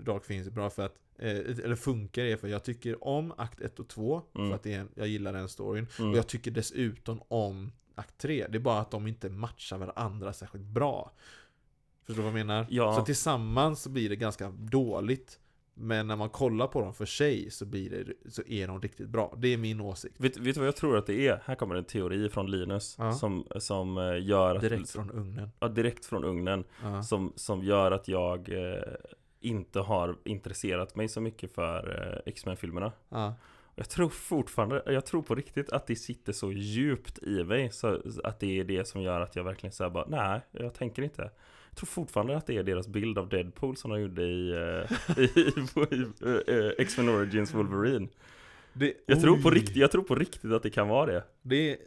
Dark 0.05 0.27
Phoenix 0.27 0.47
är 0.47 0.51
bra 0.51 0.71
för 0.71 0.87
att 0.87 0.99
eh, 1.19 1.31
eller 1.31 1.77
funkar 1.77 2.25
är 2.25 2.37
för 2.37 2.47
att 2.47 2.51
jag 2.53 2.65
tycker 2.65 3.05
om 3.05 3.33
akt 3.37 3.61
1 3.61 3.79
och 3.81 3.89
2 3.89 4.23
Mm. 4.35 4.49
För 4.49 4.55
att 4.57 4.63
det 4.63 4.75
är 4.75 4.81
en, 4.81 4.89
jag 4.95 5.09
gillar 5.09 5.33
den 5.33 5.49
storyn 5.49 5.87
Mm. 5.99 6.11
Och 6.11 6.17
jag 6.19 6.27
tycker 6.27 6.51
dessutom 6.51 7.23
om 7.29 7.73
akt 7.95 8.19
3 8.19 8.47
Det 8.49 8.59
är 8.59 8.61
bara 8.61 8.81
att 8.81 8.91
de 8.91 9.07
inte 9.07 9.29
matchar 9.29 9.79
varandra 9.79 10.33
särskilt 10.33 10.65
bra 10.65 11.13
Förstår 12.07 12.23
du 12.23 12.31
vad 12.31 12.39
jag 12.41 12.47
menar? 12.47 12.67
Ja. 12.71 12.97
Så 12.97 13.05
tillsammans 13.05 13.83
så 13.83 13.91
blir 13.91 14.09
det 14.09 14.17
ganska 14.17 14.51
dåligt 14.51 15.40
Men 15.83 16.07
när 16.07 16.17
man 16.17 16.29
kollar 16.29 16.67
på 16.67 16.81
dem 16.81 16.95
för 16.95 17.07
sig 17.07 17.51
så, 17.51 17.67
blir 17.67 17.91
det, 17.91 18.31
så 18.31 18.43
är 18.47 18.67
de 18.67 18.81
riktigt 18.81 19.09
bra 19.09 19.35
Det 19.39 19.49
är 19.49 19.57
min 19.57 19.81
åsikt 19.81 20.15
Vet, 20.19 20.37
vet 20.37 20.55
du 20.55 20.61
vad 20.61 20.67
jag 20.67 20.77
tror 20.77 20.97
att 20.97 21.07
det 21.07 21.29
är? 21.29 21.43
Här 21.45 21.55
kommer 21.55 21.75
en 21.75 21.85
teori 21.85 22.29
från 22.29 22.51
Linus 22.51 22.97
Ja. 22.99 23.13
som, 23.13 23.47
som 23.57 23.99
eh, 23.99 24.27
gör 24.27 24.55
att, 24.55 24.61
Direkt 24.63 24.91
från 24.91 25.11
ugnen 25.11 25.51
ja, 25.61 25.69
direkt 25.69 26.07
från 26.07 26.25
ugnen 26.25 26.65
ja. 26.83 27.03
som, 27.03 27.33
som 27.37 27.63
gör 27.63 27.93
att 27.93 28.09
jag 28.09 28.49
eh, 28.49 28.83
inte 29.41 29.81
har 29.81 30.17
intresserat 30.25 30.97
mig 30.97 31.09
så 31.09 31.21
mycket 31.21 31.55
för 31.55 32.13
eh, 32.15 32.31
X-Men-filmerna. 32.33 32.93
Ja. 33.09 33.35
Jag 33.75 33.89
tror 33.89 34.09
fortfarande, 34.09 34.83
jag 34.87 35.07
tror 35.07 35.23
på 35.23 35.35
riktigt 35.35 35.71
att 35.73 35.87
det 35.87 35.97
sitter 35.97 36.33
så 36.33 36.53
djupt 36.53 37.19
i 37.19 37.45
mig 37.45 37.71
så 37.73 38.01
att 38.25 38.41
det 38.41 38.61
är 38.61 38.65
det 38.65 38.89
som 38.89 39.03
gör 39.03 39.21
att 39.21 39.37
jag 39.37 39.45
verkligen 39.45 39.73
säger 39.73 39.91
bara 39.91 40.07
nej, 40.09 40.41
jag 40.51 40.75
tänker 40.75 41.03
inte. 41.03 41.31
Jag 41.71 41.77
tror 41.77 41.87
fortfarande 41.87 42.37
att 42.37 42.47
det 42.47 42.57
är 42.57 42.63
deras 42.63 42.89
bild 42.89 43.19
av 43.19 43.29
Deadpool 43.29 43.77
som 43.77 43.91
de 43.91 44.01
gjorde 44.01 44.23
i, 44.23 44.51
eh, 44.51 45.19
i, 45.19 45.23
i, 45.23 45.97
i 45.97 46.67
eh, 46.67 46.71
X-Men 46.79 47.09
Origins 47.09 47.55
Wolverine. 47.55 48.09
det, 48.73 48.95
Jag 49.07 49.21
tror, 49.21 49.43
på 49.43 49.51
riktigt, 49.51 49.77
jag 49.77 49.91
tror 49.91 50.03
på 50.03 50.15
riktigt 50.15 50.53
att 50.53 50.63
det 50.63 50.71
kan 50.71 50.89
vara 50.89 51.07
det. 51.07 51.25
Det 51.43 51.79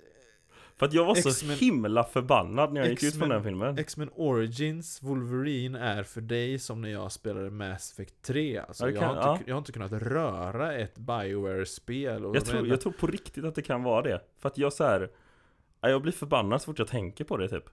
För 0.76 0.86
att 0.86 0.94
jag 0.94 1.06
var 1.06 1.16
så 1.16 1.52
himla 1.52 2.04
förbannad 2.04 2.74
när 2.74 2.82
jag 2.82 2.90
gick 2.90 3.04
ut 3.04 3.16
från 3.16 3.30
den 3.30 3.44
filmen. 3.44 3.78
X-Men 3.78 4.10
Origins 4.16 5.04
Wolverine 5.04 5.80
är 5.80 6.04
för 6.04 6.22
dig 6.22 6.60
som 6.60 6.82
när 6.82 6.90
jag 6.90 7.12
spelade 7.12 7.50
Mass 7.50 7.92
Effect 7.92 8.22
3 8.22 8.58
alltså, 8.58 8.90
jag, 8.90 9.00
kan- 9.00 9.04
har 9.04 9.32
inte, 9.32 9.44
ja. 9.44 9.48
jag 9.48 9.56
har 9.56 9.60
inte 9.60 9.72
kunnat 9.72 9.92
röra 9.92 10.74
ett 10.74 10.98
Bioware-spel 10.98 12.22
Jag 12.34 12.46
tror, 12.46 12.68
jag 12.68 12.82
tror 12.82 12.92
på 12.92 13.08
riktigt 13.08 13.46
att 13.46 13.56
det 13.56 13.62
kan 13.62 13.84
vara 13.84 14.02
det. 14.02 14.22
För 14.40 14.50
att 14.50 14.58
jag 14.58 14.74
så 14.74 14.84
här, 14.84 15.10
ja, 15.82 15.90
jag 15.90 16.02
blir 16.02 16.12
förbannad 16.12 16.62
så 16.62 16.66
fort 16.66 16.80
jag 16.80 16.88
tänker 16.88 17.24
på 17.24 17.38
det 17.38 17.50
typ. 17.50 17.70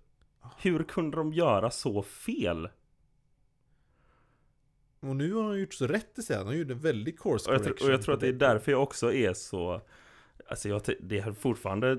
Hur 0.58 0.82
kunde 0.82 1.16
de 1.16 1.32
göra 1.32 1.70
så 1.70 2.02
fel? 2.02 2.68
Och 5.00 5.16
nu 5.16 5.32
har 5.34 5.50
de 5.52 5.60
gjort 5.60 5.74
så 5.74 5.86
rätt 5.86 6.18
i 6.18 6.22
sig, 6.22 6.36
de 6.44 6.56
gjorde 6.56 6.74
en 6.74 6.80
väldigt 6.80 7.20
course 7.20 7.50
Och 7.50 7.54
jag, 7.54 7.62
tror- 7.62 7.72
correction 7.72 7.88
och 7.88 7.92
jag 7.94 8.02
tror 8.02 8.14
att 8.14 8.20
det 8.20 8.28
är 8.28 8.32
därför 8.32 8.72
jag 8.72 8.82
också 8.82 9.12
är 9.12 9.32
så 9.32 9.80
Alltså 10.48 10.68
jag, 10.68 10.82
det 11.00 11.18
är 11.18 11.32
fortfarande 11.32 11.98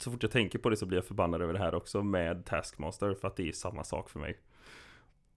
Så 0.00 0.10
fort 0.10 0.22
jag 0.22 0.32
tänker 0.32 0.58
på 0.58 0.70
det 0.70 0.76
så 0.76 0.86
blir 0.86 0.98
jag 0.98 1.04
förbannad 1.04 1.42
över 1.42 1.52
det 1.52 1.58
här 1.58 1.74
också 1.74 2.02
med 2.02 2.44
Taskmaster 2.44 3.14
För 3.14 3.28
att 3.28 3.36
det 3.36 3.48
är 3.48 3.52
samma 3.52 3.84
sak 3.84 4.10
för 4.10 4.18
mig 4.20 4.38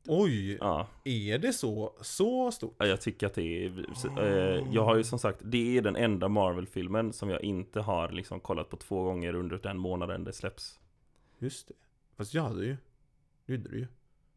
Oj, 0.08 0.58
Ja, 0.62 0.88
är 1.04 1.38
det 1.38 1.54
så, 1.54 1.94
så 2.02 2.52
stort? 2.52 2.76
ja, 2.78 2.86
jag 2.86 3.02
tycker 3.02 3.28
att 3.28 3.34
det 3.34 3.66
är 3.66 3.86
eh, 4.20 4.64
Jag 4.72 4.84
har 4.86 4.96
ju 4.96 5.04
som 5.04 5.20
sagt 5.20 5.40
Det 5.44 5.78
är 5.78 5.82
den 5.82 5.96
enda 5.96 6.28
Marvel-filmen 6.28 7.14
som 7.14 7.30
jag 7.30 7.42
inte 7.44 7.80
har 7.82 8.10
liksom 8.10 8.40
kollat 8.40 8.70
på 8.70 8.78
två 8.78 9.04
gånger 9.04 9.34
under 9.36 9.58
den 9.58 9.78
månaden 9.78 10.24
det 10.24 10.34
släpps 10.34 10.80
Just 11.40 11.68
det. 11.68 11.74
Fast 12.18 12.34
jag 12.34 12.44
hade 12.44 12.66
ju. 12.66 12.78
Det 13.46 13.54
gjorde 13.54 13.70
du 13.70 13.78
ju. 13.80 13.88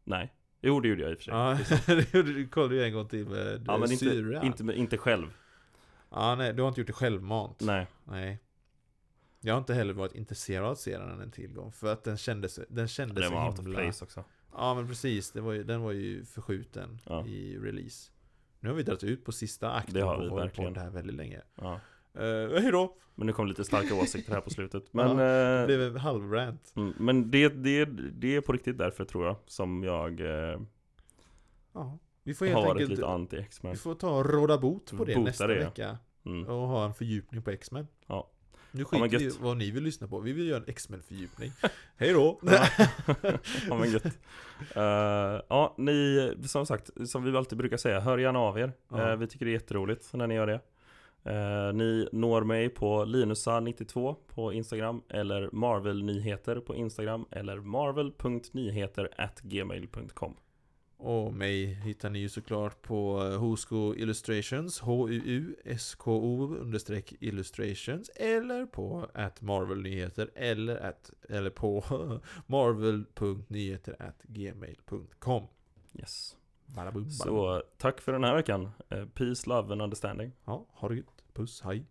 Nej 0.03 0.33
Jo 0.61 0.79
det 0.79 0.87
gjorde 0.87 1.01
jag 1.01 1.11
i 1.11 1.13
och 1.13 1.17
för 1.17 1.23
sig 1.23 1.33
Ja, 1.33 1.57
det 1.95 2.13
gjorde 2.13 2.33
du. 2.33 2.47
kollade 2.47 2.75
ju 2.75 2.83
en 2.83 2.93
gång 2.93 3.07
till 3.07 3.25
med 3.29 3.63
Ja 3.67 3.77
men 3.77 3.91
inte, 3.91 4.05
syra. 4.05 4.41
inte, 4.43 4.63
med- 4.63 4.75
inte 4.75 4.97
själv 4.97 5.27
Ja, 6.09 6.35
nej, 6.35 6.53
du 6.53 6.61
har 6.61 6.69
inte 6.69 6.81
gjort 6.81 6.87
det 6.87 6.93
självmant. 6.93 7.59
Nej 7.61 7.87
Nej. 8.03 8.39
Jag 9.41 9.53
har 9.53 9.59
inte 9.59 9.73
heller 9.73 9.93
varit 9.93 10.15
intresserad 10.15 10.65
av 10.65 10.71
att 10.71 10.79
se 10.79 10.97
den 10.97 11.21
en 11.21 11.31
tillgång. 11.31 11.71
För 11.71 11.93
att 11.93 12.03
den 12.03 12.17
kändes, 12.17 12.59
den 12.69 12.87
kändes 12.87 13.15
Det 13.17 13.23
så 13.23 13.33
var 13.33 13.47
out 13.47 13.59
of 13.59 13.65
himla... 13.65 13.79
place 13.79 14.05
också 14.05 14.23
Ja 14.53 14.73
men 14.75 14.87
precis, 14.87 15.31
det 15.31 15.41
var 15.41 15.51
ju, 15.53 15.63
den 15.63 15.81
var 15.81 15.91
ju 15.91 16.25
förskjuten 16.25 16.99
Ja. 17.05 17.25
i 17.25 17.57
release. 17.57 18.11
Nu 18.59 18.69
har 18.69 18.75
vi 18.75 18.83
dragit 18.83 19.03
ut 19.03 19.25
på 19.25 19.31
sista 19.31 19.71
akten 19.71 19.93
Det 19.93 20.01
har 20.01 20.15
och 20.15 20.23
vi 20.23 20.29
hållit 20.29 20.45
verkligen. 20.45 20.73
på 20.73 20.79
det 20.79 20.83
här 20.83 20.91
väldigt 20.91 21.15
länge. 21.15 21.41
ja. 21.55 21.79
Uh, 22.19 22.59
hejdå! 22.59 22.97
Men 23.15 23.27
nu 23.27 23.33
kom 23.33 23.47
lite 23.47 23.63
starka 23.63 23.95
åsikter 23.95 24.33
här 24.33 24.41
på 24.41 24.49
slutet 24.49 24.83
Men 24.93 25.17
Det 25.17 25.59
eh, 25.61 25.65
blev 25.65 25.81
en 25.81 25.97
halvrant. 25.97 26.73
Mm, 26.75 26.93
men 26.97 27.31
det, 27.31 27.49
det, 27.49 27.85
det 28.11 28.35
är 28.35 28.41
på 28.41 28.53
riktigt 28.53 28.77
därför 28.77 29.05
tror 29.05 29.25
jag 29.25 29.35
som 29.47 29.83
jag 29.83 30.19
eh, 30.19 30.59
Ja. 31.73 31.99
Vi 32.23 32.33
får 32.33 32.45
har 32.45 32.53
helt 32.53 32.65
varit 32.65 32.81
enkelt 32.81 32.89
lite 32.89 33.07
anti 33.07 33.37
X-Men. 33.37 33.71
vi 33.71 33.77
får 33.77 33.95
ta 33.95 34.17
och 34.17 34.25
råda 34.25 34.57
bot 34.57 34.91
på 34.97 35.05
det 35.05 35.15
Bota 35.15 35.25
nästa 35.25 35.47
det. 35.47 35.59
vecka. 35.59 35.97
Mm. 36.25 36.47
Och 36.47 36.67
ha 36.67 36.85
en 36.85 36.93
fördjupning 36.93 37.41
på 37.41 37.51
X-Men. 37.51 37.83
Nu 37.83 37.87
Ja, 38.07 38.31
men 38.71 38.85
skiter 38.85 39.17
vi 39.17 39.25
i 39.25 39.31
vad 39.39 39.57
ni 39.57 39.71
vill 39.71 39.83
lyssna 39.83 40.07
på. 40.07 40.19
Vi 40.19 40.33
vill 40.33 40.47
göra 40.47 40.57
en 40.57 40.69
X-Men-fördjupning. 40.69 41.51
Hej 41.95 42.13
då! 42.13 42.39
Ja. 42.41 42.67
ja 43.67 43.77
men 43.77 43.91
gött. 43.91 44.05
Eh, 44.75 45.41
ja, 45.49 45.75
ni, 45.77 46.33
som 46.45 46.65
sagt, 46.65 46.89
som 47.09 47.23
vi 47.23 47.37
alltid 47.37 47.57
brukar 47.57 47.77
säga, 47.77 47.99
hör 47.99 48.17
gärna 48.17 48.39
av 48.39 48.59
er. 48.59 48.71
Ja. 48.89 49.11
Eh, 49.11 49.15
vi 49.15 49.27
tycker 49.27 49.45
det 49.45 49.51
är 49.51 49.53
jätteroligt 49.53 50.13
när 50.13 50.27
ni 50.27 50.35
gör 50.35 50.47
det. 50.47 50.59
Eh, 51.23 51.73
ni 51.73 52.07
når 52.11 52.43
mig 52.43 52.69
på 52.69 53.05
Linusa92 53.05 54.15
på 54.27 54.53
Instagram 54.53 55.01
eller 55.09 55.49
Marvel-nyheter 55.51 56.59
på 56.59 56.75
Instagram 56.75 57.25
eller 57.31 57.59
marvel.nyheter@gmail.com. 57.59 60.35
Och 60.97 61.33
mig 61.33 61.65
hittar 61.65 62.09
ni 62.09 62.19
ju 62.19 62.29
såklart 62.29 62.81
på 62.81 63.23
eh, 63.23 63.39
Husko 63.39 63.95
Illustrations, 63.95 64.79
H-U-U-S-K-O 64.79 66.55
understreck 66.61 67.13
illustrations 67.19 68.09
eller 68.09 68.65
på 68.65 69.07
at 69.13 69.41
Marvel-nyheter 69.41 70.29
eller, 70.35 70.75
at, 70.75 71.11
eller 71.29 71.49
på 71.49 71.83
marvel.nyheter 72.45 73.95
at 73.99 74.23
gmail.com 74.23 75.47
Yes. 75.99 76.37
Badabum, 76.75 77.03
badabum. 77.03 77.11
Så 77.11 77.63
tack 77.77 78.01
för 78.01 78.11
den 78.11 78.23
här 78.23 78.35
veckan. 78.35 78.71
Eh, 78.89 79.05
peace, 79.05 79.49
love 79.49 79.71
and 79.73 79.81
understanding. 79.81 80.31
Ja, 80.45 80.65
ha 80.69 80.89
det 80.89 80.95
gött. 80.95 81.23
Puss, 81.33 81.61
hej. 81.61 81.85